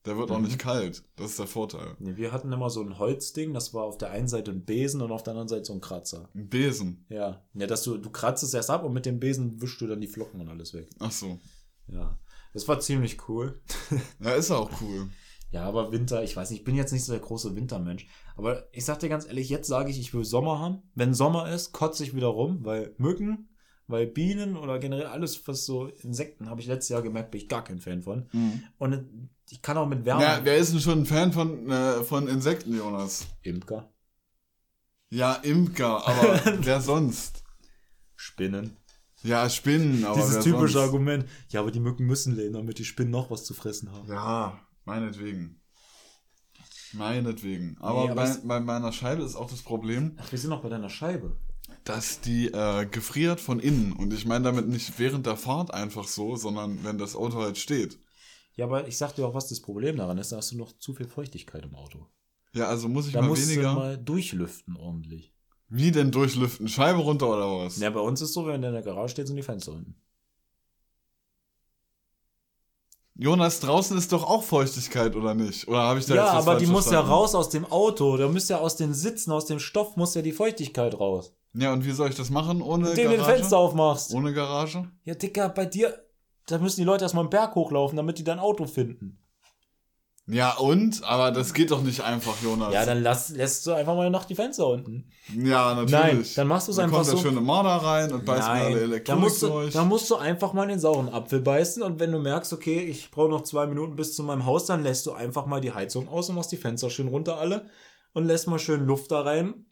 Der 0.09 0.17
wird 0.17 0.31
auch 0.31 0.39
Mhm. 0.39 0.45
nicht 0.45 0.57
kalt. 0.57 1.03
Das 1.17 1.29
ist 1.31 1.39
der 1.39 1.45
Vorteil. 1.45 1.95
Nee, 1.99 2.17
wir 2.17 2.31
hatten 2.31 2.51
immer 2.51 2.71
so 2.71 2.81
ein 2.81 2.97
Holzding, 2.97 3.53
das 3.53 3.75
war 3.75 3.83
auf 3.83 3.97
der 3.99 4.09
einen 4.09 4.27
Seite 4.27 4.49
ein 4.49 4.65
Besen 4.65 5.01
und 5.03 5.11
auf 5.11 5.21
der 5.21 5.31
anderen 5.33 5.47
Seite 5.47 5.65
so 5.65 5.73
ein 5.73 5.81
Kratzer. 5.81 6.29
Ein 6.33 6.49
Besen. 6.49 7.05
Ja. 7.09 7.43
Ja, 7.53 7.67
dass 7.67 7.83
du, 7.83 7.97
du 7.97 8.09
kratzt 8.09 8.41
es 8.43 8.53
erst 8.55 8.71
ab 8.71 8.83
und 8.83 8.93
mit 8.93 9.05
dem 9.05 9.19
Besen 9.19 9.61
wischst 9.61 9.79
du 9.81 9.85
dann 9.87 10.01
die 10.01 10.07
Flocken 10.07 10.41
und 10.41 10.49
alles 10.49 10.73
weg. 10.73 10.89
Ach 10.97 11.11
so. 11.11 11.39
Ja. 11.87 12.17
Das 12.53 12.67
war 12.67 12.79
ziemlich 12.79 13.29
cool. 13.29 13.61
Ja, 14.19 14.31
ist 14.31 14.49
auch 14.49 14.71
cool. 14.81 15.09
Ja, 15.51 15.63
aber 15.63 15.91
Winter, 15.91 16.23
ich 16.23 16.35
weiß 16.35 16.49
nicht, 16.49 16.59
ich 16.59 16.65
bin 16.65 16.75
jetzt 16.75 16.91
nicht 16.91 17.05
so 17.05 17.11
der 17.13 17.21
große 17.21 17.55
Wintermensch. 17.55 18.07
Aber 18.35 18.67
ich 18.71 18.85
sag 18.85 18.99
dir 18.99 19.09
ganz 19.09 19.25
ehrlich, 19.27 19.49
jetzt 19.49 19.67
sage 19.67 19.91
ich, 19.91 19.99
ich 19.99 20.13
will 20.13 20.23
Sommer 20.25 20.59
haben. 20.59 20.81
Wenn 20.95 21.13
Sommer 21.13 21.51
ist, 21.53 21.71
kotze 21.71 22.03
ich 22.03 22.15
wieder 22.15 22.27
rum, 22.27 22.59
weil 22.65 22.93
Mücken, 22.97 23.49
weil 23.87 24.05
Bienen 24.07 24.55
oder 24.57 24.77
generell 24.79 25.07
alles, 25.07 25.47
was 25.47 25.65
so 25.65 25.85
Insekten, 25.87 26.49
habe 26.49 26.61
ich 26.61 26.67
letztes 26.67 26.89
Jahr 26.89 27.01
gemerkt, 27.01 27.31
bin 27.31 27.41
ich 27.41 27.47
gar 27.47 27.63
kein 27.63 27.79
Fan 27.79 28.01
von. 28.03 28.27
Und 28.77 29.29
ich 29.49 29.61
kann 29.61 29.77
auch 29.77 29.87
mit 29.87 30.05
Wärme. 30.05 30.23
Ja, 30.23 30.39
wer 30.43 30.57
ist 30.57 30.73
denn 30.73 30.79
schon 30.79 30.99
ein 31.01 31.05
Fan 31.05 31.31
von, 31.33 31.69
äh, 31.71 32.03
von 32.03 32.27
Insekten, 32.27 32.75
Jonas? 32.77 33.27
Imker. 33.41 33.89
Ja, 35.09 35.33
Imker, 35.33 36.07
aber 36.07 36.39
wer 36.61 36.81
sonst? 36.81 37.43
Spinnen. 38.15 38.77
Ja, 39.23 39.49
Spinnen, 39.49 40.05
aber 40.05 40.15
Dieses 40.15 40.35
wer 40.35 40.43
typische 40.43 40.73
sonst? 40.73 40.85
Argument. 40.85 41.25
Ja, 41.49 41.59
aber 41.61 41.71
die 41.71 41.79
Mücken 41.79 42.05
müssen 42.05 42.35
leben, 42.35 42.53
damit 42.53 42.79
die 42.79 42.85
Spinnen 42.85 43.11
noch 43.11 43.29
was 43.31 43.43
zu 43.43 43.53
fressen 43.53 43.91
haben. 43.91 44.07
Ja, 44.07 44.59
meinetwegen. 44.85 45.59
Meinetwegen. 46.93 47.77
Aber, 47.79 48.05
Nee, 48.05 48.11
aber 48.11 48.23
bei, 48.25 48.37
bei 48.43 48.59
meiner 48.59 48.91
Scheibe 48.91 49.23
ist 49.23 49.35
auch 49.35 49.49
das 49.49 49.61
Problem, 49.61 50.17
Ach, 50.17 50.31
wir 50.31 50.39
sind 50.39 50.49
noch 50.49 50.61
bei 50.61 50.69
deiner 50.69 50.89
Scheibe. 50.89 51.37
dass 51.83 52.21
die 52.21 52.47
äh, 52.47 52.85
gefriert 52.85 53.39
von 53.41 53.59
innen. 53.59 53.93
Und 53.93 54.13
ich 54.13 54.25
meine 54.25 54.45
damit 54.45 54.67
nicht 54.67 54.97
während 54.99 55.25
der 55.25 55.37
Fahrt 55.37 55.73
einfach 55.73 56.07
so, 56.07 56.35
sondern 56.35 56.83
wenn 56.83 56.97
das 56.97 57.15
Auto 57.15 57.37
halt 57.41 57.57
steht. 57.57 57.99
Ja, 58.59 58.65
aber 58.65 58.87
ich 58.89 58.97
sag 58.97 59.15
dir 59.15 59.25
auch, 59.25 59.33
was 59.33 59.47
das 59.47 59.61
Problem 59.61 59.95
daran 59.95 60.17
ist. 60.17 60.33
Da 60.33 60.37
hast 60.37 60.51
du 60.51 60.57
noch 60.57 60.73
zu 60.79 60.93
viel 60.93 61.07
Feuchtigkeit 61.07 61.63
im 61.63 61.75
Auto. 61.75 62.07
Ja, 62.53 62.67
also 62.67 62.89
muss 62.89 63.07
ich 63.07 63.13
Da 63.13 63.21
mal 63.21 63.29
musst 63.29 63.47
weniger. 63.47 63.69
du 63.69 63.75
mal 63.79 63.97
durchlüften 63.97 64.75
ordentlich. 64.75 65.33
Wie 65.69 65.91
denn 65.91 66.11
durchlüften? 66.11 66.67
Scheibe 66.67 66.99
runter 66.99 67.29
oder 67.29 67.65
was? 67.65 67.77
Ja, 67.79 67.89
bei 67.89 68.01
uns 68.01 68.19
ist 68.21 68.33
so, 68.33 68.45
wenn 68.47 68.59
der 68.61 68.71
in 68.71 68.75
der 68.75 68.83
Garage 68.83 69.11
steht, 69.13 69.27
sind 69.27 69.37
die 69.37 69.43
Fenster 69.43 69.71
unten. 69.71 69.95
Jonas, 73.15 73.61
draußen 73.61 73.97
ist 73.97 74.11
doch 74.11 74.23
auch 74.23 74.43
Feuchtigkeit, 74.43 75.15
oder 75.15 75.33
nicht? 75.35 75.67
Oder 75.69 75.79
habe 75.79 75.99
ich 75.99 76.05
da 76.05 76.15
Ja, 76.15 76.25
jetzt 76.25 76.35
was 76.35 76.47
aber 76.47 76.59
die 76.59 76.65
muss 76.65 76.85
ja 76.85 76.91
verstanden? 76.91 77.11
raus 77.11 77.35
aus 77.35 77.49
dem 77.49 77.65
Auto. 77.65 78.17
Da 78.17 78.27
muss 78.27 78.49
ja 78.49 78.57
aus 78.59 78.75
den 78.75 78.93
Sitzen, 78.93 79.31
aus 79.31 79.45
dem 79.45 79.59
Stoff, 79.59 79.95
muss 79.95 80.15
ja 80.15 80.21
die 80.21 80.31
Feuchtigkeit 80.33 80.99
raus. 80.99 81.33
Ja, 81.53 81.71
und 81.73 81.85
wie 81.85 81.91
soll 81.91 82.09
ich 82.09 82.15
das 82.15 82.29
machen 82.29 82.61
ohne 82.61 82.89
Indem 82.89 83.11
du 83.11 83.17
Garage? 83.17 83.31
den 83.31 83.37
Fenster 83.39 83.57
aufmachst. 83.57 84.13
Ohne 84.13 84.33
Garage? 84.33 84.89
Ja, 85.05 85.15
Dicker, 85.15 85.49
bei 85.49 85.65
dir, 85.65 85.93
da 86.49 86.57
müssen 86.57 86.81
die 86.81 86.85
Leute 86.85 87.05
erstmal 87.05 87.23
einen 87.23 87.29
Berg 87.29 87.55
hochlaufen, 87.55 87.97
damit 87.97 88.17
die 88.17 88.23
dein 88.23 88.39
Auto 88.39 88.65
finden. 88.65 89.19
Ja, 90.31 90.55
und? 90.57 91.03
Aber 91.03 91.31
das 91.31 91.55
geht 91.55 91.71
doch 91.71 91.81
nicht 91.81 92.01
einfach, 92.01 92.35
Jonas. 92.43 92.71
Ja, 92.71 92.85
dann 92.85 93.01
lass, 93.01 93.29
lässt 93.29 93.65
du 93.65 93.71
einfach 93.73 93.95
mal 93.95 94.11
Nacht 94.11 94.29
die 94.29 94.35
Fenster 94.35 94.67
unten. 94.67 95.09
Ja, 95.35 95.73
natürlich. 95.73 95.91
Nein, 95.91 96.25
dann 96.35 96.47
machst 96.47 96.67
du 96.67 96.71
es 96.71 96.75
Dann 96.75 96.85
einfach 96.85 96.97
kommt 96.97 97.07
so. 97.07 97.15
der 97.15 97.21
schöne 97.23 97.41
Marder 97.41 97.83
rein 97.83 98.11
und 98.11 98.25
beißt 98.25 98.47
mir 98.47 98.53
alle 98.53 98.75
da 98.75 98.81
Elektronik 98.81 99.21
musst, 99.23 99.41
du, 99.41 99.47
durch. 99.47 99.73
da 99.73 99.83
musst 99.83 100.09
du 100.09 100.17
einfach 100.17 100.53
mal 100.53 100.67
den 100.67 100.79
sauren 100.79 101.09
Apfel 101.09 101.41
beißen 101.41 101.81
und 101.81 101.99
wenn 101.99 102.11
du 102.11 102.19
merkst, 102.19 102.53
okay, 102.53 102.79
ich 102.79 103.09
brauche 103.09 103.29
noch 103.29 103.41
zwei 103.41 103.65
Minuten 103.65 103.95
bis 103.95 104.15
zu 104.15 104.21
meinem 104.21 104.45
Haus, 104.45 104.65
dann 104.65 104.83
lässt 104.83 105.07
du 105.07 105.13
einfach 105.13 105.47
mal 105.47 105.61
die 105.61 105.73
Heizung 105.73 106.07
aus 106.07 106.29
und 106.29 106.35
machst 106.35 106.51
die 106.51 106.57
Fenster 106.57 106.91
schön 106.91 107.07
runter 107.07 107.37
alle 107.37 107.65
und 108.13 108.25
lässt 108.25 108.47
mal 108.47 108.59
schön 108.59 108.85
Luft 108.85 109.11
da 109.11 109.21
rein 109.21 109.65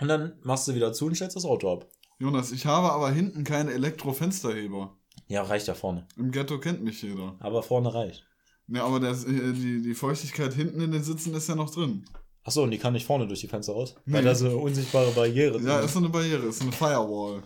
und 0.00 0.06
dann 0.06 0.34
machst 0.42 0.68
du 0.68 0.76
wieder 0.76 0.92
zu 0.92 1.06
und 1.06 1.16
stellst 1.16 1.34
das 1.34 1.44
Auto 1.44 1.72
ab. 1.72 1.88
Jonas, 2.20 2.52
ich 2.52 2.66
habe 2.66 2.92
aber 2.92 3.10
hinten 3.10 3.42
keine 3.42 3.72
Elektrofensterheber. 3.72 4.96
Ja, 5.32 5.42
reicht 5.42 5.66
ja 5.66 5.74
vorne. 5.74 6.06
Im 6.16 6.30
Ghetto 6.30 6.58
kennt 6.60 6.82
mich 6.82 7.00
jeder. 7.00 7.36
Aber 7.40 7.62
vorne 7.62 7.92
reicht. 7.94 8.26
Ja, 8.68 8.84
aber 8.84 9.00
das, 9.00 9.24
äh, 9.24 9.52
die, 9.52 9.80
die 9.80 9.94
Feuchtigkeit 9.94 10.52
hinten 10.52 10.80
in 10.82 10.92
den 10.92 11.02
Sitzen 11.02 11.32
ist 11.34 11.48
ja 11.48 11.54
noch 11.54 11.70
drin. 11.70 12.04
Achso, 12.44 12.62
und 12.64 12.70
die 12.70 12.78
kann 12.78 12.92
nicht 12.92 13.06
vorne 13.06 13.26
durch 13.26 13.40
die 13.40 13.48
Fenster 13.48 13.72
raus? 13.72 13.94
Nee. 14.04 14.14
Weil 14.14 14.24
da 14.24 14.34
so 14.34 14.46
eine 14.46 14.56
unsichtbare 14.56 15.10
Barriere 15.12 15.58
Ja, 15.60 15.76
drin 15.76 15.84
ist 15.86 15.92
so 15.94 15.98
eine 16.00 16.08
Barriere, 16.10 16.46
ist 16.46 16.58
so 16.58 16.64
eine 16.64 16.72
Firewall. 16.72 17.42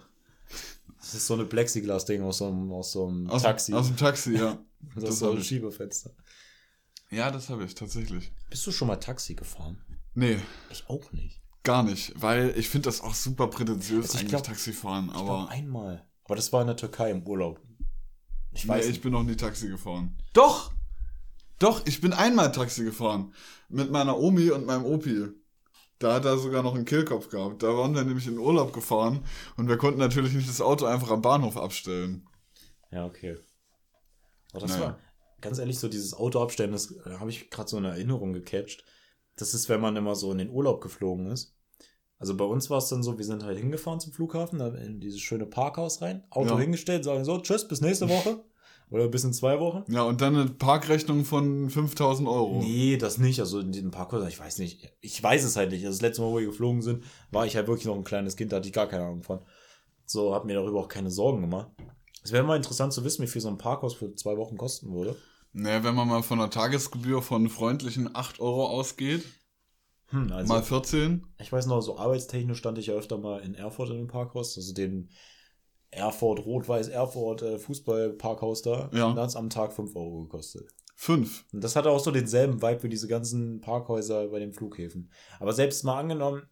Das 0.99 1.15
ist 1.15 1.27
so 1.29 1.35
eine 1.35 1.45
Plexiglas-Ding 1.45 2.23
aus 2.23 2.39
so 2.39 2.47
einem, 2.49 2.73
aus 2.73 2.91
so 2.93 3.07
einem 3.07 3.31
Aus, 3.31 3.43
Taxi. 3.43 3.73
Aus 3.73 3.87
dem 3.87 3.97
Taxi, 3.97 4.33
ja. 4.37 4.59
das 4.97 5.05
das 5.05 5.11
ist 5.15 5.19
so 5.21 5.31
ein. 5.31 5.43
Schiebefenster. 5.45 6.11
Ja, 7.11 7.31
das 7.31 7.49
habe 7.51 7.65
ich 7.65 7.75
tatsächlich. 7.77 8.33
Bist 8.51 8.67
du 8.67 8.73
schon 8.73 8.89
mal 8.89 8.97
Taxi 8.97 9.35
gefahren? 9.35 9.79
Nee, 10.15 10.39
Ich 10.73 10.89
auch 10.89 11.13
nicht. 11.13 11.41
gar 11.63 11.85
nicht, 11.85 12.13
weil 12.21 12.53
ich 12.57 12.69
finde 12.69 12.87
das 12.87 13.01
auch 13.01 13.15
super 13.15 13.47
prätentiös, 13.47 14.07
Also 14.07 14.15
ich 14.15 14.21
eigentlich 14.23 14.31
glaub- 14.31 14.43
Taxifahren, 14.45 15.11
aber 15.11 15.25
glaub, 15.47 15.51
einmal. 15.51 16.05
Aber 16.25 16.35
das 16.35 16.53
war 16.53 16.63
in 16.63 16.67
der 16.67 16.77
Türkei 16.77 17.11
im 17.13 17.23
Urlaub. 17.25 17.61
Ich 18.57 18.67
weiß 18.67 18.87
nee, 18.87 18.93
ich 18.93 19.01
bin 19.03 19.13
noch 19.13 19.23
nie 19.23 19.37
Taxi 19.37 19.69
gefahren. 19.69 20.17
Doch! 20.33 20.73
Doch, 21.59 21.87
ich 21.87 22.01
bin 22.01 22.13
einmal 22.13 22.53
Taxi 22.53 22.85
gefahren. 22.85 23.33
Mit 23.69 23.91
meiner 23.91 24.19
Omi 24.19 24.51
und 24.51 24.67
meinem 24.67 24.85
Opi. 24.85 25.29
Da 25.99 26.15
hat 26.15 26.25
er 26.25 26.39
sogar 26.39 26.63
noch 26.63 26.75
einen 26.75 26.85
Kehlkopf 26.85 27.29
gehabt. 27.29 27.63
Da 27.63 27.69
waren 27.77 27.95
wir 27.95 28.05
nämlich 28.05 28.27
in 28.27 28.39
Urlaub 28.39 28.73
gefahren 28.73 29.25
und 29.57 29.69
wir 29.69 29.79
konnten 29.79 29.99
natürlich 29.99 30.35
nicht 30.35 30.49
das 30.49 30.61
Auto 30.61 30.85
einfach 30.87 31.11
am 31.11 31.23
Bahnhof 31.23 31.57
abstellen. 31.57 32.27
Ja, 32.91 33.07
okay. 33.07 33.39
Aber 34.53 34.61
das 34.61 34.73
Naja. 34.73 34.85
war, 34.85 34.99
ganz 35.41 35.59
ehrlich, 35.59 35.79
so 35.79 35.89
dieses 35.89 36.15
Auto 36.15 36.43
abstellen, 36.43 36.73
das 36.73 36.91
äh, 36.91 37.17
habe 37.19 37.31
ich 37.31 37.51
gerade 37.51 37.69
so 37.69 37.77
eine 37.79 37.89
Erinnerung 37.89 38.33
gecatcht. 38.33 38.85
Das 39.37 39.55
ist, 39.55 39.69
wenn 39.69 39.81
man 39.81 39.97
immer 39.97 40.15
so 40.15 40.33
in 40.33 40.39
den 40.39 40.51
Urlaub 40.51 40.81
geflogen 40.83 41.31
ist. 41.31 41.56
Also 42.19 42.37
bei 42.37 42.45
uns 42.45 42.71
war 42.71 42.79
es 42.79 42.89
dann 42.89 43.03
so, 43.03 43.19
wir 43.19 43.25
sind 43.25 43.45
halt 43.45 43.59
hingefahren 43.59 44.01
zum 44.01 44.13
Flughafen, 44.13 44.61
in 44.61 45.01
dieses 45.01 45.21
schöne 45.21 45.47
Parkhaus 45.47 46.01
rein, 46.01 46.25
Auto 46.31 46.55
Ja. 46.55 46.59
hingestellt, 46.59 47.05
sagen 47.05 47.25
so, 47.25 47.39
tschüss, 47.39 47.69
bis 47.69 47.81
nächste 47.81 48.09
Woche. 48.09 48.43
Oder 48.89 49.09
bis 49.09 49.25
in 49.25 49.33
zwei 49.33 49.59
Wochen. 49.59 49.83
Ja, 49.93 50.03
und 50.03 50.21
dann 50.21 50.37
eine 50.37 50.49
Parkrechnung 50.49 51.25
von 51.25 51.69
5000 51.69 52.29
Euro. 52.29 52.61
Nee, 52.61 52.97
das 52.97 53.19
nicht. 53.19 53.41
Also 53.41 53.59
in 53.59 53.73
diesem 53.73 53.91
Parkhaus, 53.91 54.27
ich 54.29 54.39
weiß 54.39 54.59
nicht. 54.59 54.93
Ich 55.01 55.21
weiß 55.21 55.43
es 55.43 55.57
halt 55.57 55.73
nicht. 55.73 55.85
Also 55.85 55.97
das 55.99 56.03
letzte 56.03 56.23
Mal, 56.23 56.29
wo 56.31 56.39
wir 56.39 56.47
geflogen 56.47 56.83
sind, 56.83 57.03
war 57.33 57.47
ich 57.47 57.57
halt 57.57 57.67
wirklich 57.67 57.87
noch 57.87 57.97
ein 57.97 58.05
kleines 58.05 58.37
Kind, 58.37 58.53
da 58.53 58.57
hatte 58.57 58.69
ich 58.69 58.73
gar 58.73 58.87
keine 58.87 59.03
Ahnung 59.05 59.25
von. 59.25 59.41
So, 60.05 60.33
hab 60.33 60.45
mir 60.45 60.55
darüber 60.55 60.79
auch 60.81 60.89
keine 60.89 61.11
Sorgen 61.11 61.41
gemacht. 61.41 61.69
Es 62.23 62.31
wäre 62.31 62.45
mal 62.45 62.57
interessant 62.57 62.93
zu 62.93 63.05
wissen, 63.05 63.23
wie 63.25 63.27
viel 63.27 63.43
so 63.43 63.49
ein 63.49 63.59
Parkhaus 63.59 63.95
für 63.95 64.15
zwei 64.15 64.37
Wochen 64.37 64.57
kosten 64.57 64.95
würde. 64.95 65.17
Naja, 65.53 65.83
wenn 65.83 65.95
man 65.97 66.07
mal 66.07 66.23
von 66.23 66.39
einer 66.39 66.51
Tagesgebühr 66.51 67.23
von 67.23 67.49
freundlichen 67.49 68.15
8 68.15 68.39
Euro 68.39 68.67
ausgeht, 68.69 69.25
Hm, 70.09 70.33
also, 70.33 70.53
mal 70.53 70.63
14. 70.63 71.27
ich 71.41 71.53
weiß 71.53 71.67
noch, 71.67 71.81
so 71.81 71.99
arbeitstechnisch 71.99 72.59
stand 72.59 72.79
ich 72.79 72.87
ja 72.87 72.95
öfter 72.95 73.19
mal 73.19 73.41
in 73.41 73.55
Erfurt 73.55 73.91
in 73.91 73.97
dem 73.97 74.07
Parkhaus, 74.07 74.57
also 74.57 74.73
den 74.73 75.11
Erfurt, 75.91 76.45
Rot-Weiß 76.45 76.89
Erfurt 76.89 77.43
äh, 77.43 77.59
Fußballparkhaus 77.59 78.63
da. 78.63 78.91
Ja. 78.93 79.13
Da 79.13 79.23
hat 79.23 79.31
es 79.31 79.37
am 79.37 79.51
Tag 79.51 79.73
5 79.73 79.97
Euro 79.97 80.23
gekostet. 80.23 80.69
5. 80.97 81.45
Und 81.53 81.63
das 81.63 81.77
hatte 81.77 81.91
auch 81.91 82.01
so 82.01 82.11
denselben 82.11 82.63
Vibe 82.63 82.85
wie 82.85 82.89
diese 82.89 83.09
ganzen 83.09 83.61
Parkhäuser 83.61 84.29
bei 84.29 84.39
den 84.39 84.53
Flughäfen. 84.53 85.11
Aber 85.39 85.53
selbst 85.53 85.85
mal 85.85 85.99
angenommen, 85.99 86.43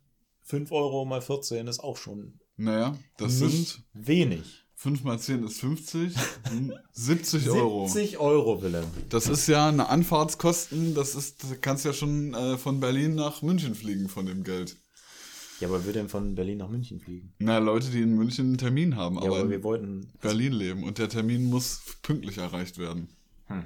5 0.43 0.71
Euro 0.73 1.05
mal 1.05 1.23
14 1.23 1.67
ist 1.67 1.81
auch 1.81 1.97
schon 1.97 2.41
Naja, 2.57 2.97
das 3.17 3.39
sind 3.39 3.85
wenig. 3.95 4.64
5 4.85 5.03
mal 5.03 5.19
10 5.19 5.45
ist 5.45 5.61
50. 5.61 6.15
hm, 6.51 6.75
70 6.93 7.49
Euro. 7.49 7.87
70 7.89 8.19
Euro, 8.19 8.61
Willem. 8.61 8.85
Das 9.09 9.29
ist 9.29 9.47
ja 9.47 9.67
eine 9.67 9.89
Anfahrtskosten, 9.89 10.95
das 10.95 11.15
ist, 11.15 11.43
du 11.43 11.57
kannst 11.59 11.87
ja 11.87 11.95
schon 11.95 12.35
äh, 12.35 12.59
von 12.59 12.81
Berlin 12.81 13.15
nach 13.15 13.41
München 13.41 13.75
fliegen 13.75 14.11
von 14.11 14.27
dem 14.27 14.45
Geld. 14.45 14.77
Ja, 15.61 15.69
aber 15.69 15.87
wer 15.87 15.95
denn 15.95 16.11
von 16.11 16.35
Berlin 16.35 16.59
nach 16.59 16.69
München 16.69 17.01
fliegen? 17.01 17.33
Na, 17.39 17.57
Leute, 17.57 17.89
die 17.89 18.03
in 18.03 18.15
München 18.15 18.49
einen 18.49 18.59
Termin 18.59 18.95
haben, 18.95 19.15
Ja, 19.17 19.23
aber 19.23 19.37
aber 19.37 19.45
in 19.45 19.51
wir 19.53 19.63
wollten. 19.63 20.13
Berlin 20.21 20.53
leben 20.53 20.85
und 20.85 20.99
der 20.99 21.09
Termin 21.09 21.45
muss 21.45 21.81
pünktlich 22.03 22.37
erreicht 22.37 22.77
werden. 22.77 23.09
Hm. 23.47 23.65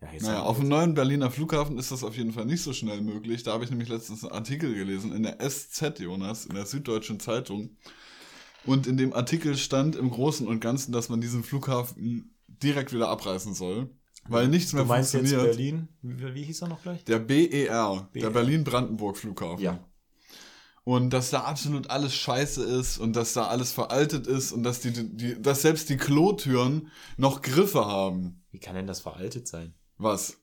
Ja, 0.00 0.12
jetzt 0.12 0.22
Naja, 0.24 0.42
auf 0.42 0.58
dem 0.58 0.66
neuen 0.66 0.94
Berliner 0.94 1.30
Flughafen 1.30 1.78
ist 1.78 1.92
das 1.92 2.02
auf 2.02 2.16
jeden 2.16 2.32
Fall 2.32 2.46
nicht 2.46 2.64
so 2.64 2.72
schnell 2.72 3.00
möglich. 3.00 3.44
Da 3.44 3.52
habe 3.52 3.62
ich 3.62 3.70
nämlich 3.70 3.90
letztens 3.90 4.24
einen 4.24 4.32
Artikel 4.32 4.74
gelesen 4.74 5.12
in 5.14 5.22
der 5.22 5.38
SZ, 5.38 6.00
Jonas, 6.00 6.46
in 6.46 6.56
der 6.56 6.66
Süddeutschen 6.66 7.20
Zeitung. 7.20 7.76
Und 8.66 8.86
in 8.86 8.96
dem 8.96 9.12
Artikel 9.12 9.56
stand 9.56 9.96
im 9.96 10.10
Großen 10.10 10.46
und 10.46 10.60
Ganzen, 10.60 10.92
dass 10.92 11.08
man 11.08 11.20
diesen 11.20 11.42
Flughafen 11.42 12.34
direkt 12.46 12.92
wieder 12.92 13.08
abreißen 13.08 13.54
soll, 13.54 13.88
weil 14.28 14.48
nichts 14.48 14.72
mehr 14.74 14.82
du 14.82 14.88
meinst 14.88 15.14
jetzt 15.14 15.30
funktioniert. 15.30 15.56
Berlin? 15.56 15.88
Wie, 16.02 16.34
wie 16.34 16.42
hieß 16.42 16.62
er 16.62 16.68
noch 16.68 16.82
gleich? 16.82 17.04
Der 17.04 17.18
BER, 17.18 18.08
der 18.14 18.20
BER. 18.20 18.30
Berlin-Brandenburg 18.30 19.16
Flughafen. 19.16 19.64
Ja. 19.64 19.84
Und 20.84 21.10
dass 21.10 21.30
da 21.30 21.40
absolut 21.42 21.90
alles 21.90 22.14
scheiße 22.14 22.62
ist 22.64 22.98
und 22.98 23.14
dass 23.14 23.32
da 23.34 23.46
alles 23.46 23.72
veraltet 23.72 24.26
ist 24.26 24.52
und 24.52 24.62
dass 24.62 24.80
die, 24.80 24.92
die 24.92 25.40
dass 25.40 25.62
selbst 25.62 25.88
die 25.88 25.96
Klotüren 25.96 26.88
noch 27.16 27.42
Griffe 27.42 27.84
haben. 27.86 28.42
Wie 28.50 28.58
kann 28.58 28.74
denn 28.74 28.86
das 28.86 29.00
veraltet 29.00 29.46
sein? 29.46 29.74
Was? 29.98 30.38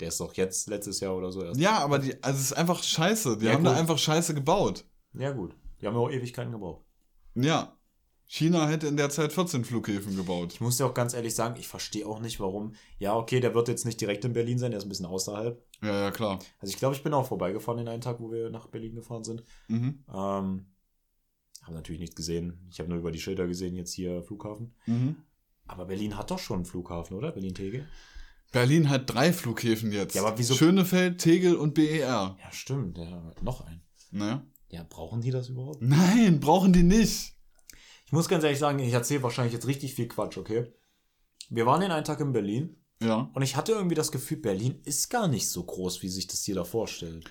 Der 0.00 0.08
ist 0.08 0.20
doch 0.20 0.34
jetzt 0.34 0.68
letztes 0.68 1.00
Jahr 1.00 1.16
oder 1.16 1.30
so 1.30 1.42
erst. 1.44 1.60
Ja, 1.60 1.78
aber 1.78 1.98
die, 1.98 2.22
also 2.22 2.38
es 2.38 2.46
ist 2.46 2.52
einfach 2.52 2.82
scheiße. 2.82 3.38
Die 3.38 3.46
Ja, 3.46 3.52
haben 3.52 3.64
da 3.64 3.70
gut. 3.70 3.80
einfach 3.80 3.98
scheiße 3.98 4.34
gebaut. 4.34 4.84
Ja, 5.14 5.30
gut. 5.30 5.54
Die 5.80 5.86
haben 5.86 5.94
ja 5.94 6.00
auch 6.00 6.10
Ewigkeiten 6.10 6.52
gebraucht. 6.52 6.84
Ja. 7.42 7.76
China 8.26 8.68
hätte 8.68 8.86
in 8.86 8.96
der 8.96 9.10
Zeit 9.10 9.32
14 9.32 9.64
Flughäfen 9.64 10.14
gebaut. 10.14 10.52
Ich 10.52 10.60
muss 10.60 10.76
dir 10.76 10.86
auch 10.86 10.94
ganz 10.94 11.14
ehrlich 11.14 11.34
sagen, 11.34 11.56
ich 11.58 11.66
verstehe 11.66 12.06
auch 12.06 12.20
nicht, 12.20 12.38
warum. 12.38 12.74
Ja, 13.00 13.16
okay, 13.16 13.40
der 13.40 13.54
wird 13.56 13.66
jetzt 13.66 13.84
nicht 13.84 14.00
direkt 14.00 14.24
in 14.24 14.32
Berlin 14.32 14.56
sein, 14.56 14.70
der 14.70 14.78
ist 14.78 14.84
ein 14.84 14.88
bisschen 14.88 15.06
außerhalb. 15.06 15.60
Ja, 15.82 16.00
ja, 16.04 16.10
klar. 16.12 16.38
Also 16.60 16.70
ich 16.72 16.78
glaube, 16.78 16.94
ich 16.94 17.02
bin 17.02 17.12
auch 17.12 17.26
vorbeigefahren 17.26 17.78
den 17.78 17.88
einen 17.88 18.02
Tag, 18.02 18.20
wo 18.20 18.30
wir 18.30 18.50
nach 18.50 18.68
Berlin 18.68 18.94
gefahren 18.94 19.24
sind. 19.24 19.42
Mhm. 19.66 20.04
Ähm, 20.08 20.66
habe 21.62 21.74
natürlich 21.74 22.00
nichts 22.00 22.14
gesehen. 22.14 22.68
Ich 22.70 22.78
habe 22.78 22.88
nur 22.88 22.98
über 22.98 23.10
die 23.10 23.18
Schilder 23.20 23.48
gesehen, 23.48 23.74
jetzt 23.74 23.92
hier 23.92 24.22
Flughafen. 24.22 24.74
Mhm. 24.86 25.16
Aber 25.66 25.86
Berlin 25.86 26.16
hat 26.16 26.30
doch 26.30 26.38
schon 26.38 26.58
einen 26.58 26.64
Flughafen, 26.66 27.16
oder? 27.16 27.32
Berlin-Tegel? 27.32 27.88
Berlin 28.52 28.88
hat 28.88 29.12
drei 29.12 29.32
Flughäfen 29.32 29.90
jetzt. 29.90 30.14
Ja, 30.14 30.22
aber 30.24 30.38
wieso- 30.38 30.54
Schönefeld, 30.54 31.18
Tegel 31.20 31.56
und 31.56 31.74
BER. 31.74 32.36
Ja, 32.40 32.52
stimmt. 32.52 32.96
Ja, 32.98 33.32
noch 33.42 33.66
ein. 33.66 33.82
Naja. 34.12 34.44
Ja, 34.70 34.84
brauchen 34.88 35.20
die 35.20 35.30
das 35.30 35.48
überhaupt? 35.48 35.82
Nein, 35.82 36.40
brauchen 36.40 36.72
die 36.72 36.82
nicht. 36.84 37.34
Ich 38.06 38.12
muss 38.12 38.28
ganz 38.28 38.44
ehrlich 38.44 38.58
sagen, 38.58 38.78
ich 38.78 38.92
erzähle 38.92 39.22
wahrscheinlich 39.22 39.52
jetzt 39.54 39.66
richtig 39.66 39.94
viel 39.94 40.08
Quatsch, 40.08 40.36
okay? 40.38 40.72
Wir 41.48 41.66
waren 41.66 41.80
den 41.80 41.90
einen 41.90 42.04
Tag 42.04 42.20
in 42.20 42.32
Berlin 42.32 42.76
Ja. 43.02 43.30
und 43.34 43.42
ich 43.42 43.56
hatte 43.56 43.72
irgendwie 43.72 43.94
das 43.96 44.12
Gefühl, 44.12 44.38
Berlin 44.38 44.80
ist 44.84 45.10
gar 45.10 45.28
nicht 45.28 45.48
so 45.48 45.62
groß, 45.64 46.02
wie 46.02 46.08
sich 46.08 46.26
das 46.26 46.46
jeder 46.46 46.64
vorstellt. 46.64 47.30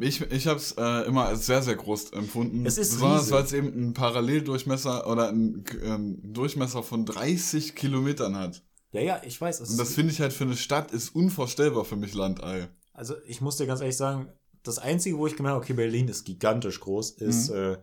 Ich, 0.00 0.20
ich 0.20 0.46
habe 0.46 0.58
es 0.58 0.72
äh, 0.72 1.06
immer 1.06 1.26
als 1.26 1.46
sehr, 1.46 1.62
sehr 1.62 1.74
groß 1.76 2.12
empfunden. 2.12 2.66
Es 2.66 2.76
ist 2.76 2.92
Besonders, 2.92 3.30
weil 3.30 3.44
es 3.44 3.52
eben 3.54 3.72
einen 3.72 3.94
Paralleldurchmesser 3.94 5.10
oder 5.10 5.28
einen 5.30 5.64
ähm, 5.82 6.20
Durchmesser 6.22 6.82
von 6.82 7.06
30 7.06 7.74
Kilometern 7.74 8.36
hat. 8.36 8.62
Ja, 8.92 9.00
ja, 9.00 9.22
ich 9.24 9.40
weiß. 9.40 9.60
Es 9.60 9.70
Und 9.70 9.78
das 9.78 9.94
finde 9.94 10.12
ich 10.12 10.20
halt 10.20 10.32
für 10.34 10.44
eine 10.44 10.56
Stadt 10.56 10.92
ist 10.92 11.14
unvorstellbar 11.14 11.84
für 11.86 11.96
mich 11.96 12.12
Landei. 12.14 12.68
also 12.92 13.14
ich 13.26 13.40
muss 13.40 13.56
dir 13.56 13.66
ganz 13.66 13.80
ehrlich 13.80 13.96
sagen, 13.96 14.28
das 14.68 14.78
Einzige, 14.78 15.18
wo 15.18 15.26
ich 15.26 15.36
gemerkt 15.36 15.54
habe, 15.54 15.64
okay, 15.64 15.72
Berlin 15.74 16.08
ist 16.08 16.24
gigantisch 16.24 16.80
groß, 16.80 17.10
ist 17.12 17.50
Mhm. 17.50 17.56
äh, 17.56 17.76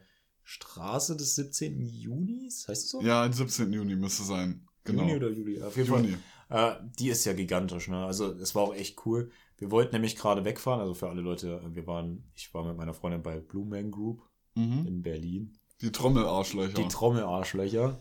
Straße 0.43 1.15
des 1.17 1.35
17. 1.35 1.81
Junis, 1.81 2.67
heißt 2.67 2.83
es 2.85 2.89
so? 2.91 3.01
Ja, 3.01 3.23
am 3.23 3.33
17. 3.33 3.73
Juni 3.73 3.95
müsste 3.95 4.23
sein. 4.23 4.67
Genau. 4.83 5.01
Juni 5.01 5.15
oder 5.15 5.29
Juli? 5.29 5.61
Auf 5.61 5.75
jeden 5.75 5.89
Juni. 5.89 6.17
Fall. 6.49 6.79
Äh, 6.83 6.89
die 6.99 7.09
ist 7.09 7.25
ja 7.25 7.33
gigantisch, 7.33 7.87
ne? 7.87 8.05
Also 8.05 8.31
es 8.33 8.53
war 8.53 8.61
auch 8.63 8.75
echt 8.75 9.03
cool. 9.05 9.31
Wir 9.57 9.71
wollten 9.71 9.95
nämlich 9.95 10.15
gerade 10.15 10.45
wegfahren, 10.45 10.79
also 10.81 10.93
für 10.93 11.09
alle 11.09 11.21
Leute, 11.21 11.61
äh, 11.65 11.75
wir 11.75 11.87
waren, 11.87 12.23
ich 12.35 12.53
war 12.53 12.63
mit 12.63 12.77
meiner 12.77 12.93
Freundin 12.93 13.23
bei 13.23 13.39
Blue 13.39 13.65
Man 13.65 13.89
Group 13.89 14.21
Mhm. 14.53 14.85
in 14.87 15.01
Berlin. 15.01 15.57
Die 15.81 15.91
Trommelarschlöcher, 15.91 16.73
Die 16.73 16.83
die, 16.83 16.87
Trommelarschlöcher. 16.89 17.99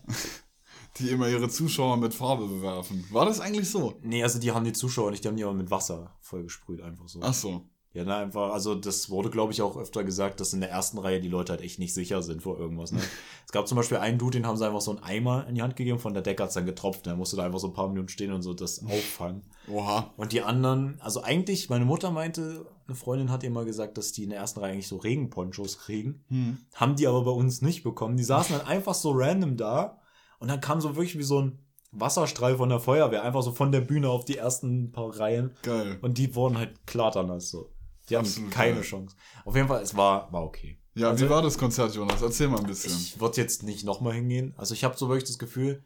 immer 0.99 1.27
ihre 1.27 1.49
Zuschauer 1.49 1.97
mit 1.97 2.13
Farbe 2.13 2.47
bewerfen. 2.47 3.03
War 3.11 3.25
das 3.25 3.39
eigentlich 3.39 3.69
so? 3.69 3.95
Nee, 4.03 4.21
also 4.23 4.39
die 4.39 4.51
haben 4.51 4.63
die 4.63 4.71
Zuschauer 4.73 5.11
nicht, 5.11 5.23
die 5.23 5.27
haben 5.27 5.35
die 5.37 5.43
aber 5.43 5.53
mit 5.53 5.71
Wasser 5.71 6.15
vollgesprüht, 6.21 6.81
einfach 6.81 7.09
so. 7.09 7.19
Ach 7.23 7.33
so. 7.33 7.67
Ja, 7.95 8.03
na, 8.03 8.17
einfach, 8.17 8.51
also 8.51 8.75
das 8.75 9.09
wurde, 9.09 9.29
glaube 9.29 9.53
ich, 9.53 9.61
auch 9.61 9.77
öfter 9.77 10.03
gesagt, 10.03 10.41
dass 10.41 10.51
in 10.51 10.59
der 10.59 10.69
ersten 10.69 10.97
Reihe 10.97 11.21
die 11.21 11.29
Leute 11.29 11.53
halt 11.53 11.61
echt 11.61 11.79
nicht 11.79 11.93
sicher 11.93 12.21
sind 12.21 12.43
vor 12.43 12.59
irgendwas. 12.59 12.91
Ne? 12.91 12.99
es 13.45 13.53
gab 13.53 13.69
zum 13.69 13.77
Beispiel 13.77 13.99
einen 13.99 14.17
Dude, 14.17 14.37
den 14.37 14.45
haben 14.45 14.57
sie 14.57 14.67
einfach 14.67 14.81
so 14.81 14.91
einen 14.91 15.01
Eimer 15.01 15.47
in 15.47 15.55
die 15.55 15.61
Hand 15.61 15.77
gegeben, 15.77 15.97
von 15.97 16.13
der 16.13 16.21
Decke 16.21 16.43
hat 16.43 16.49
es 16.49 16.55
dann 16.55 16.65
getropft. 16.65 17.05
Der 17.05 17.15
musste 17.15 17.37
da 17.37 17.45
einfach 17.45 17.59
so 17.59 17.67
ein 17.67 17.73
paar 17.73 17.87
Minuten 17.87 18.09
stehen 18.09 18.33
und 18.33 18.41
so 18.41 18.53
das 18.53 18.83
auffangen. 18.85 19.43
Oha. 19.71 20.13
Und 20.17 20.33
die 20.33 20.41
anderen, 20.41 20.99
also 20.99 21.23
eigentlich, 21.23 21.69
meine 21.69 21.85
Mutter 21.85 22.11
meinte, 22.11 22.65
eine 22.85 22.95
Freundin 22.95 23.31
hat 23.31 23.43
ihr 23.43 23.49
mal 23.49 23.63
gesagt, 23.63 23.97
dass 23.97 24.11
die 24.11 24.25
in 24.25 24.29
der 24.29 24.39
ersten 24.39 24.59
Reihe 24.59 24.73
eigentlich 24.73 24.89
so 24.89 24.97
Regenponchos 24.97 25.79
kriegen. 25.79 26.25
Hm. 26.27 26.57
Haben 26.73 26.97
die 26.97 27.07
aber 27.07 27.23
bei 27.23 27.31
uns 27.31 27.61
nicht 27.61 27.83
bekommen. 27.83 28.17
Die 28.17 28.25
saßen 28.25 28.57
dann 28.57 28.67
einfach 28.67 28.93
so 28.93 29.11
random 29.13 29.55
da 29.55 30.01
und 30.39 30.49
dann 30.49 30.59
kam 30.59 30.81
so 30.81 30.97
wirklich 30.97 31.17
wie 31.17 31.23
so 31.23 31.41
ein 31.41 31.59
Wasserstrahl 31.93 32.57
von 32.57 32.67
der 32.67 32.81
Feuerwehr, 32.81 33.23
einfach 33.23 33.41
so 33.41 33.53
von 33.53 33.71
der 33.71 33.79
Bühne 33.79 34.09
auf 34.09 34.25
die 34.25 34.37
ersten 34.37 34.91
paar 34.91 35.17
Reihen. 35.17 35.51
Geil. 35.61 35.97
Und 36.01 36.17
die 36.17 36.35
wurden 36.35 36.57
halt 36.57 36.85
klatternass 36.85 37.49
so. 37.49 37.69
Die 38.09 38.15
haben 38.17 38.25
Absolut 38.25 38.51
keine 38.51 38.75
geil. 38.75 38.83
Chance. 38.83 39.15
Auf 39.45 39.55
jeden 39.55 39.67
Fall, 39.67 39.81
es 39.81 39.95
war, 39.95 40.31
war 40.31 40.43
okay. 40.43 40.79
Ja, 40.93 41.09
Also- 41.09 41.25
wie 41.25 41.29
war 41.29 41.41
das 41.41 41.57
Konzert, 41.57 41.93
Jonas? 41.95 42.21
Erzähl 42.21 42.47
mal 42.47 42.59
ein 42.59 42.67
bisschen. 42.67 42.91
Ich 42.91 43.19
würde 43.19 43.41
jetzt 43.41 43.63
nicht 43.63 43.83
nochmal 43.83 44.13
hingehen. 44.13 44.53
Also 44.57 44.73
ich 44.73 44.83
habe 44.83 44.95
so 44.97 45.09
wirklich 45.09 45.27
das 45.27 45.39
Gefühl, 45.39 45.83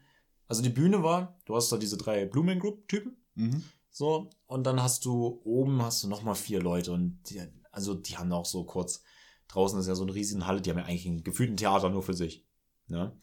also 0.48 0.62
die 0.62 0.70
Bühne 0.70 1.02
war, 1.04 1.40
du 1.46 1.56
hast 1.56 1.72
da 1.72 1.78
diese 1.78 1.98
drei 1.98 2.26
Blue 2.26 2.44
Man 2.44 2.60
Group 2.60 2.88
Typen, 2.88 3.16
Mhm. 3.36 3.64
so, 3.90 4.30
und 4.48 4.66
dann 4.66 4.82
hast 4.84 5.06
du 5.06 5.42
oben 5.46 5.82
hast 5.82 6.04
du 6.04 6.08
nochmal 6.10 6.36
vier 6.36 6.62
Leute 6.62 6.92
und 6.92 7.22
die, 7.30 7.42
also 7.72 7.94
die 7.94 8.18
haben 8.18 8.32
auch 8.34 8.46
so 8.46 8.64
kurz, 8.66 9.02
draußen 9.48 9.80
ist 9.80 9.88
ja 9.88 9.96
so 9.96 10.04
eine 10.04 10.14
riesige 10.14 10.46
Halle, 10.46 10.62
die 10.62 10.70
haben 10.70 10.78
ja 10.78 10.86
eigentlich 10.86 11.06
ein 11.06 11.24
gefühlten 11.24 11.56
Theater 11.58 11.90
nur 11.90 12.04
für 12.04 12.14
sich, 12.14 12.46
ne? 12.88 13.18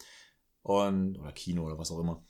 Und, 0.63 1.17
oder 1.19 1.31
Kino 1.33 1.65
oder 1.65 1.79
was 1.79 1.93
auch 1.93 2.01
immer. 2.01 2.25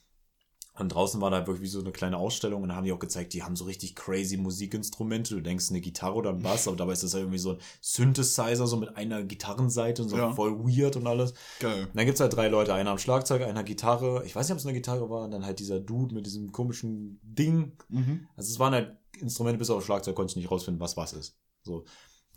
Und 0.79 0.91
draußen 0.91 1.21
war 1.21 1.31
da 1.31 1.47
wirklich 1.47 1.63
wie 1.63 1.67
so 1.69 1.81
eine 1.81 1.91
kleine 1.93 2.19
Ausstellung 2.19 2.63
und 2.63 2.69
da 2.69 2.77
haben 2.77 2.85
die 2.85 2.93
auch 2.93 2.99
gezeigt, 2.99 3.33
die 3.33 3.43
haben 3.43 3.57
so 3.57 3.65
richtig 3.65 3.95
crazy 3.97 4.37
Musikinstrumente. 4.37 5.35
Du 5.35 5.41
denkst 5.41 5.71
eine 5.71 5.81
Gitarre 5.81 6.15
oder 6.17 6.31
ein 6.31 6.43
Bass, 6.43 6.69
aber 6.69 6.77
dabei 6.77 6.93
ist 6.93 7.03
das 7.03 7.15
ja 7.15 7.21
irgendwie 7.21 7.39
so 7.39 7.53
ein 7.53 7.59
Synthesizer, 7.81 8.67
so 8.67 8.77
mit 8.77 8.97
einer 8.97 9.23
Gitarrenseite 9.23 10.03
und 10.03 10.09
so 10.11 10.17
Ja. 10.17 10.33
voll 10.33 10.59
weird 10.59 10.97
und 10.97 11.07
alles. 11.07 11.33
Geil. 11.61 11.85
Und 11.87 11.97
dann 11.97 12.05
gibt's 12.07 12.21
halt 12.21 12.35
drei 12.37 12.49
Leute, 12.49 12.75
einer 12.75 12.91
am 12.91 12.99
Schlagzeug, 12.99 13.43
einer 13.43 13.65
Gitarre. 13.65 14.23
Ich 14.27 14.37
weiß 14.37 14.47
nicht, 14.49 14.53
ob 14.53 14.59
es 14.59 14.67
eine 14.67 14.75
Gitarre 14.75 15.09
war, 15.09 15.25
und 15.25 15.31
dann 15.31 15.47
halt 15.47 15.59
dieser 15.61 15.81
Dude 15.81 16.15
mit 16.15 16.27
diesem 16.27 16.53
komischen 16.53 17.19
Ding. 17.23 17.73
Mhm. 17.89 18.29
Also 18.37 18.51
es 18.53 18.59
waren 18.59 18.75
halt 18.75 18.97
Instrumente, 19.19 19.59
bis 19.59 19.71
auf 19.71 19.85
Schlagzeug 19.85 20.15
konnte 20.15 20.33
ich 20.33 20.37
nicht 20.37 20.51
rausfinden, 20.51 20.81
was 20.81 20.97
was 20.97 21.15
ist. 21.15 21.37
So. 21.63 21.85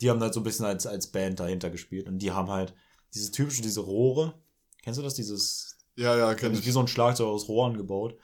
Die 0.02 0.10
haben 0.10 0.22
halt 0.22 0.34
so 0.34 0.40
ein 0.40 0.44
bisschen 0.44 0.66
als, 0.66 0.88
als 0.88 1.08
Band 1.08 1.42
dahinter 1.42 1.70
gespielt 1.70 2.08
und 2.08 2.20
die 2.20 2.32
haben 2.32 2.50
halt 2.50 2.74
dieses 3.14 3.32
typische, 3.32 3.62
diese 3.62 3.82
Rohre. 3.82 4.34
Kennst 4.82 4.98
du 4.98 5.04
das? 5.04 5.14
Dieses 5.16 5.78
Ja, 5.98 6.16
ja, 6.18 6.34
kenn 6.36 6.52
also 6.52 6.64
wie 6.64 6.68
ich. 6.68 6.74
so 6.74 6.80
ein 6.80 6.88
Schlagzeug 6.88 7.28
aus 7.28 7.50
Rohren 7.50 7.76
gebaut. 7.76 8.16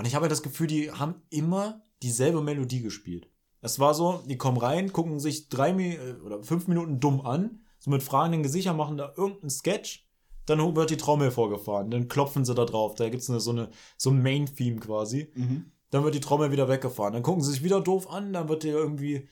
Und 0.00 0.06
ich 0.06 0.14
habe 0.14 0.22
halt 0.22 0.32
das 0.32 0.42
Gefühl, 0.42 0.66
die 0.66 0.90
haben 0.90 1.16
immer 1.28 1.82
dieselbe 2.02 2.40
Melodie 2.40 2.80
gespielt. 2.80 3.28
Es 3.60 3.78
war 3.80 3.92
so, 3.92 4.22
die 4.24 4.38
kommen 4.38 4.56
rein, 4.56 4.94
gucken 4.94 5.20
sich 5.20 5.50
drei 5.50 5.72
äh, 5.72 6.14
oder 6.24 6.42
fünf 6.42 6.68
Minuten 6.68 7.00
dumm 7.00 7.20
an, 7.20 7.60
so 7.78 7.90
mit 7.90 8.02
fragenden 8.02 8.42
Gesichtern, 8.42 8.78
machen 8.78 8.96
da 8.96 9.12
irgendeinen 9.14 9.50
Sketch, 9.50 10.08
dann 10.46 10.74
wird 10.74 10.88
die 10.88 10.96
Trommel 10.96 11.30
vorgefahren, 11.30 11.90
dann 11.90 12.08
klopfen 12.08 12.46
sie 12.46 12.54
da 12.54 12.64
drauf, 12.64 12.94
da 12.94 13.10
gibt's 13.10 13.28
eine, 13.28 13.40
so, 13.40 13.50
eine, 13.50 13.68
so 13.98 14.08
ein 14.08 14.22
Main-Theme 14.22 14.80
quasi. 14.80 15.30
Mhm. 15.34 15.70
Dann 15.90 16.02
wird 16.02 16.14
die 16.14 16.20
Trommel 16.20 16.50
wieder 16.50 16.66
weggefahren, 16.70 17.12
dann 17.12 17.22
gucken 17.22 17.42
sie 17.42 17.50
sich 17.50 17.62
wieder 17.62 17.82
doof 17.82 18.08
an, 18.08 18.32
dann 18.32 18.48
wird 18.48 18.62
der 18.64 18.72
irgendwie 18.72 19.28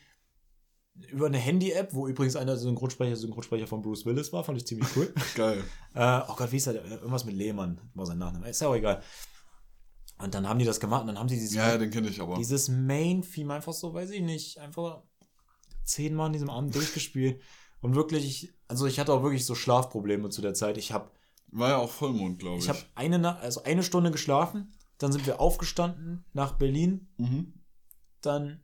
über 1.10 1.28
eine 1.28 1.38
Handy-App, 1.38 1.94
wo 1.94 2.08
übrigens 2.08 2.36
einer 2.36 2.58
Synchronsprecher, 2.58 3.16
Synchronsprecher 3.16 3.66
von 3.66 3.80
Bruce 3.80 4.04
Willis 4.04 4.34
war, 4.34 4.44
fand 4.44 4.58
ich 4.58 4.66
ziemlich 4.66 4.88
cool. 4.96 5.14
Geil. 5.34 5.64
Äh, 5.94 6.20
oh 6.28 6.34
Gott, 6.36 6.52
wie 6.52 6.58
ist 6.58 6.66
er? 6.66 6.84
Irgendwas 6.84 7.24
mit 7.24 7.36
Lehmann 7.36 7.80
war 7.94 8.04
sein 8.04 8.18
Nachname. 8.18 8.50
Ist 8.50 8.60
ja 8.60 8.68
auch 8.68 8.74
egal. 8.74 9.02
Und 10.20 10.34
dann 10.34 10.48
haben 10.48 10.58
die 10.58 10.64
das 10.64 10.80
gemacht 10.80 11.02
und 11.02 11.06
dann 11.08 11.18
haben 11.18 11.28
die 11.28 11.36
dieses, 11.36 11.54
Ja, 11.54 11.68
ja, 11.68 11.78
den 11.78 11.90
kenne 11.90 12.08
ich 12.08 12.20
aber. 12.20 12.36
dieses 12.36 12.68
Main-Theme 12.68 13.54
einfach 13.54 13.72
so, 13.72 13.94
weiß 13.94 14.10
ich 14.10 14.22
nicht, 14.22 14.58
einfach 14.58 15.02
zehnmal 15.84 16.26
an 16.26 16.32
diesem 16.32 16.50
Abend 16.50 16.74
durchgespielt. 16.74 17.40
Und 17.80 17.94
wirklich, 17.94 18.52
also 18.66 18.86
ich 18.86 18.98
hatte 18.98 19.12
auch 19.12 19.22
wirklich 19.22 19.46
so 19.46 19.54
Schlafprobleme 19.54 20.30
zu 20.30 20.42
der 20.42 20.52
Zeit. 20.52 20.76
Ich 20.78 20.90
habe 20.92 21.12
War 21.52 21.68
ja 21.70 21.76
auch 21.76 21.88
Vollmond, 21.90 22.40
glaube 22.40 22.58
ich. 22.58 22.64
ich 22.64 22.68
hab 22.68 22.76
eine, 22.96 23.20
Na- 23.20 23.38
also 23.38 23.62
eine 23.62 23.84
Stunde 23.84 24.10
geschlafen, 24.10 24.72
dann 24.98 25.12
sind 25.12 25.26
wir 25.28 25.40
aufgestanden 25.40 26.24
nach 26.32 26.54
Berlin, 26.58 27.06
mhm. 27.18 27.54
dann 28.20 28.62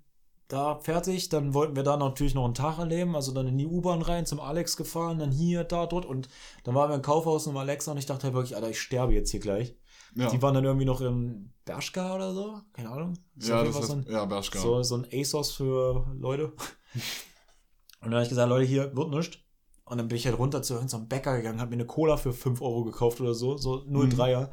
da 0.48 0.80
fertig, 0.80 1.28
dann 1.28 1.54
wollten 1.54 1.76
wir 1.76 1.84
da 1.84 1.96
natürlich 1.96 2.34
noch 2.34 2.44
einen 2.44 2.54
Tag 2.54 2.78
erleben, 2.80 3.14
also 3.14 3.30
dann 3.32 3.46
in 3.46 3.56
die 3.56 3.66
U-Bahn 3.66 4.02
rein, 4.02 4.26
zum 4.26 4.40
Alex 4.40 4.76
gefahren, 4.76 5.20
dann 5.20 5.30
hier, 5.30 5.62
da, 5.62 5.86
dort 5.86 6.04
und 6.06 6.28
dann 6.64 6.74
waren 6.74 6.90
wir 6.90 6.96
im 6.96 7.02
Kaufhaus 7.02 7.46
um 7.46 7.56
Alexa 7.56 7.92
und 7.92 7.98
ich 7.98 8.06
dachte 8.06 8.24
halt 8.24 8.34
wirklich, 8.34 8.56
Alter, 8.56 8.68
ich 8.70 8.80
sterbe 8.80 9.14
jetzt 9.14 9.30
hier 9.30 9.38
gleich. 9.40 9.76
Ja, 10.14 10.30
Die 10.30 10.40
waren 10.42 10.54
dann 10.54 10.64
irgendwie 10.64 10.86
noch 10.86 11.00
im 11.00 11.50
Bershka 11.64 12.14
oder 12.14 12.32
so, 12.32 12.60
keine 12.72 12.90
Ahnung. 12.90 13.14
Ist 13.36 13.48
ja 13.48 13.64
das 13.64 13.78
ist, 13.78 13.86
so, 13.86 14.00
ja, 14.08 14.24
Bershka. 14.24 14.58
ein, 14.58 14.62
so, 14.62 14.82
so 14.82 14.96
ein 14.96 15.06
ASOS 15.12 15.52
für 15.52 16.06
Leute. 16.18 16.52
Und 18.00 18.10
dann 18.10 18.14
habe 18.14 18.22
ich 18.22 18.28
gesagt, 18.28 18.48
Leute, 18.48 18.66
hier 18.66 18.94
wird 18.94 19.10
nichts. 19.10 19.38
Und 19.86 19.98
dann 19.98 20.08
bin 20.08 20.16
ich 20.16 20.26
halt 20.26 20.38
runter 20.38 20.62
zu 20.62 20.74
irgendeinem 20.74 21.08
Bäcker 21.08 21.36
gegangen, 21.36 21.60
habe 21.60 21.70
mir 21.70 21.76
eine 21.76 21.86
Cola 21.86 22.16
für 22.16 22.32
5 22.32 22.60
Euro 22.62 22.84
gekauft 22.84 23.20
oder 23.20 23.34
so, 23.34 23.56
so 23.56 23.84
03er. 23.86 24.48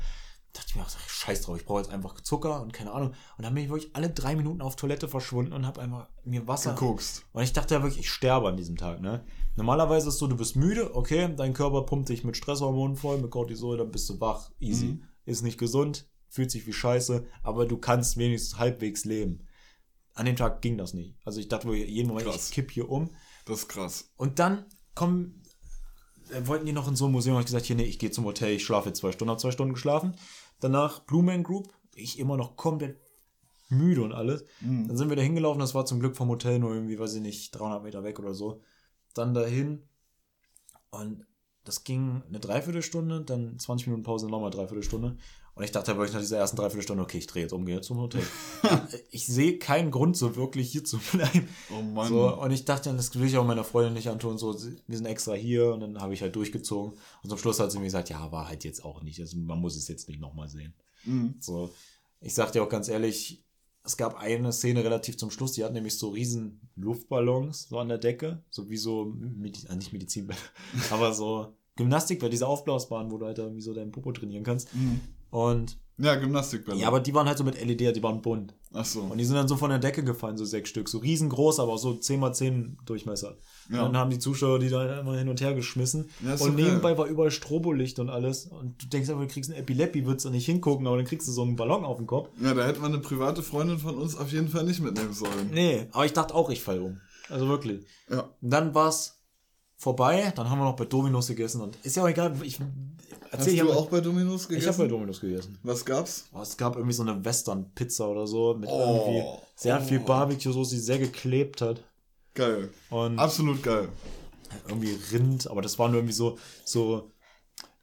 Dachte 0.53 0.67
ich 0.67 0.75
mir, 0.75 0.83
ach, 0.85 1.09
scheiß 1.09 1.43
drauf, 1.43 1.57
ich 1.57 1.65
brauche 1.65 1.79
jetzt 1.79 1.91
einfach 1.91 2.19
Zucker 2.19 2.61
und 2.61 2.73
keine 2.73 2.91
Ahnung. 2.91 3.13
Und 3.37 3.43
dann 3.45 3.53
bin 3.53 3.63
ich 3.63 3.69
wirklich 3.69 3.95
alle 3.95 4.09
drei 4.09 4.35
Minuten 4.35 4.61
auf 4.61 4.75
Toilette 4.75 5.07
verschwunden 5.07 5.53
und 5.53 5.65
habe 5.65 5.79
einfach 5.79 6.09
mir 6.25 6.45
Wasser. 6.47 6.73
Geguckst. 6.73 7.23
Und 7.31 7.43
ich 7.43 7.53
dachte 7.53 7.75
ja 7.75 7.81
wirklich, 7.81 8.01
ich 8.01 8.09
sterbe 8.09 8.49
an 8.49 8.57
diesem 8.57 8.75
Tag, 8.75 8.99
ne? 8.99 9.23
Normalerweise 9.55 10.09
ist 10.09 10.17
so, 10.17 10.27
du 10.27 10.35
bist 10.35 10.57
müde, 10.57 10.93
okay, 10.95 11.33
dein 11.35 11.53
Körper 11.53 11.83
pumpt 11.83 12.09
dich 12.09 12.25
mit 12.25 12.35
Stresshormonen 12.35 12.97
voll, 12.97 13.17
mit 13.19 13.31
Cortisol, 13.31 13.77
dann 13.77 13.91
bist 13.91 14.09
du 14.09 14.19
wach, 14.19 14.51
easy. 14.59 14.85
Mhm. 14.87 15.03
Ist 15.31 15.43
nicht 15.43 15.57
gesund, 15.57 16.09
fühlt 16.27 16.51
sich 16.51 16.67
wie 16.67 16.73
Scheiße, 16.73 17.25
aber 17.41 17.65
du 17.65 17.77
kannst 17.77 18.17
wenigstens 18.17 18.59
halbwegs 18.59 19.05
leben. 19.05 19.47
An 20.13 20.25
dem 20.25 20.35
Tag 20.35 20.61
ging 20.61 20.77
das 20.77 20.93
nicht. 20.93 21.15
Also 21.23 21.39
ich 21.39 21.47
dachte 21.47 21.67
wirklich, 21.67 21.89
jeden 21.89 22.09
Moment, 22.09 22.27
Krass. 22.27 22.49
ich 22.49 22.53
kipp 22.53 22.69
hier 22.69 22.89
um. 22.89 23.09
Das 23.45 23.59
ist 23.59 23.67
krass. 23.69 24.11
Und 24.17 24.39
dann 24.39 24.65
kommen, 24.93 25.41
äh, 26.31 26.45
wollten 26.47 26.65
die 26.65 26.73
noch 26.73 26.89
in 26.89 26.97
so 26.97 27.05
ein 27.05 27.13
Museum, 27.13 27.35
hab 27.35 27.41
ich 27.41 27.45
gesagt, 27.45 27.65
hier, 27.65 27.77
nee, 27.77 27.83
ich 27.83 27.97
gehe 27.97 28.11
zum 28.11 28.25
Hotel, 28.25 28.55
ich 28.55 28.65
schlafe 28.65 28.89
jetzt 28.89 28.99
zwei 28.99 29.13
Stunden, 29.13 29.31
hab 29.31 29.39
zwei 29.39 29.51
Stunden 29.51 29.73
geschlafen. 29.73 30.17
Danach 30.59 30.99
Blue 30.99 31.23
Man 31.23 31.43
Group, 31.43 31.73
ich 31.95 32.19
immer 32.19 32.35
noch 32.35 32.57
komplett 32.57 32.99
müde 33.69 34.03
und 34.03 34.11
alles. 34.11 34.43
Mhm. 34.59 34.89
Dann 34.89 34.97
sind 34.97 35.07
wir 35.09 35.15
da 35.15 35.21
hingelaufen, 35.21 35.61
das 35.61 35.73
war 35.73 35.85
zum 35.85 36.01
Glück 36.01 36.17
vom 36.17 36.27
Hotel 36.27 36.59
nur 36.59 36.73
irgendwie, 36.73 36.99
weiß 36.99 37.15
ich 37.15 37.21
nicht, 37.21 37.51
300 37.51 37.83
Meter 37.83 38.03
weg 38.03 38.19
oder 38.19 38.33
so. 38.33 38.61
Dann 39.13 39.33
dahin 39.33 39.87
und 40.89 41.25
das 41.63 41.83
ging 41.83 42.23
eine 42.27 42.39
Dreiviertelstunde, 42.39 43.21
dann 43.21 43.57
20 43.59 43.87
Minuten 43.87 44.03
Pause, 44.03 44.27
nochmal 44.27 44.51
Dreiviertelstunde. 44.51 45.17
Und 45.53 45.63
ich 45.63 45.71
dachte 45.71 45.95
wirklich 45.97 46.13
nach 46.13 46.21
dieser 46.21 46.37
ersten 46.37 46.55
Dreiviertelstunde, 46.55 47.03
okay, 47.03 47.17
ich 47.17 47.27
drehe 47.27 47.43
jetzt 47.43 47.51
um, 47.51 47.65
gehe 47.65 47.75
jetzt 47.75 47.87
zum 47.87 47.99
Hotel. 47.99 48.23
Ich 49.11 49.25
sehe 49.25 49.59
keinen 49.59 49.91
Grund, 49.91 50.15
so 50.15 50.35
wirklich 50.35 50.71
hier 50.71 50.83
zu 50.83 50.97
bleiben. 50.97 51.47
Oh 51.69 51.81
Mann. 51.81 52.07
So, 52.07 52.35
und 52.35 52.51
ich 52.51 52.65
dachte, 52.65 52.93
das 52.93 53.13
will 53.19 53.27
ich 53.27 53.37
auch 53.37 53.45
meiner 53.45 53.65
Freundin 53.65 53.93
nicht 53.93 54.09
antun. 54.09 54.37
So, 54.37 54.55
wir 54.87 54.97
sind 54.97 55.05
extra 55.05 55.33
hier 55.33 55.73
und 55.73 55.81
dann 55.81 56.01
habe 56.01 56.13
ich 56.13 56.21
halt 56.21 56.35
durchgezogen. 56.35 56.97
Und 57.21 57.29
zum 57.29 57.37
Schluss 57.37 57.59
hat 57.59 57.71
sie 57.71 57.79
mir 57.79 57.85
gesagt, 57.85 58.09
ja, 58.09 58.31
war 58.31 58.47
halt 58.47 58.63
jetzt 58.63 58.85
auch 58.85 59.03
nicht. 59.03 59.19
Also 59.19 59.37
man 59.37 59.59
muss 59.59 59.75
es 59.75 59.87
jetzt 59.87 60.07
nicht 60.07 60.21
nochmal 60.21 60.47
sehen. 60.47 60.73
Mhm. 61.03 61.35
So, 61.39 61.69
ich 62.21 62.33
sag 62.33 62.53
dir 62.53 62.63
auch 62.63 62.69
ganz 62.69 62.87
ehrlich, 62.87 63.43
es 63.83 63.97
gab 63.97 64.19
eine 64.19 64.51
Szene 64.51 64.83
relativ 64.83 65.17
zum 65.17 65.31
Schluss, 65.31 65.53
die 65.53 65.63
hatten 65.63 65.73
nämlich 65.73 65.97
so 65.97 66.09
riesen 66.09 66.69
Luftballons 66.75 67.69
so 67.69 67.79
an 67.79 67.89
der 67.89 67.97
Decke, 67.97 68.43
so 68.49 68.69
wie 68.69 68.77
so, 68.77 69.05
Medi 69.05 69.65
äh, 69.67 69.75
nicht 69.75 69.91
Medizinbälle, 69.93 70.39
aber 70.91 71.13
so 71.13 71.53
Gymnastik, 71.75 72.19
bei 72.19 72.29
diese 72.29 72.47
aufblasbaren, 72.47 73.09
wo 73.11 73.17
du 73.17 73.25
halt 73.25 73.39
irgendwie 73.39 73.61
so 73.61 73.73
deinen 73.73 73.91
Popo 73.91 74.11
trainieren 74.11 74.43
kannst. 74.43 74.73
Mhm. 74.75 75.01
Und 75.31 75.77
Ja, 75.97 76.15
Gymnastikbälle. 76.15 76.79
ja, 76.79 76.87
aber 76.87 76.99
die 76.99 77.13
waren 77.13 77.27
halt 77.27 77.37
so 77.37 77.43
mit 77.43 77.59
LED, 77.59 77.95
die 77.95 78.03
waren 78.03 78.21
bunt. 78.21 78.53
Ach 78.73 78.85
so. 78.85 79.01
Und 79.01 79.17
die 79.17 79.25
sind 79.25 79.35
dann 79.35 79.47
so 79.47 79.57
von 79.57 79.69
der 79.69 79.79
Decke 79.79 80.03
gefallen, 80.03 80.37
so 80.37 80.45
sechs 80.45 80.69
Stück, 80.69 80.87
so 80.87 80.99
riesengroß, 80.99 81.59
aber 81.59 81.77
so 81.77 81.91
10x10 81.91 82.77
Durchmesser. 82.85 83.35
Ja. 83.69 83.79
Und 83.79 83.93
dann 83.93 83.97
haben 83.97 84.09
die 84.11 84.19
Zuschauer 84.19 84.59
die 84.59 84.69
da 84.69 85.01
immer 85.01 85.17
hin 85.17 85.27
und 85.27 85.41
her 85.41 85.53
geschmissen. 85.53 86.09
Ja, 86.23 86.33
und 86.33 86.55
geil. 86.55 86.65
nebenbei 86.65 86.97
war 86.97 87.07
überall 87.07 87.31
Strobolicht 87.31 87.99
und 87.99 88.09
alles. 88.09 88.45
Und 88.45 88.81
du 88.81 88.87
denkst 88.87 89.09
einfach, 89.09 89.23
du 89.23 89.27
kriegst 89.27 89.51
ein 89.51 89.57
Epilepsie, 89.57 90.05
würdest 90.05 90.25
du 90.25 90.29
nicht 90.29 90.45
hingucken, 90.45 90.87
aber 90.87 90.97
dann 90.97 91.05
kriegst 91.05 91.27
du 91.27 91.31
so 91.31 91.41
einen 91.41 91.57
Ballon 91.57 91.83
auf 91.83 91.97
den 91.97 92.07
Kopf. 92.07 92.29
Ja, 92.41 92.53
da 92.53 92.65
hätte 92.65 92.79
man 92.79 92.93
eine 92.93 93.01
private 93.01 93.43
Freundin 93.43 93.77
von 93.77 93.95
uns 93.95 94.15
auf 94.15 94.31
jeden 94.31 94.47
Fall 94.47 94.63
nicht 94.63 94.81
mitnehmen 94.81 95.13
sollen. 95.13 95.49
Nee, 95.51 95.87
aber 95.91 96.05
ich 96.05 96.13
dachte 96.13 96.33
auch, 96.33 96.49
ich 96.49 96.61
fall 96.61 96.79
um. 96.79 97.01
Also 97.29 97.47
wirklich. 97.47 97.85
Ja. 98.09 98.29
Und 98.41 98.49
dann 98.49 98.73
war's 98.73 99.20
vorbei, 99.81 100.31
dann 100.35 100.47
haben 100.47 100.59
wir 100.59 100.65
noch 100.65 100.75
bei 100.75 100.85
Dominos 100.85 101.27
gegessen 101.27 101.59
und 101.59 101.75
ist 101.77 101.95
ja 101.95 102.03
auch 102.03 102.07
egal, 102.07 102.37
ich 102.43 102.59
Hast 103.31 103.47
du 103.47 103.51
ja 103.51 103.65
auch 103.65 103.89
bei 103.89 103.99
Dominos 103.99 104.43
Ich 104.43 104.49
gegessen? 104.49 104.67
habe 104.67 104.83
bei 104.83 104.87
Dominos 104.87 105.19
gegessen. 105.19 105.57
Was 105.63 105.83
gab's? 105.83 106.27
Oh, 106.33 106.41
es 106.41 106.55
gab 106.55 106.75
irgendwie 106.75 106.93
so 106.93 107.01
eine 107.01 107.25
Western-Pizza 107.25 108.07
oder 108.07 108.27
so 108.27 108.53
mit 108.53 108.69
Oh, 108.69 108.79
irgendwie 108.79 109.23
sehr 109.55 109.81
oh. 109.81 109.83
viel 109.83 109.99
Barbecue-Soße, 110.01 110.75
die 110.75 110.81
sehr 110.81 110.99
geklebt 110.99 111.61
hat. 111.61 111.83
Geil. 112.35 112.69
Und 112.91 113.17
Absolut 113.17 113.63
geil. 113.63 113.89
irgendwie 114.67 114.95
Rind, 115.11 115.49
aber 115.49 115.63
das 115.63 115.79
war 115.79 115.87
nur 115.87 115.97
irgendwie 115.97 116.13
so, 116.13 116.37
so, 116.63 117.11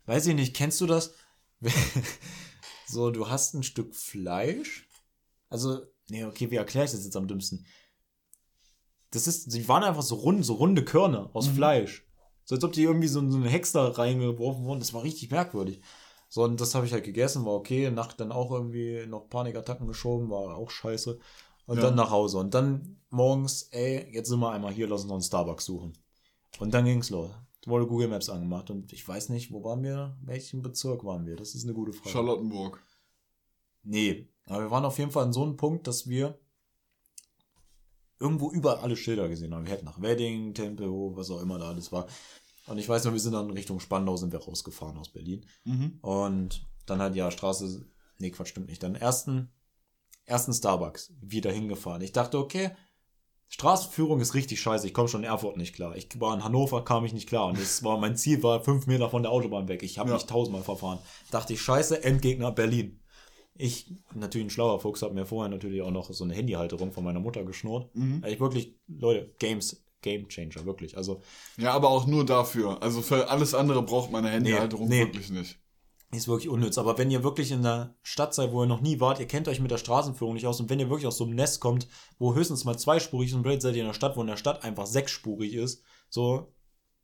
weiß 0.07 0.27
ich 0.29 0.37
nicht, 0.37 0.55
kennst 0.55 0.81
du 0.81 0.87
das? 0.87 1.15
so, 2.87 3.11
du 3.11 3.29
hast 3.29 3.55
ein 3.55 3.65
Stück 3.65 3.97
Fleisch. 3.97 4.87
Also, 5.49 5.81
nee, 6.11 6.25
okay, 6.25 6.49
wie 6.53 6.57
erkläre 6.57 6.85
ich 6.85 6.93
das 6.93 7.05
jetzt 7.05 7.17
am 7.17 7.27
dümmsten? 7.27 7.67
Das 9.11 9.27
ist, 9.27 9.51
sie 9.51 9.67
waren 9.69 9.85
einfach 9.85 10.03
so 10.03 10.17
rund, 10.17 10.45
so 10.45 10.55
runde 10.55 10.85
Körner 10.85 11.31
aus 11.33 11.49
Fleisch. 11.49 12.05
So 12.45 12.55
als 12.55 12.65
ob 12.65 12.73
die 12.73 12.83
irgendwie 12.83 13.09
so, 13.09 13.21
so 13.31 13.37
eine 13.37 13.49
Hex 13.49 13.73
da 13.73 13.89
reingeworfen 13.89 14.65
wurden. 14.65 14.81
Das 14.81 14.95
war 14.95 15.03
richtig 15.03 15.31
merkwürdig. 15.31 15.81
So, 16.31 16.45
und 16.45 16.61
das 16.61 16.75
habe 16.75 16.85
ich 16.87 16.93
halt 16.93 17.05
gegessen, 17.05 17.45
war 17.47 17.55
okay. 17.55 17.91
Nacht 17.91 18.21
dann 18.21 18.33
auch 18.33 18.51
irgendwie 18.51 19.07
noch 19.07 19.29
Panikattacken 19.31 19.87
geschoben, 19.87 20.31
war 20.31 20.57
auch 20.57 20.71
scheiße. 20.71 21.19
Und 21.67 21.77
Ja. 21.77 21.83
dann 21.85 21.95
nach 21.95 22.11
Hause. 22.11 22.39
Und 22.39 22.55
dann 22.55 22.99
morgens, 23.11 23.69
ey, 23.71 24.11
jetzt 24.13 24.29
sind 24.29 24.41
wir 24.41 24.51
einmal 24.51 24.73
hier, 24.73 24.89
lass 24.89 25.03
uns 25.03 25.09
noch 25.09 25.17
einen 25.17 25.23
Starbucks 25.23 25.65
suchen. 25.65 25.93
Und 26.59 26.73
dann 26.75 26.85
ging's 26.85 27.11
los. 27.11 27.31
Wurde 27.67 27.87
Google 27.87 28.09
Maps 28.09 28.29
angemacht 28.31 28.71
und 28.71 28.93
ich 28.93 29.07
weiß 29.07 29.29
nicht, 29.29 29.53
wo 29.53 29.63
waren 29.65 29.83
wir? 29.83 30.17
Welchen 30.23 30.63
Bezirk 30.63 31.05
waren 31.05 31.27
wir? 31.27 31.37
Das 31.37 31.55
ist 31.55 31.65
eine 31.65 31.75
gute 31.75 31.93
Frage. 31.93 32.11
Charlottenburg. 32.11 32.83
Nee, 33.83 34.29
aber 34.47 34.63
wir 34.65 34.71
waren 34.71 34.85
auf 34.85 34.99
jeden 34.99 35.11
Fall 35.11 35.25
an 35.25 35.33
so 35.33 35.43
einem 35.43 35.57
Punkt, 35.57 35.87
dass 35.87 36.09
wir 36.09 36.39
irgendwo 38.21 38.51
überall 38.51 38.79
alle 38.79 38.97
Schilder 38.97 39.29
gesehen 39.29 39.55
haben. 39.55 39.65
Wir 39.67 39.73
hätten 39.73 39.85
nach 39.85 40.01
Wedding, 40.01 40.55
Tempelhof, 40.55 41.17
was 41.17 41.31
auch 41.31 41.41
immer 41.41 41.59
da 41.59 41.69
alles 41.69 41.93
war. 41.93 42.07
Und 42.67 42.79
ich 42.79 42.89
weiß 42.89 43.05
noch, 43.05 43.13
wir 43.13 43.21
sind 43.21 43.33
dann 43.33 43.51
Richtung 43.51 43.81
Spandau 43.81 44.17
sind 44.17 44.33
wir 44.33 44.41
rausgefahren 44.41 44.99
aus 44.99 45.11
Berlin. 45.11 45.47
Mhm. 45.65 45.99
Und 46.03 46.67
dann 46.87 47.01
halt 47.01 47.15
ja 47.15 47.31
Straße, 47.31 47.87
nee, 48.19 48.31
Quatsch, 48.31 48.49
stimmt 48.49 48.69
nicht. 48.69 48.83
Dann 48.83 48.95
ersten, 48.95 49.51
ersten 50.27 50.53
Starbucks 50.53 51.15
wieder 51.21 51.51
hingefahren. 51.51 52.03
Ich 52.03 52.13
dachte, 52.13 52.39
okay, 52.39 52.71
Straßenführung 53.51 54.21
ist 54.21 54.35
richtig 54.35 54.61
scheiße. 54.61 54.87
Ich 54.87 54.93
komme 54.93 55.09
schon 55.09 55.23
in 55.23 55.31
Erfurt 55.31 55.57
nicht 55.57 55.75
klar. 55.75 55.97
Ich 55.97 56.09
war 56.21 56.35
in 56.35 56.45
Hannover, 56.45 56.85
kam 56.85 57.07
ich 57.07 57.15
nicht 57.15 57.29
klar. 57.29 57.47
Und 57.47 57.59
das 57.59 57.83
war, 57.83 57.99
mein 57.99 58.15
Ziel 58.17 58.43
war 58.43 58.63
fünf 58.63 58.87
Meter 58.87 59.09
von 59.09 59.23
der 59.23 59.33
Autobahn 59.33 59.69
weg. 59.69 59.83
Ich 59.83 59.99
habe 59.99 60.11
Ja. 60.11 60.17
mich 60.17 60.27
tausendmal 60.27 60.63
verfahren. 60.63 60.99
Dachte 61.31 61.55
ich, 61.55 61.63
scheiße, 61.63 62.05
Endgegner 62.05 62.53
Berlin. 62.53 62.98
Ich, 63.59 63.93
natürlich 64.15 64.47
ein 64.47 64.51
schlauer 64.51 64.81
Fuchs, 64.81 65.03
habe 65.03 65.15
mir 65.15 65.27
vorher 65.27 65.51
natürlich 65.51 65.83
auch 65.83 65.91
noch 65.91 66.13
so 66.13 66.25
eine 66.25 66.35
Handyhalterung 66.35 66.93
von 66.93 67.05
meiner 67.05 67.21
Mutter 67.21 67.45
geschnurrt. 67.45 67.95
Mhm. 67.95 68.25
Ich 68.27 68.39
wirklich, 68.39 68.75
Leute, 68.87 69.35
Games, 69.39 69.85
Game 70.01 70.29
Changer, 70.29 70.65
wirklich. 70.65 70.97
Also, 70.97 71.21
Ja, 71.57 71.73
aber 71.73 71.91
auch 71.91 72.07
nur 72.07 72.25
dafür. 72.25 72.83
Also 72.83 73.03
für 73.03 73.29
alles 73.29 73.55
andere 73.55 73.83
braucht 73.83 74.13
man 74.13 74.25
eine 74.25 74.33
Handyhalterung 74.35 74.89
nee. 74.89 75.01
wirklich 75.01 75.31
nicht. 75.31 75.59
ist 76.13 76.29
wirklich 76.29 76.49
unnütz. 76.49 76.79
Aber 76.79 76.99
wenn 76.99 77.11
ihr 77.11 77.25
wirklich 77.25 77.51
in 77.51 77.61
einer 77.61 77.97
Stadt 78.03 78.33
seid, 78.33 78.53
wo 78.53 78.63
ihr 78.63 78.69
noch 78.69 78.81
nie 78.81 79.01
wart, 79.01 79.19
ihr 79.19 79.27
kennt 79.27 79.49
euch 79.49 79.61
mit 79.61 79.73
der 79.73 79.79
Straßenführung 79.79 80.35
nicht 80.35 80.47
aus 80.47 80.61
und 80.61 80.71
wenn 80.71 80.81
ihr 80.81 80.89
wirklich 80.89 81.07
aus 81.07 81.19
so 81.19 81.25
einem 81.25 81.35
Nest 81.35 81.61
kommt, 81.61 81.89
wo 82.19 82.35
höchstens 82.35 82.65
mal 82.65 82.79
zweispurig 82.79 83.31
ist 83.31 83.35
und 83.35 83.43
blöd 83.43 83.61
seid 83.61 83.75
ihr 83.75 83.81
in 83.81 83.87
einer 83.87 83.95
Stadt, 83.95 84.17
wo 84.17 84.21
in 84.21 84.29
der 84.29 84.37
Stadt 84.37 84.63
einfach 84.63 84.87
sechsspurig 84.87 85.55
ist, 85.55 85.83
so, 86.09 86.55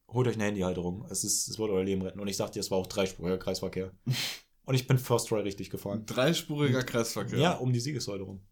holt 0.08 0.28
euch 0.28 0.34
eine 0.34 0.44
Handyhalterung. 0.44 1.04
Es, 1.10 1.24
ist, 1.24 1.48
es 1.48 1.58
wird 1.58 1.70
euer 1.70 1.84
Leben 1.84 2.02
retten. 2.02 2.20
Und 2.20 2.28
ich 2.28 2.36
sagte, 2.36 2.60
es 2.60 2.70
war 2.70 2.78
auch 2.78 2.86
dreispuriger 2.86 3.38
Kreisverkehr. 3.38 3.92
und 4.64 4.74
ich 4.74 4.86
bin 4.86 4.98
First 4.98 5.28
Try 5.28 5.40
richtig 5.40 5.70
gefahren. 5.70 6.04
Dreispuriger 6.06 6.82
Kreisverkehr. 6.82 7.38
Ja, 7.38 7.52
um 7.54 7.72
die 7.72 7.80
Siegessäule 7.80 8.22
rum. 8.24 8.46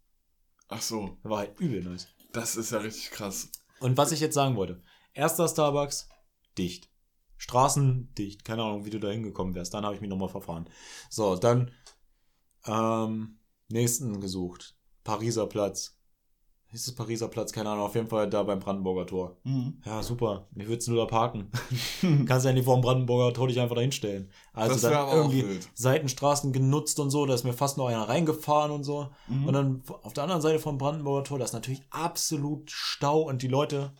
Ach 0.67 0.81
so, 0.81 1.17
War 1.23 1.39
halt 1.39 1.59
übel 1.59 1.83
nice. 1.83 2.07
das 2.31 2.55
ist 2.55 2.71
ja 2.71 2.79
richtig 2.79 3.11
krass. 3.11 3.49
Und 3.79 3.97
was 3.97 4.11
ich 4.11 4.19
jetzt 4.19 4.33
sagen 4.33 4.55
wollte. 4.55 4.81
Erster 5.13 5.47
Starbucks, 5.47 6.09
dicht. 6.57 6.89
Straßen 7.37 8.13
dicht. 8.15 8.45
Keine 8.45 8.63
Ahnung, 8.63 8.85
wie 8.85 8.89
du 8.89 8.99
da 8.99 9.09
hingekommen 9.09 9.53
wärst. 9.53 9.73
Dann 9.73 9.83
habe 9.85 9.95
ich 9.95 10.01
mich 10.01 10.09
nochmal 10.09 10.29
verfahren. 10.29 10.69
So, 11.09 11.35
dann 11.35 11.71
ähm, 12.65 13.39
nächsten 13.67 14.21
gesucht. 14.21 14.77
Pariser 15.03 15.47
Platz. 15.47 15.99
Ist 16.73 16.87
es 16.87 16.95
Pariser 16.95 17.27
Platz? 17.27 17.51
Keine 17.51 17.69
Ahnung. 17.69 17.85
Auf 17.85 17.93
jeden 17.95 18.07
Fall 18.07 18.27
da 18.29 18.41
beim 18.43 18.59
Brandenburger 18.59 19.05
Tor. 19.05 19.37
Mhm. 19.43 19.81
Ja, 19.85 20.01
super. 20.01 20.47
Wie 20.51 20.67
willst 20.67 20.87
du 20.87 20.95
da 20.95 21.05
parken? 21.05 21.51
Kannst 22.25 22.45
ja 22.45 22.51
nicht 22.51 22.65
vor 22.65 22.75
dem 22.75 22.81
Brandenburger 22.81 23.31
Tor 23.33 23.47
dich 23.47 23.59
einfach 23.59 23.75
da 23.75 23.81
hinstellen. 23.81 24.31
Also 24.53 24.73
Das 24.73 24.81
dann 24.81 25.07
irgendwie. 25.15 25.59
Seitenstraßen 25.75 26.51
genutzt 26.51 26.99
und 26.99 27.11
so. 27.11 27.25
Da 27.27 27.35
ist 27.35 27.43
mir 27.43 27.53
fast 27.53 27.77
noch 27.77 27.87
einer 27.87 28.09
reingefahren 28.09 28.71
und 28.71 28.83
so. 28.83 29.09
Mhm. 29.27 29.47
Und 29.47 29.53
dann 29.53 29.83
auf 30.01 30.13
der 30.13 30.23
anderen 30.23 30.41
Seite 30.41 30.57
vom 30.59 30.77
Brandenburger 30.79 31.23
Tor, 31.25 31.37
da 31.39 31.45
ist 31.45 31.53
natürlich 31.53 31.83
absolut 31.91 32.71
Stau 32.71 33.21
und 33.21 33.43
die 33.43 33.47
Leute 33.47 33.93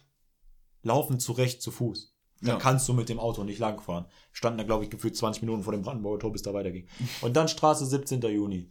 laufen 0.82 1.20
zurecht 1.20 1.62
zu 1.62 1.70
Fuß. 1.72 2.14
Da 2.42 2.54
Ja. 2.54 2.58
kannst 2.58 2.90
du 2.90 2.94
mit 2.94 3.08
dem 3.08 3.20
Auto 3.20 3.44
nicht 3.44 3.60
langfahren. 3.60 4.06
Standen 4.32 4.58
da, 4.58 4.64
glaube 4.64 4.84
ich, 4.84 4.90
gefühlt 4.90 5.16
20 5.16 5.44
Minuten 5.44 5.64
vor 5.64 5.72
dem 5.74 5.82
Brandenburger 5.84 6.20
Tor, 6.20 6.32
bis 6.32 6.42
da 6.42 6.54
weiterging. 6.54 6.88
Und 7.22 7.36
dann 7.38 7.48
Straße 7.48 7.86
17. 7.86 8.20
Juni. 8.24 8.70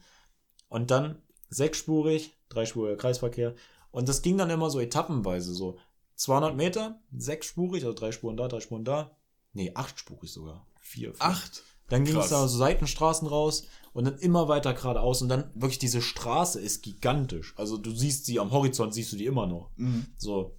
Und 0.68 0.90
dann 0.90 1.22
sechsspurig, 1.50 2.36
dreispuriger 2.48 2.96
Kreisverkehr. 2.96 3.54
Und 3.92 4.08
das 4.08 4.22
ging 4.22 4.36
dann 4.36 4.50
immer 4.50 4.70
so 4.70 4.80
etappenweise, 4.80 5.54
so 5.54 5.78
200 6.16 6.56
Meter, 6.56 7.00
sechsspurig, 7.16 7.84
also 7.84 7.94
drei 7.94 8.10
Spuren 8.10 8.36
da, 8.36 8.48
drei 8.48 8.60
Spuren 8.60 8.84
da. 8.84 9.16
Nee, 9.52 9.72
achtspurig 9.74 10.32
sogar. 10.32 10.66
Vier, 10.80 11.10
fünf. 11.10 11.20
Acht. 11.20 11.62
Dann 11.88 12.04
ging 12.04 12.16
es 12.16 12.30
da 12.30 12.48
so 12.48 12.58
Seitenstraßen 12.58 13.28
raus 13.28 13.64
und 13.92 14.06
dann 14.06 14.16
immer 14.18 14.48
weiter 14.48 14.72
geradeaus 14.72 15.20
und 15.20 15.28
dann 15.28 15.50
wirklich 15.54 15.78
diese 15.78 16.00
Straße 16.00 16.58
ist 16.58 16.82
gigantisch. 16.82 17.52
Also 17.58 17.76
du 17.76 17.90
siehst 17.90 18.24
sie 18.24 18.40
am 18.40 18.50
Horizont, 18.50 18.94
siehst 18.94 19.12
du 19.12 19.16
die 19.16 19.26
immer 19.26 19.46
noch. 19.46 19.70
Mhm. 19.76 20.06
So. 20.16 20.56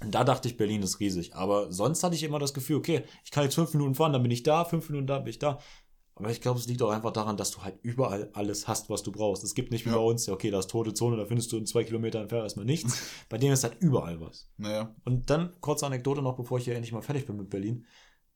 Und 0.00 0.14
da 0.14 0.24
dachte 0.24 0.48
ich, 0.48 0.56
Berlin 0.56 0.82
ist 0.82 1.00
riesig. 1.00 1.34
Aber 1.34 1.72
sonst 1.72 2.02
hatte 2.02 2.14
ich 2.14 2.22
immer 2.22 2.38
das 2.38 2.54
Gefühl, 2.54 2.76
okay, 2.76 3.04
ich 3.24 3.30
kann 3.30 3.44
jetzt 3.44 3.54
fünf 3.54 3.74
Minuten 3.74 3.94
fahren, 3.94 4.14
dann 4.14 4.22
bin 4.22 4.30
ich 4.30 4.42
da, 4.42 4.64
fünf 4.64 4.88
Minuten 4.88 5.06
da, 5.06 5.18
bin 5.18 5.30
ich 5.30 5.38
da. 5.38 5.58
Aber 6.18 6.30
ich 6.30 6.40
glaube, 6.40 6.58
es 6.58 6.66
liegt 6.66 6.80
auch 6.82 6.88
einfach 6.90 7.12
daran, 7.12 7.36
dass 7.36 7.50
du 7.50 7.62
halt 7.62 7.74
überall 7.82 8.30
alles 8.32 8.66
hast, 8.66 8.88
was 8.88 9.02
du 9.02 9.12
brauchst. 9.12 9.44
Es 9.44 9.54
gibt 9.54 9.70
nicht 9.70 9.84
wie 9.84 9.90
Ja. 9.90 9.96
bei 9.96 10.02
uns, 10.02 10.24
ja, 10.26 10.32
okay, 10.32 10.50
da 10.50 10.58
ist 10.58 10.70
tote 10.70 10.94
Zone, 10.94 11.16
da 11.18 11.26
findest 11.26 11.52
du 11.52 11.58
in 11.58 11.66
zwei 11.66 11.84
Kilometer 11.84 12.20
entfernt 12.20 12.42
erstmal 12.44 12.64
nichts. 12.64 12.98
bei 13.28 13.36
denen 13.36 13.52
ist 13.52 13.64
halt 13.64 13.76
überall 13.80 14.18
was. 14.20 14.48
Naja. 14.56 14.94
Und 15.04 15.28
dann 15.28 15.52
kurze 15.60 15.84
Anekdote 15.86 16.22
noch, 16.22 16.34
bevor 16.36 16.56
ich 16.58 16.64
hier 16.64 16.74
endlich 16.74 16.92
mal 16.92 17.02
fertig 17.02 17.26
bin 17.26 17.36
mit 17.36 17.50
Berlin. 17.50 17.84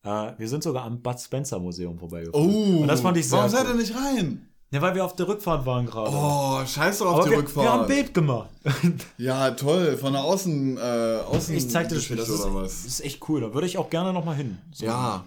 Äh, 0.02 0.32
wir 0.38 0.48
sind 0.48 0.62
sogar 0.62 0.84
am 0.84 1.00
Bud 1.00 1.18
Spencer 1.18 1.58
Museum 1.58 1.98
vorbeigefahren. 1.98 2.48
Oh, 2.54 2.82
Und 2.82 2.88
das 2.88 3.00
fand 3.00 3.16
ich 3.16 3.26
sehr 3.28 3.38
Warum 3.38 3.50
seid 3.50 3.66
ihr 3.66 3.74
nicht 3.74 3.94
rein? 3.94 4.46
Ja, 4.72 4.80
weil 4.82 4.94
wir 4.94 5.04
auf 5.04 5.16
der 5.16 5.26
Rückfahrt 5.26 5.66
waren 5.66 5.86
gerade. 5.86 6.10
Oh, 6.14 6.64
scheiß 6.64 6.98
doch 6.98 7.06
auf 7.06 7.14
Aber 7.14 7.24
die 7.24 7.30
wir, 7.30 7.38
Rückfahrt. 7.38 7.66
wir 7.66 7.72
haben 7.72 7.80
ein 7.82 7.86
Bild 7.88 8.14
gemacht. 8.14 8.50
Ja, 9.18 9.50
toll. 9.52 9.96
Von 9.96 10.12
der 10.12 10.22
Außen, 10.22 10.76
äh, 10.76 10.80
Außen 11.26 11.56
Ich 11.56 11.68
zeig 11.70 11.88
dir 11.88 11.96
das 11.96 12.06
Bild. 12.06 12.20
Das 12.20 12.28
ist, 12.28 12.86
ist 12.86 13.00
echt 13.04 13.26
cool. 13.28 13.40
Da 13.40 13.52
würde 13.52 13.66
ich 13.66 13.78
auch 13.78 13.90
gerne 13.90 14.12
noch 14.12 14.24
mal 14.24 14.36
hin. 14.36 14.58
So. 14.72 14.84
Ja. 14.86 15.24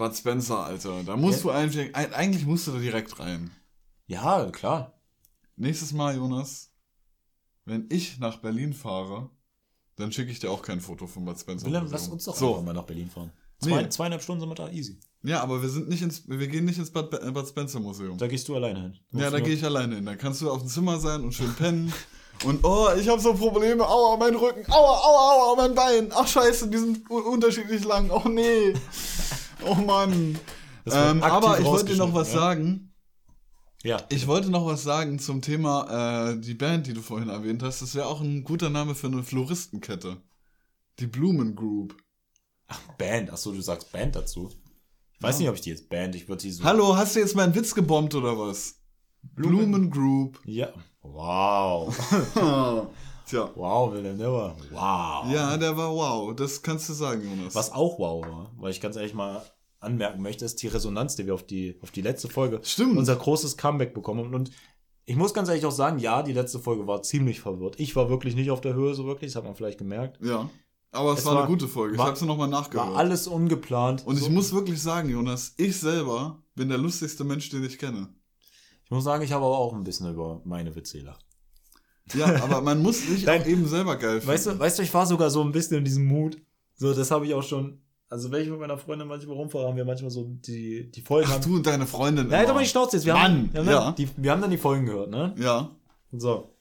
Bud 0.00 0.16
Spencer, 0.16 0.64
Alter. 0.64 1.02
Da 1.04 1.14
musst 1.16 1.40
Ja. 1.40 1.42
du 1.44 1.50
eigentlich, 1.50 1.94
eig- 1.94 2.12
eigentlich 2.12 2.46
musst 2.46 2.66
du 2.66 2.72
da 2.72 2.78
direkt 2.78 3.18
rein. 3.20 3.50
Ja, 4.06 4.50
klar. 4.50 4.94
Nächstes 5.56 5.92
Mal, 5.92 6.16
Jonas, 6.16 6.70
wenn 7.66 7.86
ich 7.90 8.18
nach 8.18 8.38
Berlin 8.38 8.72
fahre, 8.72 9.28
dann 9.96 10.10
schicke 10.10 10.30
ich 10.32 10.38
dir 10.38 10.50
auch 10.50 10.62
kein 10.62 10.80
Foto 10.80 11.06
von 11.06 11.24
Bud 11.26 11.38
Spencer. 11.38 11.66
Willem, 11.66 11.82
Museum. 11.82 11.92
lass 12.00 12.08
uns 12.08 12.24
doch 12.24 12.34
so. 12.34 12.48
einfach 12.52 12.62
mal 12.64 12.72
nach 12.72 12.84
Berlin 12.86 13.10
fahren. 13.10 13.30
Zwei, 13.58 13.82
Nee. 13.82 13.88
Zweieinhalb 13.90 14.22
Stunden 14.22 14.40
sind 14.40 14.48
wir 14.48 14.54
da, 14.54 14.70
easy. 14.70 14.98
Ja, 15.22 15.42
aber 15.42 15.60
wir 15.60 15.68
sind 15.68 15.90
nicht 15.90 16.00
ins, 16.00 16.26
wir 16.26 16.48
gehen 16.48 16.64
nicht 16.64 16.78
ins 16.78 16.90
Bud, 16.90 17.12
äh, 17.12 17.30
Bud 17.30 17.46
Spencer 17.46 17.78
Museum. 17.78 18.16
Da 18.16 18.26
gehst 18.26 18.48
du 18.48 18.56
alleine 18.56 18.80
hin. 18.80 18.98
Du 19.12 19.18
Ja, 19.18 19.28
da 19.30 19.38
gehe 19.38 19.52
ich 19.54 19.62
alleine 19.62 19.96
hin. 19.96 20.06
Da 20.06 20.16
kannst 20.16 20.40
du 20.40 20.50
auf 20.50 20.60
dem 20.60 20.68
Zimmer 20.68 20.98
sein 20.98 21.22
und 21.22 21.32
schön 21.34 21.52
pennen. 21.54 21.92
Und 22.42 22.64
oh, 22.64 22.88
ich 22.98 23.06
habe 23.06 23.20
so 23.20 23.34
Probleme. 23.34 23.86
Aua, 23.86 24.16
mein 24.16 24.34
Rücken. 24.34 24.64
Aua, 24.72 24.96
aua, 24.96 25.32
aua, 25.52 25.56
mein 25.56 25.74
Bein. 25.74 26.08
Ach 26.14 26.26
scheiße, 26.26 26.68
die 26.70 26.78
sind 26.78 27.10
un- 27.10 27.24
unterschiedlich 27.24 27.84
lang. 27.84 28.08
Oh 28.10 28.26
nee. 28.30 28.72
Oh 29.64 29.74
Mann. 29.74 30.38
Ähm, 30.86 31.22
aber 31.22 31.58
ich 31.58 31.64
wollte 31.66 31.92
dir 31.92 31.96
noch 31.98 32.14
was 32.14 32.32
ja? 32.32 32.40
sagen. 32.40 32.92
Ja. 33.82 34.02
Ich 34.10 34.26
wollte 34.26 34.50
noch 34.50 34.66
was 34.66 34.82
sagen 34.82 35.18
zum 35.18 35.40
Thema 35.40 36.32
äh, 36.32 36.38
die 36.40 36.54
Band, 36.54 36.86
die 36.86 36.92
du 36.94 37.00
vorhin 37.00 37.28
erwähnt 37.28 37.62
hast. 37.62 37.80
Das 37.80 37.94
wäre 37.94 38.06
auch 38.06 38.20
ein 38.20 38.44
guter 38.44 38.68
Name 38.70 38.94
für 38.94 39.06
eine 39.06 39.22
Floristenkette. 39.22 40.18
Die 40.98 41.06
Blumen 41.06 41.56
Group. 41.56 41.96
Band. 42.98 43.30
Achso, 43.30 43.52
du 43.52 43.60
sagst 43.60 43.90
Band 43.92 44.16
dazu. 44.16 44.50
Ich 45.14 45.22
weiß 45.22 45.36
Ja. 45.36 45.40
nicht, 45.40 45.48
ob 45.48 45.54
ich 45.56 45.60
die 45.62 45.70
jetzt 45.70 45.88
Band, 45.88 46.14
ich 46.14 46.28
würde 46.28 46.42
die 46.42 46.50
so. 46.50 46.62
Hallo, 46.64 46.96
hast 46.96 47.16
du 47.16 47.20
jetzt 47.20 47.34
meinen 47.34 47.54
Witz 47.54 47.74
gebombt 47.74 48.14
oder 48.14 48.38
was? 48.38 48.80
Blumen 49.22 49.90
Group. 49.90 50.40
Ja. 50.44 50.68
Wow. 51.02 51.94
Tja. 53.30 53.50
wow, 53.54 53.92
war. 53.92 54.56
Wow. 54.70 55.32
Ja, 55.32 55.56
der 55.56 55.76
war 55.76 55.92
wow. 55.94 56.34
Das 56.36 56.62
kannst 56.62 56.88
du 56.88 56.92
sagen, 56.92 57.22
Jonas. 57.22 57.54
Was 57.54 57.72
auch 57.72 57.98
wow 57.98 58.24
war, 58.26 58.52
weil 58.58 58.70
ich 58.70 58.80
ganz 58.80 58.96
ehrlich 58.96 59.14
mal 59.14 59.42
anmerken 59.78 60.20
möchte, 60.22 60.44
ist 60.44 60.62
die 60.62 60.66
Resonanz, 60.68 61.16
die 61.16 61.26
wir 61.26 61.34
auf 61.34 61.42
die, 61.44 61.78
auf 61.82 61.90
die 61.90 62.02
letzte 62.02 62.28
Folge, 62.28 62.60
Stimmt. 62.62 62.98
unser 62.98 63.16
großes 63.16 63.56
Comeback 63.56 63.94
bekommen 63.94 64.24
haben. 64.26 64.34
Und 64.34 64.50
ich 65.06 65.16
muss 65.16 65.32
ganz 65.32 65.48
ehrlich 65.48 65.64
auch 65.64 65.70
sagen, 65.72 65.98
ja, 65.98 66.22
die 66.22 66.32
letzte 66.34 66.58
Folge 66.58 66.86
war 66.86 67.02
ziemlich 67.02 67.40
verwirrt. 67.40 67.80
Ich 67.80 67.96
war 67.96 68.10
wirklich 68.10 68.34
nicht 68.34 68.50
auf 68.50 68.60
der 68.60 68.74
Höhe 68.74 68.94
so 68.94 69.06
wirklich, 69.06 69.30
das 69.32 69.36
hat 69.36 69.44
man 69.44 69.56
vielleicht 69.56 69.78
gemerkt. 69.78 70.18
Ja. 70.22 70.50
Aber 70.92 71.12
es, 71.12 71.20
Es 71.20 71.26
war, 71.26 71.34
war- 71.36 71.42
eine 71.44 71.50
gute 71.50 71.68
Folge. 71.68 71.94
Ich 71.94 71.98
war- 71.98 72.08
habe 72.08 72.18
sie 72.18 72.26
nochmal 72.26 72.50
War 72.50 72.60
nachgehört. 72.60 72.96
alles 72.96 73.26
ungeplant. 73.26 74.06
Und 74.06 74.16
ich 74.18 74.24
So- 74.24 74.30
muss 74.30 74.52
wirklich 74.52 74.82
sagen, 74.82 75.08
Jonas, 75.08 75.54
ich 75.56 75.78
selber 75.78 76.42
bin 76.56 76.68
der 76.68 76.78
lustigste 76.78 77.24
Mensch, 77.24 77.48
den 77.48 77.64
ich 77.64 77.78
kenne. 77.78 78.08
ich 78.84 78.90
muss 78.90 79.04
sagen, 79.04 79.22
ich 79.22 79.32
habe 79.32 79.44
aber 79.44 79.56
auch 79.56 79.72
ein 79.72 79.84
bisschen 79.84 80.10
über 80.12 80.42
meine 80.44 80.74
Witze 80.74 80.98
gelacht. 80.98 81.24
Ja, 82.14 82.42
aber 82.42 82.60
man 82.60 82.82
muss 82.82 83.06
sich 83.06 83.24
Nein. 83.26 83.42
auch 83.42 83.46
eben 83.46 83.66
selber 83.66 83.96
geil 83.96 84.20
finden. 84.20 84.28
Weißt 84.28 84.46
du, 84.46 84.58
weißt 84.58 84.78
du, 84.78 84.82
ich 84.82 84.92
war 84.94 85.06
sogar 85.06 85.30
so 85.30 85.42
ein 85.42 85.52
bisschen 85.52 85.78
in 85.78 85.84
diesem 85.84 86.06
Mut. 86.06 86.36
So, 86.76 86.92
das 86.94 87.10
habe 87.10 87.26
ich 87.26 87.34
auch 87.34 87.42
schon. 87.42 87.80
Also, 88.08 88.30
wenn 88.32 88.42
ich 88.42 88.48
mit 88.48 88.58
meiner 88.58 88.76
Freundin 88.76 89.06
manchmal 89.06 89.36
rumfahre, 89.36 89.68
haben 89.68 89.76
wir 89.76 89.84
manchmal 89.84 90.10
so 90.10 90.24
die, 90.28 90.90
die 90.90 91.02
Folgen. 91.02 91.28
Ach, 91.30 91.34
haben, 91.34 91.44
du 91.44 91.56
und 91.56 91.66
deine 91.66 91.86
Freundin. 91.86 92.26
Nein, 92.26 92.46
doch 92.46 92.54
mal 92.54 92.62
die 92.64 92.68
Schnauze 92.68 92.96
jetzt. 92.96 93.06
Wir 93.06 93.14
Mann, 93.14 93.22
haben, 93.22 93.50
wir, 93.52 93.60
haben 93.60 93.68
ja. 93.68 93.84
dann, 93.84 93.94
die, 93.94 94.08
wir 94.16 94.30
haben 94.32 94.40
dann 94.40 94.50
die 94.50 94.58
Folgen 94.58 94.86
gehört, 94.86 95.10
ne? 95.10 95.34
Ja. 95.38 95.70
So. 96.12 96.56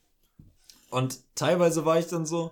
Und 0.92 1.20
teilweise 1.36 1.86
war 1.86 1.98
ich 1.98 2.06
dann 2.08 2.26
so, 2.26 2.52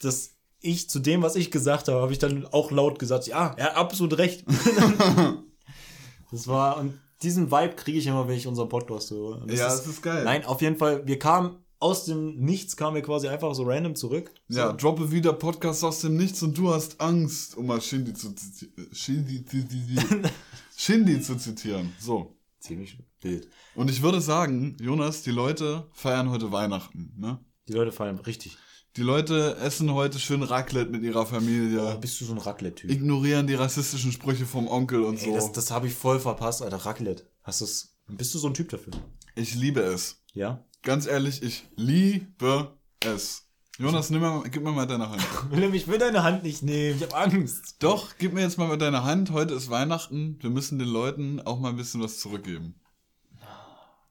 dass 0.00 0.36
ich 0.60 0.88
zu 0.88 0.98
dem, 0.98 1.22
was 1.22 1.36
ich 1.36 1.50
gesagt 1.50 1.88
habe, 1.88 2.00
habe 2.00 2.12
ich 2.12 2.18
dann 2.18 2.46
auch 2.46 2.70
laut 2.70 2.98
gesagt, 2.98 3.26
ja, 3.26 3.54
er 3.56 3.66
hat 3.66 3.76
absolut 3.76 4.18
recht. 4.18 4.44
das 6.30 6.48
war, 6.48 6.78
und 6.78 6.98
diesen 7.22 7.50
Vibe 7.50 7.74
kriege 7.74 7.98
ich 7.98 8.06
immer, 8.06 8.28
wenn 8.28 8.36
ich 8.36 8.46
unseren 8.46 8.68
Podcast 8.68 9.10
höre. 9.10 9.44
Das 9.46 9.58
Ja, 9.58 9.66
ist, 9.68 9.80
das 9.80 9.86
ist 9.86 10.02
geil. 10.02 10.24
Nein, 10.24 10.44
auf 10.44 10.60
jeden 10.62 10.76
Fall, 10.76 11.06
wir 11.06 11.18
kamen 11.18 11.56
aus 11.80 12.04
dem 12.06 12.36
Nichts, 12.40 12.76
kamen 12.76 12.96
wir 12.96 13.02
quasi 13.02 13.28
einfach 13.28 13.54
so 13.54 13.62
random 13.64 13.94
zurück. 13.94 14.32
So. 14.48 14.58
Ja, 14.58 14.72
droppe 14.72 15.10
wieder 15.12 15.32
Podcast 15.32 15.84
aus 15.84 16.00
dem 16.00 16.16
Nichts 16.16 16.42
und 16.42 16.56
du 16.58 16.72
hast 16.72 17.00
Angst, 17.00 17.56
um 17.56 17.66
mal 17.66 17.80
Shindy 17.80 18.14
zu 18.14 18.32
zitieren. 18.32 18.88
Shindy, 18.92 19.44
zu 19.44 19.62
zitieren. 19.68 20.28
Shindy 20.76 21.20
zu 21.20 21.36
zitieren. 21.36 21.92
So. 22.00 22.34
Ziemlich 22.60 22.98
wild. 23.20 23.48
Und 23.76 23.90
ich 23.90 24.02
würde 24.02 24.20
sagen, 24.20 24.76
Jonas, 24.80 25.22
die 25.22 25.30
Leute 25.30 25.86
feiern 25.92 26.30
heute 26.30 26.50
Weihnachten. 26.50 27.14
Ne? 27.16 27.38
Die 27.68 27.72
Leute 27.72 27.92
feiern 27.92 28.18
richtig. 28.18 28.58
Die 28.96 29.02
Leute 29.02 29.56
essen 29.62 29.92
heute 29.94 30.18
schön 30.18 30.42
Raclette 30.42 30.90
mit 30.90 31.04
ihrer 31.04 31.24
Familie. 31.24 31.94
Oh, 31.94 31.98
bist 32.00 32.20
du 32.20 32.24
so 32.24 32.32
ein 32.32 32.38
Raclette-Typ? 32.38 32.90
ignorieren 32.90 33.46
die 33.46 33.54
rassistischen 33.54 34.10
Sprüche 34.10 34.44
vom 34.44 34.66
Onkel 34.66 35.04
und 35.04 35.18
Ey, 35.20 35.26
so. 35.26 35.34
das, 35.34 35.52
das 35.52 35.70
habe 35.70 35.86
ich 35.86 35.94
voll 35.94 36.18
verpasst, 36.18 36.62
Alter. 36.62 36.78
Raclette. 36.78 37.30
Hast 37.44 37.60
du's, 37.60 37.96
bist 38.08 38.34
du 38.34 38.38
so 38.38 38.48
ein 38.48 38.54
Typ 38.54 38.68
dafür? 38.70 38.92
ich 39.36 39.54
liebe 39.54 39.80
es. 39.82 40.20
Ja? 40.32 40.64
Ganz 40.82 41.06
ehrlich, 41.06 41.42
ich 41.42 41.66
liebe 41.76 42.76
es. 43.00 43.48
Jonas, 43.78 44.10
nimm 44.10 44.22
mal, 44.22 44.42
gib 44.50 44.62
mir 44.62 44.72
mal 44.72 44.86
deine 44.86 45.08
Hand. 45.08 45.22
Willem, 45.50 45.72
ich 45.74 45.86
will 45.86 45.98
deine 45.98 46.22
Hand 46.22 46.42
nicht 46.42 46.62
nehmen. 46.62 46.96
Ich 46.96 47.02
habe 47.04 47.16
Angst. 47.16 47.76
Doch, 47.78 48.14
gib 48.18 48.32
mir 48.32 48.40
jetzt 48.40 48.58
mal 48.58 48.76
deine 48.76 49.04
Hand. 49.04 49.30
Heute 49.30 49.54
ist 49.54 49.70
Weihnachten. 49.70 50.36
Wir 50.40 50.50
müssen 50.50 50.78
den 50.78 50.88
Leuten 50.88 51.40
auch 51.40 51.60
mal 51.60 51.70
ein 51.70 51.76
bisschen 51.76 52.02
was 52.02 52.18
zurückgeben. 52.18 52.74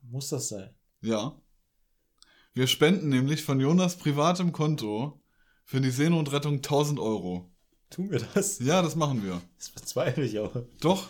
Muss 0.03 0.29
das 0.29 0.47
sein? 0.49 0.69
Ja. 1.01 1.35
Wir 2.53 2.67
spenden 2.67 3.09
nämlich 3.09 3.43
von 3.43 3.59
Jonas 3.59 3.97
privatem 3.97 4.51
Konto 4.53 5.21
für 5.65 5.81
die 5.81 5.91
Seenotrettung 5.91 6.55
1000 6.55 6.99
Euro. 6.99 7.51
Tun 7.89 8.09
wir 8.09 8.19
das? 8.33 8.59
Ja, 8.59 8.81
das 8.81 8.95
machen 8.95 9.23
wir. 9.23 9.41
Das 9.57 9.69
bezweifle 9.69 10.23
ich 10.23 10.39
auch. 10.39 10.55
Doch? 10.79 11.07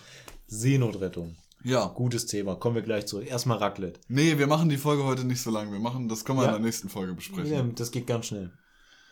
Seenotrettung. 0.47 1.35
Ja. 1.67 1.87
Gutes 1.87 2.25
Thema. 2.27 2.55
Kommen 2.55 2.75
wir 2.75 2.81
gleich 2.81 3.07
zurück. 3.07 3.27
Erstmal 3.29 3.57
Raclette. 3.57 3.99
Nee, 4.07 4.37
wir 4.37 4.47
machen 4.47 4.69
die 4.69 4.77
Folge 4.77 5.03
heute 5.03 5.25
nicht 5.25 5.41
so 5.41 5.51
lang. 5.51 5.71
Wir 5.71 5.79
machen, 5.79 6.07
das 6.07 6.23
können 6.23 6.39
wir 6.39 6.43
Ja. 6.45 6.49
in 6.55 6.61
der 6.61 6.65
nächsten 6.65 6.87
Folge 6.87 7.13
besprechen. 7.13 7.49
Willem, 7.51 7.75
das 7.75 7.91
geht 7.91 8.07
ganz 8.07 8.27
schnell. 8.27 8.51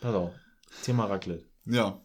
Pass 0.00 0.14
auf. 0.14 0.32
Thema 0.82 1.04
Raclette. 1.04 1.44
Ja. 1.66 2.00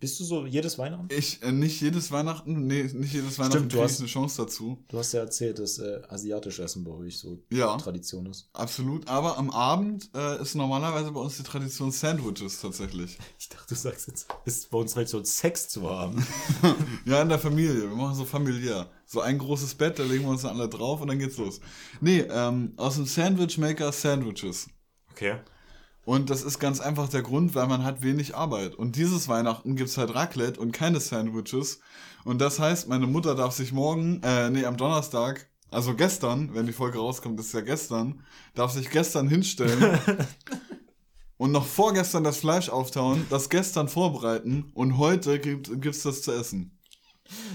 Bist 0.00 0.20
du 0.20 0.24
so 0.24 0.46
jedes 0.46 0.78
Weihnachten? 0.78 1.08
Ich, 1.10 1.42
äh, 1.42 1.50
nicht 1.50 1.80
jedes 1.80 2.12
Weihnachten, 2.12 2.66
nee, 2.68 2.84
nicht 2.84 3.12
jedes 3.14 3.36
Weihnachten 3.38 3.58
Stimmt, 3.58 3.72
du 3.72 3.76
kriege 3.78 3.86
ich 3.86 3.92
hast- 3.92 3.98
eine 4.00 4.08
Chance 4.08 4.42
dazu. 4.42 4.78
Du 4.88 4.98
hast 4.98 5.12
ja 5.12 5.20
erzählt, 5.20 5.58
dass 5.58 5.78
äh, 5.78 6.00
asiatisch 6.08 6.60
Essen 6.60 6.84
bei 6.84 6.92
euch 6.92 7.18
so 7.18 7.42
Ja. 7.50 7.76
Tradition 7.78 8.26
ist. 8.26 8.48
Absolut, 8.52 9.08
aber 9.08 9.36
am 9.38 9.50
Abend 9.50 10.08
äh, 10.14 10.40
ist 10.40 10.54
normalerweise 10.54 11.10
bei 11.10 11.20
uns 11.20 11.36
die 11.38 11.42
Tradition 11.42 11.90
Sandwiches 11.90 12.60
tatsächlich. 12.60 13.18
Ich 13.40 13.48
dachte, 13.48 13.74
du 13.74 13.80
sagst 13.80 14.06
jetzt, 14.08 14.28
ist 14.44 14.70
bei 14.70 14.78
uns 14.78 14.92
Tradition 14.94 15.24
Sex 15.24 15.68
zu 15.68 15.88
haben. 15.90 16.24
Ja, 17.04 17.22
in 17.22 17.28
der 17.28 17.38
Familie. 17.38 17.88
Wir 17.88 17.96
machen 17.96 18.14
so 18.14 18.24
familiär. 18.24 18.90
So 19.06 19.20
ein 19.20 19.38
großes 19.38 19.74
Bett, 19.76 19.98
da 19.98 20.02
legen 20.04 20.24
wir 20.24 20.30
uns 20.30 20.42
dann 20.42 20.56
alle 20.58 20.68
drauf 20.68 21.00
und 21.00 21.08
dann 21.08 21.18
geht's 21.18 21.38
los. 21.38 21.60
Nee, 22.00 22.20
ähm, 22.30 22.72
aus 22.76 22.96
dem 22.96 23.06
Sandwich 23.06 23.56
Maker 23.58 23.90
Sandwiches. 23.92 24.68
Okay. 25.10 25.36
Und 26.08 26.30
das 26.30 26.42
ist 26.42 26.58
ganz 26.58 26.80
einfach 26.80 27.10
der 27.10 27.20
Grund, 27.20 27.54
weil 27.54 27.66
man 27.66 27.84
hat 27.84 28.00
wenig 28.00 28.34
Arbeit. 28.34 28.74
Und 28.74 28.96
dieses 28.96 29.28
Weihnachten 29.28 29.76
gibt's 29.76 29.98
halt 29.98 30.14
Raclette 30.14 30.58
und 30.58 30.72
keine 30.72 31.00
Sandwiches. 31.00 31.80
Und 32.24 32.40
das 32.40 32.58
heißt, 32.58 32.88
meine 32.88 33.06
Mutter 33.06 33.34
darf 33.34 33.52
sich 33.52 33.72
morgen, 33.72 34.22
äh, 34.22 34.48
nee, 34.48 34.64
am 34.64 34.78
Donnerstag, 34.78 35.50
also 35.70 35.92
gestern, 35.92 36.54
wenn 36.54 36.64
die 36.64 36.72
Folge 36.72 36.96
rauskommt, 36.96 37.38
ist 37.38 37.52
ja 37.52 37.60
gestern, 37.60 38.24
darf 38.54 38.72
sich 38.72 38.88
gestern 38.88 39.28
hinstellen 39.28 39.98
und 41.36 41.52
noch 41.52 41.66
vorgestern 41.66 42.24
das 42.24 42.38
Fleisch 42.38 42.70
auftauen, 42.70 43.26
das 43.28 43.50
gestern 43.50 43.88
vorbereiten 43.88 44.70
und 44.72 44.96
heute 44.96 45.38
gibt, 45.38 45.78
gibt's 45.82 46.04
das 46.04 46.22
zu 46.22 46.32
essen. 46.32 46.70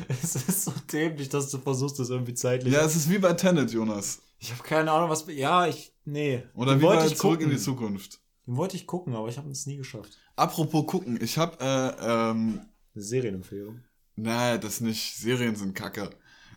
Es 0.08 0.36
ist 0.36 0.66
so 0.66 0.74
dämlich, 0.92 1.30
dass 1.30 1.50
du 1.50 1.58
versuchst, 1.58 1.98
das 1.98 2.12
irgendwie 2.12 2.36
zeitlich. 2.36 2.72
Ja, 2.72 2.82
es 2.82 2.96
ist 2.96 3.10
wie 3.10 3.18
bei 3.18 3.34
Tenet, 3.34 3.72
Jonas. 3.72 4.22
Ich 4.38 4.52
habe 4.52 4.62
keine 4.62 4.92
Ahnung, 4.92 5.10
was. 5.10 5.26
Ja, 5.30 5.66
ich. 5.66 5.92
Nee. 6.06 6.44
Oder 6.54 6.76
Den 6.76 6.82
wie 6.82 6.86
bei 6.86 7.08
ich 7.08 7.18
Zurück 7.18 7.40
gucken. 7.40 7.46
in 7.46 7.58
die 7.58 7.58
Zukunft. 7.58 8.20
Den 8.46 8.58
wollte 8.58 8.76
ich 8.76 8.88
gucken, 8.88 9.16
aber 9.16 9.30
ich 9.30 9.38
habe 9.38 9.50
es 9.50 9.66
nie 9.66 9.78
geschafft. 9.78 10.18
Apropos 10.36 10.86
gucken, 10.86 11.20
ich 11.22 11.38
hab, 11.38 11.62
äh, 11.62 11.66
ähm, 12.02 12.62
Eine 12.94 13.04
Serienempfehlung. 13.04 13.80
Nein, 14.16 14.60
das 14.62 14.82
nicht. 14.82 15.16
Serien 15.16 15.56
sind 15.56 15.74
kacke. 15.74 16.10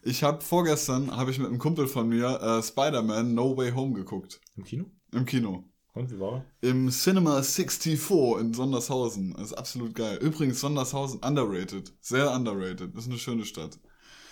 Ich 0.02 0.22
habe 0.22 0.40
vorgestern, 0.42 1.16
habe 1.16 1.30
ich 1.30 1.38
mit 1.38 1.48
einem 1.48 1.58
Kumpel 1.58 1.86
von 1.86 2.08
mir 2.08 2.40
äh, 2.40 2.62
Spider-Man 2.62 3.34
No 3.34 3.56
Way 3.56 3.72
Home 3.72 3.94
geguckt. 3.94 4.40
Im 4.56 4.64
Kino? 4.64 4.84
Im 5.12 5.24
Kino. 5.24 5.64
Und 5.94 6.12
wie 6.12 6.20
war 6.20 6.44
Im 6.60 6.90
Cinema 6.90 7.42
64 7.42 7.98
in 8.38 8.52
Sondershausen. 8.52 9.32
Das 9.32 9.46
ist 9.46 9.54
absolut 9.54 9.94
geil. 9.94 10.18
Übrigens, 10.20 10.60
Sondershausen 10.60 11.20
underrated. 11.20 11.94
Sehr 12.00 12.30
underrated. 12.32 12.94
Das 12.94 13.04
ist 13.04 13.10
eine 13.10 13.18
schöne 13.18 13.44
Stadt. 13.46 13.78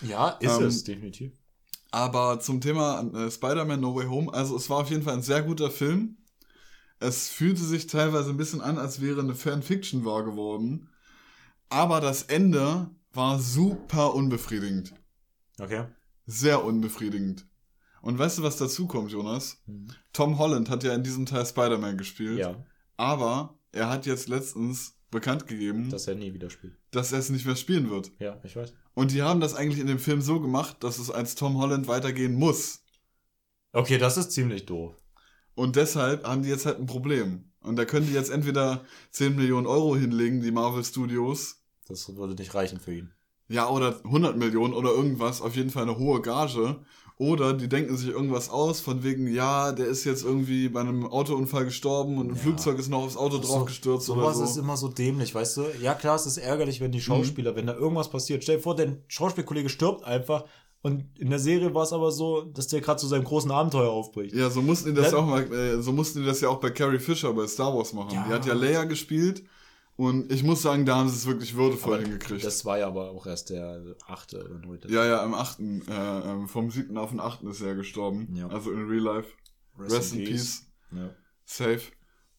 Ja, 0.03 0.31
ist 0.41 0.61
Ähm, 0.61 0.67
es, 0.67 0.85
definitiv. 0.85 1.33
Aber 1.91 2.39
zum 2.41 2.61
Thema 2.61 3.01
äh, 3.15 3.31
Spider-Man 3.31 3.81
No 3.81 3.95
Way 3.97 4.07
Home, 4.07 4.35
also 4.35 4.57
es 4.57 4.69
war 4.69 4.79
auf 4.79 4.91
jeden 4.91 5.03
Fall 5.03 5.15
ein 5.15 5.23
sehr 5.23 5.43
guter 5.43 5.71
Film. 5.71 6.19
Es 7.01 7.29
fühlte 7.29 7.63
sich 7.63 7.87
teilweise 7.87 8.31
ein 8.31 8.37
bisschen 8.37 8.61
an, 8.61 8.79
als 8.79 9.01
wäre 9.01 9.21
eine 9.21 9.35
Fanfiction 9.35 10.05
wahr 10.05 10.25
geworden. 10.25 10.89
Aber 11.69 12.01
das 12.01 12.23
Ende 12.25 12.91
war 13.13 13.39
super 13.39 14.15
unbefriedigend. 14.15 14.95
Okay. 15.61 15.87
Sehr 16.27 16.65
unbefriedigend. 16.65 17.47
Und 18.01 18.19
weißt 18.19 18.39
du, 18.39 18.43
was 18.43 18.57
dazu 18.57 18.87
kommt, 18.87 19.11
Jonas? 19.13 19.63
Tom 20.13 20.39
Holland 20.39 20.69
hat 20.71 20.85
ja 20.85 20.95
in 20.95 21.03
diesem 21.03 21.27
Teil 21.27 21.47
Spider-Man 21.47 21.97
gespielt. 21.99 22.39
Ja, 22.39 22.65
Aber 22.97 23.59
er 23.73 23.89
hat 23.89 24.07
jetzt 24.07 24.29
letztens 24.29 24.99
bekannt 25.11 25.47
gegeben, 25.47 25.91
dass 25.91 26.07
er 26.09 26.15
nie 26.15 26.35
wieder 26.35 26.51
spielt. 26.51 26.77
dass 26.91 27.13
er 27.13 27.19
es 27.21 27.31
nicht 27.31 27.47
mehr 27.47 27.57
spielen 27.57 27.89
wird. 27.91 28.11
Ja, 28.19 28.41
ich 28.45 28.57
weiß. 28.57 28.73
Und 28.95 29.11
die 29.13 29.23
haben 29.23 29.41
das 29.41 29.55
eigentlich 29.55 29.81
in 29.81 29.87
dem 29.87 29.99
Film 29.99 30.21
so 30.21 30.41
gemacht, 30.41 30.77
dass 30.81 30.99
es 30.99 31.11
als 31.11 31.35
Tom 31.35 31.57
Holland 31.59 31.89
weitergehen 31.89 32.35
muss. 32.35 32.85
Okay, 33.73 33.99
das 33.99 34.17
ist 34.17 34.33
ziemlich 34.33 34.67
doof. 34.67 34.95
Und 35.55 35.77
deshalb 35.77 36.27
haben 36.27 36.43
die 36.43 36.49
jetzt 36.49 36.67
halt 36.67 36.79
ein 36.79 36.87
Problem. 36.87 37.45
Und 37.61 37.77
da 37.77 37.85
können 37.85 38.07
die 38.07 38.13
jetzt 38.13 38.31
entweder 38.31 38.85
10 39.13 39.37
Millionen 39.37 39.67
Euro 39.67 39.97
hinlegen, 39.97 40.41
die 40.43 40.51
Marvel 40.51 40.85
Studios. 40.85 41.57
Das 41.89 42.15
würde 42.17 42.35
nicht 42.35 42.55
reichen 42.55 42.81
für 42.81 42.95
ihn. 42.95 43.13
Ja, 43.49 43.69
oder 43.69 44.01
100 44.05 44.37
Millionen 44.37 44.75
oder 44.75 44.91
irgendwas. 44.91 45.41
Auf 45.41 45.55
jeden 45.57 45.71
Fall 45.71 45.83
eine 45.85 45.99
hohe 45.99 46.21
Gage. 46.23 46.81
Oder 47.17 47.53
die 47.53 47.69
denken 47.69 47.97
sich 47.97 48.09
irgendwas 48.09 48.51
aus, 48.51 48.81
von 48.81 49.05
wegen, 49.05 49.33
ja, 49.33 49.71
der 49.71 49.87
ist 49.87 50.03
jetzt 50.05 50.25
irgendwie 50.25 50.69
bei 50.69 50.81
einem 50.81 51.07
Autounfall 51.07 51.65
gestorben 51.65 52.19
und 52.19 52.31
ein 52.33 52.35
Ja. 52.35 52.43
Flugzeug 52.43 52.77
ist 52.79 52.89
noch 52.89 53.05
aufs 53.05 53.17
Auto 53.17 53.39
draufgestürzt 53.39 54.11
oder 54.11 54.23
Sowas 54.23 54.39
so. 54.39 54.45
ist 54.45 54.57
immer 54.57 54.77
so 54.77 54.89
dämlich, 54.89 55.33
weißt 55.33 55.59
du? 55.59 55.65
Ja, 55.81 55.95
klar, 55.95 56.17
es 56.17 56.27
ist 56.27 56.39
ärgerlich, 56.39 56.81
wenn 56.81 56.91
die 56.91 57.01
Schauspieler, 57.01 57.55
wenn 57.55 57.69
da 57.69 57.75
irgendwas 57.75 58.11
passiert. 58.11 58.43
Stell 58.43 58.57
dir 58.57 58.63
vor, 58.63 58.75
dein 58.75 59.05
Schauspielkollege 59.07 59.69
stirbt 59.69 60.03
einfach. 60.03 60.45
Und 60.87 61.19
in 61.19 61.31
der 61.31 61.39
Serie 61.39 61.73
war 61.75 61.85
es 61.85 61.95
aber 61.95 62.13
so, 62.13 62.43
dass 62.43 62.67
der 62.69 62.83
gerade 62.83 63.01
zu 63.01 63.07
seinem 63.07 63.25
großen 63.25 63.51
Abenteuer 63.51 63.89
aufbricht. 63.91 64.35
Ja, 64.35 64.51
so 64.51 64.61
mussten 64.61 64.91
die 64.91 64.95
das 65.01 65.13
Dann- 65.13 65.21
auch 65.21 65.27
mal, 65.27 65.43
äh, 65.51 65.81
so 65.81 65.93
mussten 65.93 66.21
die 66.21 66.27
das 66.27 66.43
ja 66.43 66.51
auch 66.51 66.61
bei 66.61 66.69
Carrie 66.69 66.99
Fisher 66.99 67.33
bei 67.33 67.47
Star 67.47 67.75
Wars 67.75 67.95
machen. 67.95 68.11
Ja. 68.13 68.27
Die 68.29 68.33
hat 68.35 68.45
ja 68.45 68.53
Leia 68.53 68.85
gespielt 68.85 69.45
und 69.97 70.31
ich 70.31 70.43
muss 70.43 70.61
sagen, 70.61 70.85
da 70.85 70.97
haben 70.97 71.09
sie 71.09 71.17
es 71.17 71.25
wirklich 71.27 71.55
würdevoll 71.57 72.03
hingekriegt. 72.03 72.45
Das 72.45 72.67
war 72.67 72.79
ja 72.79 72.87
aber 72.89 73.13
auch 73.13 73.27
erst 73.27 73.49
der 73.49 73.83
achte 74.07 74.45
oder 74.45 74.59
neunte. 74.59 74.93
ja, 74.93 75.07
ja, 75.07 75.23
am 75.23 75.33
8., 75.33 75.59
äh, 75.89 75.93
ähm, 76.31 76.49
vom 76.49 76.71
7. 76.71 76.99
auf 76.99 77.09
den 77.13 77.21
8. 77.21 77.45
ist 77.49 77.63
er 77.63 77.75
gestorben. 77.77 78.29
Ja. 78.37 78.49
Also 78.49 78.71
in 78.71 78.87
Real 78.87 79.03
Life. 79.17 79.31
Rest, 79.79 80.15
in 80.15 80.25
Peace. 80.27 80.67
Ja. 80.93 81.09
Safe. 81.47 81.81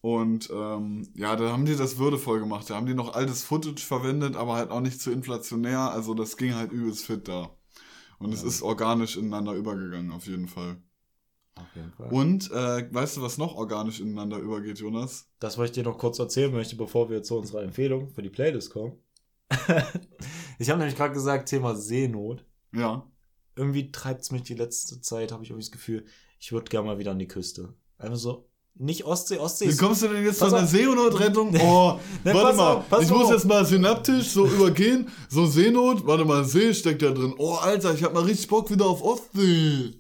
Und 0.02 0.52
ähm, 0.54 1.08
ja, 1.16 1.36
da 1.36 1.52
haben 1.52 1.66
die 1.66 1.76
das 1.76 1.98
würdevoll 1.98 2.40
gemacht. 2.42 2.70
Da 2.70 2.76
haben 2.76 2.86
die 2.86 2.94
noch 2.94 3.16
altes 3.16 3.42
Footage 3.44 3.82
verwendet, 3.84 4.36
aber 4.36 4.54
halt 4.54 4.70
auch 4.70 4.82
nicht 4.82 5.02
zu 5.02 5.10
inflationär. 5.12 5.80
Also 5.92 6.14
das 6.14 6.38
ging 6.38 6.54
halt 6.54 6.72
übelst 6.72 7.08
fit 7.08 7.28
da. 7.28 7.50
Und 8.20 8.34
es 8.34 8.42
Ja. 8.42 8.48
ist 8.48 8.62
organisch 8.62 9.18
ineinander 9.18 9.54
übergegangen, 9.54 10.12
auf 10.12 10.28
jeden 10.28 10.48
Fall. 10.48 10.78
Auf 11.56 11.74
jeden 11.76 11.92
Fall. 11.94 12.12
Und 12.12 12.52
äh, 12.52 12.94
weißt 12.94 13.18
du, 13.18 13.22
was 13.22 13.38
noch 13.38 13.56
organisch 13.56 14.00
ineinander 14.02 14.38
übergeht, 14.38 14.80
Jonas? 14.80 15.30
Das, 15.40 15.58
was 15.58 15.66
ich 15.70 15.72
dir 15.74 15.84
noch 15.84 15.98
kurz 15.98 16.20
erzählen 16.20 16.52
möchte, 16.52 16.76
bevor 16.76 17.10
wir 17.10 17.24
zu 17.24 17.38
unserer 17.38 17.64
Empfehlung 17.64 18.10
für 18.10 18.22
die 18.22 18.30
Playlist 18.30 18.72
kommen. 18.72 18.98
ich 20.60 20.70
habe 20.70 20.80
nämlich 20.80 20.96
gerade 20.98 21.14
gesagt, 21.14 21.50
Thema 21.50 21.76
Seenot. 21.76 22.46
Ja. 22.74 23.10
Irgendwie 23.56 23.92
treibt 23.92 24.22
es 24.22 24.32
mich 24.32 24.44
die 24.44 24.54
letzte 24.56 25.00
Zeit, 25.02 25.32
habe 25.32 25.44
ich 25.44 25.50
irgendwie 25.50 25.66
das 25.66 25.72
Gefühl, 25.72 26.06
ich 26.40 26.52
würde 26.52 26.70
gerne 26.70 26.88
mal 26.88 27.00
wieder 27.00 27.12
an 27.12 27.20
die 27.20 27.28
Küste. 27.28 27.74
Einfach 27.98 28.18
so, 28.18 28.50
nicht 28.78 29.06
Ostsee, 29.06 29.38
Ostsee 29.38 29.66
Wie 29.66 29.70
ist 29.70 29.80
kommst 29.80 30.02
du 30.02 30.08
denn 30.10 30.24
jetzt 30.26 30.40
Pass 30.40 30.50
von 30.50 30.60
der. 30.60 30.68
Seenotrettung? 30.68 31.54
Oh, 31.62 32.00
Nee, 32.24 32.34
warte 32.34 32.58
mal, 32.58 32.74
auf, 32.90 33.02
ich 33.02 33.10
muss 33.10 33.26
auf. 33.26 33.32
jetzt 33.32 33.46
mal 33.46 33.66
synaptisch 33.66 34.30
so 34.30 34.46
übergehen. 34.56 35.08
So 35.30 35.46
Seenot, 35.46 36.06
warte 36.06 36.26
mal, 36.26 36.44
See 36.44 36.74
steckt 36.74 37.02
da 37.02 37.12
drin. 37.12 37.34
Oh, 37.38 37.54
Alter, 37.56 37.94
ich 37.94 38.04
hab 38.04 38.14
mal 38.14 38.24
richtig 38.24 38.48
Bock 38.48 38.70
wieder 38.70 38.86
auf 38.86 39.02
Ostsee. 39.02 39.94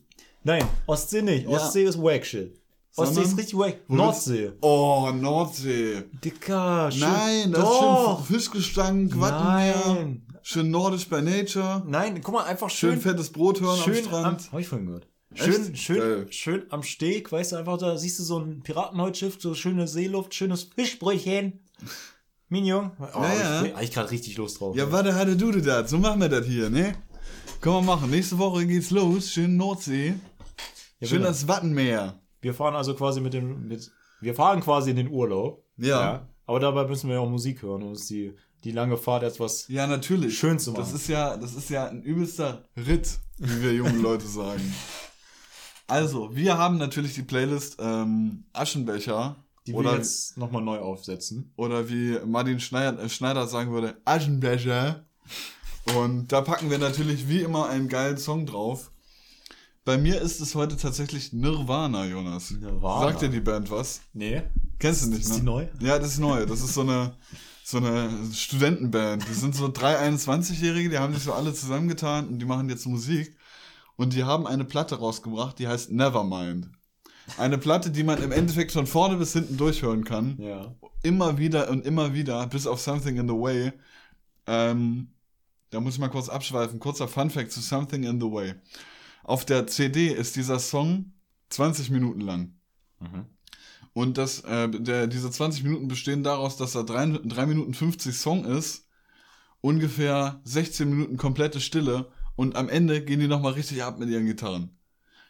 Nein, 0.44 0.66
Ostsee 0.88 1.22
nicht. 1.22 1.48
Ja. 1.50 1.58
Ostsee 1.58 1.86
ist 1.86 2.02
wack 2.02 2.26
shit. 2.26 2.60
Ostsee 2.98 3.22
ist 3.24 3.38
richtig 3.38 3.58
wack. 3.58 3.78
Nordsee. 3.90 4.52
Oh, 4.62 5.10
Nordsee. 5.14 6.04
Dicker, 6.24 6.90
schön. 6.92 7.02
Nein, 7.02 7.52
das 7.52 7.62
ist 7.64 7.70
Doch. 7.70 8.26
schön 8.26 8.36
Fischgestank, 8.36 9.20
Wattenmeer. 9.20 9.76
Nein. 9.88 10.22
Schön 10.44 10.70
nordisch 10.70 11.08
bei 11.10 11.22
Nature. 11.22 11.84
Nein, 11.88 12.22
guck 12.24 12.36
mal, 12.36 12.44
einfach 12.44 12.70
Schön, 12.70 12.92
schön. 12.94 13.02
fettes 13.02 13.32
Brothörn 13.32 13.80
am 13.80 13.84
schön 13.84 14.04
Strand. 14.06 14.50
hab 14.52 14.60
ich 14.60 14.68
vorhin 14.68 14.86
gehört. 14.88 15.08
Echt? 15.36 15.46
Schön, 15.46 15.76
schön, 15.76 15.98
Geil. 16.00 16.28
schön 16.32 16.64
am 16.70 16.84
Steg, 16.84 17.32
weißt 17.32 17.52
du, 17.52 17.56
einfach 17.58 17.78
da 17.78 17.98
siehst 17.98 18.20
du 18.20 18.24
so 18.24 18.40
ein 18.40 18.62
Piratenholzschiff, 18.62 19.36
so 19.40 19.54
schöne 19.54 19.88
Seeluft, 19.88 20.34
schönes 20.34 20.64
Fischbrötchen. 20.64 21.60
Minion. 22.50 22.92
Oh, 23.00 23.22
Ja, 23.22 23.34
ja. 23.34 23.64
Ich, 23.66 23.74
ich 23.90 23.92
gerade 23.92 24.12
richtig 24.12 24.38
Lust 24.38 24.60
drauf. 24.60 24.76
Ja, 24.76 24.92
warte, 24.92 25.16
hatte 25.16 25.36
du 25.36 25.52
das. 25.52 25.90
So 25.90 25.98
machen 25.98 26.22
wir 26.22 26.30
das 26.30 26.46
hier, 26.46 26.70
ne? 26.70 26.96
Können 27.60 27.76
wir 27.76 27.82
machen. 27.82 28.10
Nächste 28.12 28.38
Woche 28.38 28.66
geht's 28.66 28.92
los. 28.92 29.32
Schön 29.32 29.58
Nordsee. 29.58 30.14
Ja, 31.00 31.08
Schön 31.08 31.24
das 31.24 31.48
Wattenmeer. 31.48 32.20
Wir 32.42 32.54
fahren 32.54 32.76
also 32.76 32.94
quasi 32.94 33.20
mit 33.22 33.34
dem, 33.34 33.68
mit, 33.68 33.92
wir 34.22 34.36
fahren 34.36 34.62
quasi 34.62 34.92
in 34.92 34.96
den 34.96 35.10
Urlaub. 35.10 35.66
Ja. 35.78 36.30
Aber 36.46 36.60
dabei 36.60 36.86
müssen 36.88 37.08
wir 37.10 37.16
ja 37.16 37.22
auch 37.22 37.30
Musik 37.30 37.64
hören, 37.64 37.82
um 37.82 37.90
uns 37.90 38.06
die, 38.06 38.34
die 38.64 38.72
lange 38.72 38.98
Fahrt 38.98 39.24
etwas 39.24 39.68
Ja, 39.68 39.88
natürlich. 39.88 40.38
schön 40.38 40.60
zu 40.60 40.72
machen. 40.72 40.82
Das 40.84 40.94
ist 40.94 41.08
ja, 41.10 41.36
das 41.38 41.56
ist 41.56 41.70
ja 41.72 41.88
ein 41.88 42.04
übelster 42.04 42.64
Ritt, 42.78 43.18
wie 43.40 43.64
wir 43.64 43.74
jungen 43.74 44.02
Leute 44.02 44.28
sagen. 44.28 44.62
Also, 45.88 46.36
wir 46.36 46.58
haben 46.58 46.78
natürlich 46.78 47.14
die 47.14 47.22
Playlist 47.22 47.78
ähm, 47.80 48.46
Aschenbecher. 48.54 49.36
die 49.68 49.74
wir 49.74 49.80
oder, 49.80 49.96
jetzt 49.98 50.38
nochmal 50.38 50.64
neu 50.64 50.80
aufsetzen. 50.80 51.52
oder 51.58 51.90
wie 51.90 52.18
Martin 52.26 52.60
Schneider, 52.60 53.02
äh, 53.04 53.10
Schneider 53.10 53.48
sagen 53.48 53.72
würde, 53.72 53.98
Aschenbecher. 54.06 55.06
Und 55.96 56.32
da 56.32 56.42
packen 56.42 56.72
wir 56.72 56.80
natürlich 56.80 57.28
wie 57.28 57.42
immer 57.42 57.70
einen 57.70 57.88
geilen 57.88 58.18
Song 58.18 58.46
drauf. 58.48 58.92
Bei 59.84 60.00
mir 60.00 60.20
ist 60.20 60.42
es 60.42 60.56
heute 60.56 60.78
tatsächlich 60.78 61.32
Nirvana, 61.32 62.08
Jonas. 62.08 62.50
Nirvana. 62.50 63.06
Sagt 63.06 63.22
dir 63.22 63.30
die 63.30 63.40
Band 63.40 63.70
was? 63.70 64.02
Nee. 64.14 64.42
Kennst 64.80 65.06
du 65.06 65.10
nicht, 65.10 65.22
Ist 65.22 65.30
ne? 65.30 65.36
die 65.36 65.44
neu? 65.44 65.68
Ja, 65.80 66.00
das 66.00 66.14
ist 66.14 66.20
neu. 66.20 66.48
Das 66.48 66.62
ist 66.62 66.74
so 66.74 66.82
eine, 66.82 67.14
so 67.64 67.78
eine 67.78 68.10
Studentenband. 68.34 69.28
Die 69.30 69.34
sind 69.36 69.54
so 69.54 69.68
drei 69.72 70.00
21-Jährige, 70.10 70.90
die 70.90 70.98
haben 70.98 71.14
sich 71.14 71.22
so 71.22 71.34
alle 71.34 71.54
zusammengetan 71.54 72.28
und 72.30 72.40
die 72.40 72.46
machen 72.46 72.68
jetzt 72.68 72.88
Musik. 72.88 73.38
Und 73.96 74.14
die 74.14 74.24
haben 74.24 74.46
eine 74.46 74.66
Platte 74.66 74.96
rausgebracht, 74.96 75.60
die 75.60 75.68
heißt 75.68 75.92
Nevermind. 75.92 76.70
Eine 77.38 77.58
Platte, 77.58 77.90
die 77.90 78.04
man 78.04 78.22
im 78.22 78.32
Endeffekt 78.32 78.72
von 78.72 78.86
vorne 78.86 79.18
bis 79.18 79.34
hinten 79.34 79.58
durchhören 79.58 80.04
kann. 80.04 80.38
Ja. 80.40 80.76
Immer 81.02 81.38
wieder 81.38 81.70
und 81.70 81.86
immer 81.86 82.14
wieder, 82.14 82.46
bis 82.48 82.68
auf 82.68 82.80
Something 82.80 83.18
in 83.18 83.28
the 83.28 83.34
Way. 83.34 83.74
Ähm, 84.48 85.12
da 85.72 85.80
muss 85.80 85.96
ich 85.96 86.00
mal 86.00 86.10
kurz 86.10 86.30
abschweifen. 86.30 86.80
Kurzer 86.80 87.08
Funfact 87.08 87.52
zu 87.52 87.62
Something 87.62 88.04
in 88.04 88.20
the 88.20 88.28
Way. 88.28 88.56
Auf 89.24 89.44
der 89.46 89.66
CD 89.68 90.08
ist 90.08 90.36
dieser 90.36 90.60
Song 90.60 91.14
20 91.50 91.90
Minuten 91.90 92.22
lang. 92.22 92.54
Mhm. 93.00 93.26
Und 93.94 94.18
das, 94.18 94.42
äh, 94.42 94.70
der, 94.70 95.08
diese 95.08 95.32
20 95.32 95.64
Minuten 95.64 95.88
bestehen 95.88 96.24
daraus, 96.24 96.58
dass 96.58 96.74
da 96.74 96.84
3, 96.84 97.22
3 97.24 97.46
Minuten 97.46 97.74
50 97.74 98.16
Song 98.16 98.46
ist 98.46 98.88
ungefähr 99.62 100.42
16 100.44 100.88
Minuten 100.88 101.18
komplette 101.18 101.60
Stille 101.60 102.12
und 102.36 102.56
am 102.56 102.70
Ende 102.70 103.04
gehen 103.04 103.20
die 103.20 103.28
nochmal 103.28 103.54
richtig 103.54 103.84
ab 103.84 104.00
mit 104.00 104.10
ihren 104.10 104.26
Gitarren. 104.26 104.78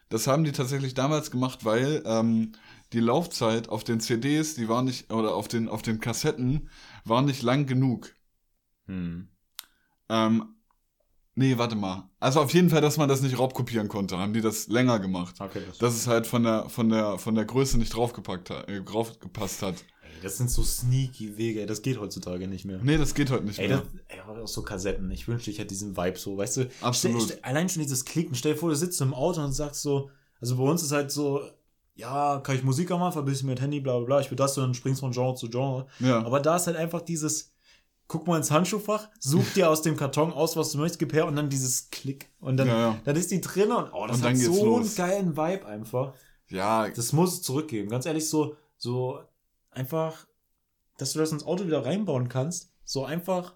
Das 0.09 0.27
haben 0.27 0.43
die 0.43 0.51
tatsächlich 0.51 0.93
damals 0.93 1.31
gemacht, 1.31 1.65
weil 1.65 2.03
ähm, 2.05 2.51
die 2.93 2.99
Laufzeit 2.99 3.69
auf 3.69 3.83
den 3.83 3.99
CDs, 3.99 4.55
die 4.55 4.69
war 4.69 4.83
nicht, 4.83 5.11
oder 5.11 5.33
auf 5.33 5.47
den, 5.47 5.67
auf 5.67 5.81
den 5.81 5.99
Kassetten, 5.99 6.69
war 7.03 7.21
nicht 7.21 7.41
lang 7.41 7.65
genug. 7.65 8.15
Hm. 8.85 9.29
Ähm, 10.09 10.55
nee, 11.33 11.57
warte 11.57 11.75
mal. 11.75 12.09
Also 12.19 12.41
auf 12.41 12.53
jeden 12.53 12.69
Fall, 12.69 12.81
dass 12.81 12.97
man 12.97 13.09
das 13.09 13.21
nicht 13.21 13.39
raubkopieren 13.39 13.87
konnte, 13.87 14.17
haben 14.17 14.33
die 14.33 14.41
das 14.41 14.67
länger 14.67 14.99
gemacht. 14.99 15.35
Okay, 15.39 15.61
das, 15.67 15.79
Dass 15.79 15.95
es 15.95 16.07
halt 16.07 16.27
von 16.27 16.43
der, 16.43 16.69
von 16.69 16.89
der, 16.89 17.17
von 17.17 17.33
der 17.33 17.45
Größe 17.45 17.79
nicht 17.79 17.95
draufgepackt 17.95 18.51
hat, 18.51 18.69
äh, 18.69 18.81
draufgepasst 18.81 19.63
hat. 19.63 19.83
Ey, 20.05 20.21
das 20.23 20.37
sind 20.37 20.49
so 20.49 20.63
sneaky 20.63 21.37
Wege, 21.37 21.61
ey, 21.61 21.65
das 21.65 21.81
geht 21.81 21.99
heutzutage 21.99 22.47
nicht 22.47 22.65
mehr. 22.65 22.79
Nee, 22.81 22.97
das 22.97 23.13
geht 23.13 23.29
heute 23.31 23.45
nicht 23.45 23.59
Ey, 23.59 23.67
mehr. 23.67 23.77
das, 23.79 23.87
ey, 24.07 24.21
auch 24.21 24.47
so 24.47 24.61
Kassetten. 24.63 25.09
Ich 25.11 25.27
wünschte, 25.27 25.51
ich 25.51 25.57
hätte 25.59 25.67
diesen 25.69 25.97
Vibe 25.97 26.17
so, 26.17 26.37
weißt 26.37 26.57
du? 26.57 26.69
Absolut. 26.81 27.21
Stell, 27.23 27.37
stell, 27.37 27.49
allein 27.49 27.69
schon 27.69 27.81
dieses 27.83 28.05
Klicken. 28.05 28.35
Stell 28.35 28.53
dir 28.53 28.59
vor, 28.59 28.69
du 28.69 28.75
sitzt 28.75 29.01
im 29.01 29.13
Auto 29.13 29.41
und 29.43 29.53
sagst 29.53 29.81
so, 29.81 30.09
also 30.39 30.55
bei 30.57 30.63
uns 30.63 30.83
ist 30.83 30.91
halt 30.91 31.11
so, 31.11 31.41
ja, 31.95 32.39
kann 32.39 32.55
ich 32.55 32.63
Musik 32.63 32.91
anmachen, 32.91 33.13
verbindest 33.13 33.43
du 33.43 33.47
mit 33.47 33.61
Handy, 33.61 33.79
bla 33.79 33.97
bla 33.97 34.05
bla, 34.05 34.19
ich 34.19 34.29
will 34.29 34.37
das 34.37 34.57
und 34.57 34.63
dann 34.63 34.73
springst 34.73 35.01
du 35.01 35.05
von 35.05 35.11
Genre 35.11 35.35
zu 35.35 35.49
Genre. 35.49 35.87
ja. 35.99 36.23
Aber 36.25 36.39
da 36.39 36.57
ist 36.57 36.67
halt 36.67 36.75
einfach 36.77 37.01
dieses, 37.01 37.53
guck 38.07 38.27
mal 38.27 38.37
ins 38.37 38.51
Handschuhfach, 38.51 39.09
such 39.19 39.53
dir 39.55 39.69
aus 39.69 39.81
dem 39.81 39.95
Karton 39.95 40.31
aus, 40.33 40.55
was 40.57 40.71
du 40.71 40.77
möchtest, 40.77 40.99
gib 40.99 41.13
her 41.13 41.25
und 41.25 41.35
dann 41.37 41.49
dieses 41.49 41.89
Klick. 41.89 42.29
Und 42.39 42.57
dann, 42.57 42.67
Ja, 42.67 42.79
ja. 42.79 43.01
dann 43.05 43.15
ist 43.15 43.31
die 43.31 43.41
drin 43.41 43.71
und 43.71 43.89
oh, 43.93 44.05
das 44.07 44.17
Und 44.17 44.23
hat 44.25 44.37
so 44.37 44.65
los. 44.65 44.99
einen 44.99 45.09
geilen 45.09 45.37
Vibe 45.37 45.65
einfach. 45.65 46.13
ja, 46.49 46.87
Das 46.89 47.13
muss 47.13 47.33
es 47.35 47.41
zurückgeben. 47.41 47.89
Ganz 47.89 48.05
ehrlich, 48.05 48.27
so, 48.29 48.55
so 48.77 49.19
einfach, 49.75 50.25
dass 50.97 51.13
du 51.13 51.19
das 51.19 51.31
ins 51.31 51.45
Auto 51.45 51.65
wieder 51.65 51.85
reinbauen 51.85 52.29
kannst. 52.29 52.71
So 52.83 53.05
einfach. 53.05 53.55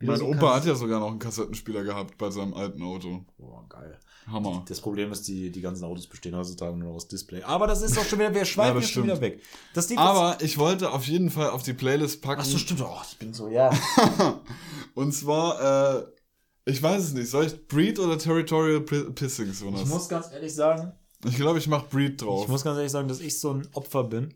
mein 0.00 0.16
so 0.18 0.26
Opa 0.26 0.38
kannst- 0.38 0.54
hat 0.56 0.64
ja 0.66 0.74
sogar 0.74 1.00
noch 1.00 1.10
einen 1.10 1.18
Kassettenspieler 1.18 1.82
gehabt 1.84 2.18
bei 2.18 2.30
seinem 2.30 2.54
alten 2.54 2.82
Auto. 2.82 3.24
Boah, 3.36 3.66
geil. 3.68 3.98
Hammer. 4.30 4.62
Das 4.68 4.80
Problem 4.82 5.10
ist, 5.10 5.26
die, 5.26 5.50
die 5.50 5.60
ganzen 5.62 5.84
Autos 5.84 6.06
bestehen 6.06 6.36
heutzutage 6.36 6.76
nur 6.76 6.88
noch 6.90 6.96
aus 6.96 7.08
Display. 7.08 7.42
Aber 7.42 7.66
das 7.66 7.80
ist 7.82 7.96
doch 7.96 8.04
schon 8.04 8.18
wieder, 8.18 8.34
wir 8.34 8.44
schweifen 8.44 8.80
jetzt 8.80 8.90
schon 8.90 9.04
wieder 9.04 9.20
weg. 9.22 9.40
Aber 9.96 10.36
ich 10.42 10.58
wollte 10.58 10.90
auf 10.92 11.06
jeden 11.06 11.30
Fall 11.30 11.50
auf 11.50 11.62
die 11.62 11.72
Playlist 11.72 12.20
packen. 12.20 12.42
Ach 12.42 12.46
so, 12.46 12.58
stimmt. 12.58 12.82
Oh, 12.82 12.98
ich 13.10 13.18
bin 13.18 13.32
so, 13.32 13.48
ja. 13.48 13.70
Und 14.94 15.12
zwar, 15.12 16.00
äh, 16.00 16.04
ich 16.66 16.82
weiß 16.82 17.02
es 17.04 17.12
nicht, 17.14 17.30
soll 17.30 17.46
ich 17.46 17.66
Breed 17.68 17.98
oder 17.98 18.18
Territorial 18.18 18.80
Pissings, 18.82 19.62
Ich 19.62 19.86
muss 19.86 20.08
ganz 20.08 20.30
ehrlich 20.30 20.54
sagen, 20.54 20.92
Ich 21.24 21.36
glaube, 21.36 21.58
ich 21.58 21.66
mach 21.66 21.86
Breed 21.88 22.20
drauf. 22.20 22.44
ich 22.44 22.48
muss 22.50 22.62
ganz 22.64 22.76
ehrlich 22.76 22.92
sagen, 22.92 23.08
dass 23.08 23.20
ich 23.20 23.40
so 23.40 23.52
ein 23.54 23.66
Opfer 23.72 24.04
bin, 24.04 24.34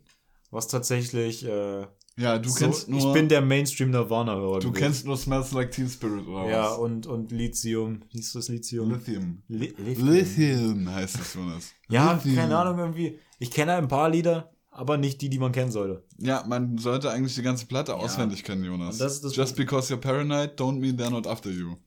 was 0.53 0.67
tatsächlich, 0.67 1.45
äh, 1.45 1.85
ja, 2.15 2.37
du 2.37 2.49
so, 2.49 2.55
kennst 2.59 2.87
nur, 2.89 2.99
ich 2.99 3.11
bin 3.13 3.27
der 3.27 3.41
Mainstream 3.41 3.89
Nirvana-Hörer. 3.89 4.59
du 4.59 4.67
gewesen. 4.69 4.73
kennst 4.83 5.05
nur 5.05 5.17
Smells 5.17 5.51
Like 5.51 5.71
Teen 5.71 5.89
Spirit 5.89 6.27
oder 6.27 6.47
Ja, 6.49 6.71
was? 6.71 6.77
und, 6.77 7.07
und 7.07 7.31
Lithium. 7.31 8.01
Wie 8.11 8.19
ist 8.19 8.35
das 8.35 8.49
Lithium? 8.49 8.91
Lithium. 8.91 9.41
Li 9.47 9.73
Lithium. 9.77 10.07
Lithium 10.09 10.89
heißt 10.93 11.19
es, 11.19 11.33
Jonas. 11.33 11.71
Ja, 11.89 12.13
Lithium. 12.13 12.35
keine 12.35 12.57
Ahnung, 12.57 12.77
irgendwie. 12.77 13.17
Ich 13.39 13.49
kenne 13.49 13.73
ein 13.73 13.87
paar 13.87 14.09
Lieder, 14.09 14.51
aber 14.69 14.97
nicht 14.97 15.21
die, 15.21 15.29
die 15.29 15.39
man 15.39 15.51
kennen 15.51 15.71
sollte. 15.71 16.03
Ja, 16.19 16.43
man 16.47 16.77
sollte 16.77 17.09
eigentlich 17.09 17.33
die 17.35 17.41
ganze 17.41 17.65
Platte 17.65 17.95
auswendig 17.95 18.43
kennen, 18.43 18.63
Jonas. 18.63 18.99
Das 18.99 19.21
das 19.21 19.35
Just 19.35 19.55
because 19.55 19.91
you're 19.91 19.97
paranoid, 19.99 20.59
don't 20.59 20.79
mean 20.79 20.95
they're 20.97 21.09
not 21.09 21.25
after 21.27 21.49
you. 21.49 21.77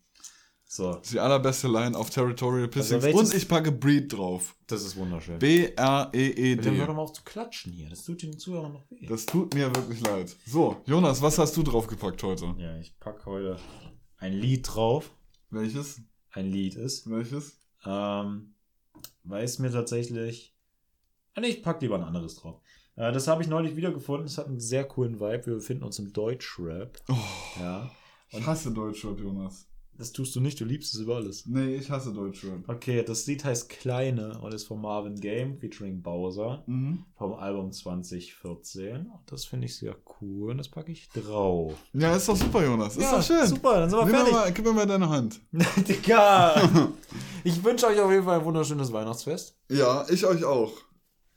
So, 0.77 0.93
Das 0.93 1.05
ist 1.07 1.13
die 1.15 1.21
allerbeste 1.21 1.69
Line 1.69 1.97
auf 1.97 2.11
Territorial 2.11 2.69
Pissings. 2.69 3.03
welches- 3.03 3.21
und 3.33 3.35
ich 3.35 3.49
packe 3.49 3.73
Breed 3.73 4.13
drauf. 4.13 4.55
das 4.67 4.83
ist 4.85 4.95
wunderschön. 4.97 5.39
B-R-E-E-D. 5.39 6.57
Dann 6.63 6.77
hör 6.77 6.87
doch 6.87 6.95
mal 6.95 7.03
auf 7.03 7.13
zu 7.15 7.23
klatschen 7.25 7.73
hier. 7.73 7.89
Das 7.89 8.05
tut 8.05 8.23
den 8.23 8.39
Zuhörern 8.39 8.75
noch 8.75 8.91
weh. 8.91 9.07
Das 9.07 9.25
tut 9.25 9.55
mir 9.55 9.75
wirklich 9.75 10.01
leid. 10.03 10.37
So, 10.47 10.77
Jonas, 10.85 11.23
was 11.23 11.39
hast 11.39 11.57
du 11.57 11.63
draufgepackt 11.63 12.23
heute? 12.23 12.55
Ja, 12.59 12.77
ich 12.79 12.99
packe 12.99 13.25
heute 13.25 13.59
ein 14.19 14.35
Lied 14.35 14.69
drauf. 14.75 15.11
Welches? 15.51 16.03
Ein 16.33 16.51
Lied 16.51 16.75
ist. 16.75 17.09
Welches? 17.11 17.59
Ähm, 17.87 18.55
weil 19.25 19.45
es 19.45 19.59
mir 19.59 19.71
tatsächlich. 19.71 20.55
Ah, 21.35 21.41
nee, 21.41 21.49
ich 21.49 21.63
pack 21.63 21.81
lieber 21.81 21.95
ein 21.97 22.03
anderes 22.05 22.35
drauf. 22.37 22.61
Äh, 22.97 23.13
das 23.13 23.29
habe 23.29 23.43
ich 23.43 23.49
neulich 23.49 23.77
wiedergefunden. 23.77 24.27
Es 24.27 24.37
hat 24.37 24.47
einen 24.49 24.61
sehr 24.61 24.85
coolen 24.85 25.21
Vibe. 25.21 25.47
Wir 25.47 25.55
befinden 25.55 25.85
uns 25.85 25.99
im 25.99 26.13
Deutschrap. 26.13 26.99
Oh, 27.09 27.15
Ja. 27.61 27.91
ich 28.29 28.45
hasse 28.47 28.71
Deutschrap, 28.73 29.19
Jonas. 29.21 29.67
Das 29.99 30.13
tust 30.13 30.37
du 30.37 30.41
nicht, 30.41 30.61
du 30.61 30.65
liebst 30.67 30.93
es 30.95 31.01
über 31.01 31.17
alles. 31.17 31.47
Nee, 31.47 31.77
ich 31.77 31.91
hasse 31.91 32.13
Deutschrap. 32.13 32.69
Okay, 32.69 33.03
das 33.03 33.27
Lied 33.27 33.45
heißt 33.45 33.69
Kleine 33.71 34.39
und 34.43 34.53
ist 34.53 34.65
von 34.65 34.81
Marvin 34.81 35.15
Game 35.15 35.57
featuring 35.59 36.03
Bowser 36.03 36.63
Mhm. 36.67 37.05
vom 37.17 37.33
Album 37.35 37.73
2014. 37.73 39.07
Und 39.07 39.21
das 39.33 39.47
finde 39.47 39.67
ich 39.67 39.77
sehr 39.77 39.97
cool 40.21 40.51
und 40.51 40.59
das 40.59 40.69
packe 40.69 40.93
ich 40.93 41.09
drauf. 41.09 41.73
Ja, 41.95 42.15
ist 42.15 42.29
doch 42.29 42.37
super, 42.37 42.65
Jonas. 42.65 42.97
Ist 42.97 43.11
doch 43.11 43.23
schön. 43.23 43.47
Super, 43.47 43.81
dann 43.81 43.89
sind 43.91 43.99
wir 43.99 44.05
Nimm 44.07 44.15
fertig. 44.15 44.33
mal, 44.35 44.53
gib 44.53 44.65
mir 44.67 44.73
mal 44.73 44.87
deine 44.87 45.09
Hand. 45.09 45.41
Digga! 45.89 46.63
Ich 47.45 47.63
wünsche 47.63 47.87
euch 47.87 48.01
auf 48.01 48.11
jeden 48.11 48.25
Fall 48.25 48.41
ein 48.41 48.45
wunderschönes 48.45 48.93
Weihnachtsfest. 48.93 49.57
Ja, 49.71 50.05
ich 50.09 50.27
euch 50.27 50.43
auch. 50.45 50.73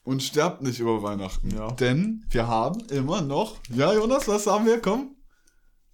Und 0.04 0.24
sterbt 0.24 0.64
nicht 0.64 0.80
über 0.80 1.04
Weihnachten. 1.04 1.52
Ja. 1.56 1.70
Denn 1.74 2.26
wir 2.32 2.48
haben 2.48 2.80
immer 2.90 3.22
noch. 3.22 3.58
Ja, 3.72 3.94
Jonas, 3.94 4.28
was 4.28 4.48
haben 4.48 4.66
wir? 4.66 4.82
Komm. 4.82 5.16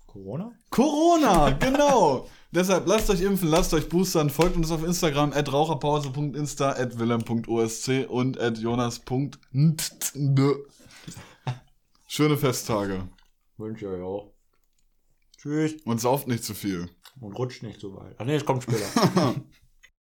Corona? 0.08 0.54
Corona, 0.70 1.50
genau. 1.60 2.28
Deshalb 2.56 2.88
lasst 2.88 3.10
euch 3.10 3.20
impfen, 3.20 3.50
lasst 3.50 3.74
euch 3.74 3.90
boostern, 3.90 4.30
folgt 4.30 4.56
uns 4.56 4.72
auf 4.72 4.82
Instagram 4.82 5.34
at 5.34 5.52
raucherpause.insta, 5.52 6.72
at 6.72 6.98
willem.osc 6.98 8.06
und 8.08 8.40
at 8.40 8.58
jonas.nt. 8.58 9.92
Schöne 12.08 12.38
Festtage. 12.38 13.10
Wünsche 13.58 13.86
ich 13.86 13.92
euch 13.92 14.02
auch. 14.02 14.32
Tschüss. 15.38 15.76
Und 15.84 16.00
sauft 16.00 16.30
nicht 16.30 16.46
zu 16.46 16.54
viel. 16.54 16.90
Und 17.20 17.34
rutscht 17.34 17.62
nicht 17.62 17.82
so 17.82 17.94
weit. 17.98 18.16
Ach 18.20 18.26
nee, 18.26 18.36
es 18.36 18.46
kommt 18.46 18.64
später. 18.64 18.86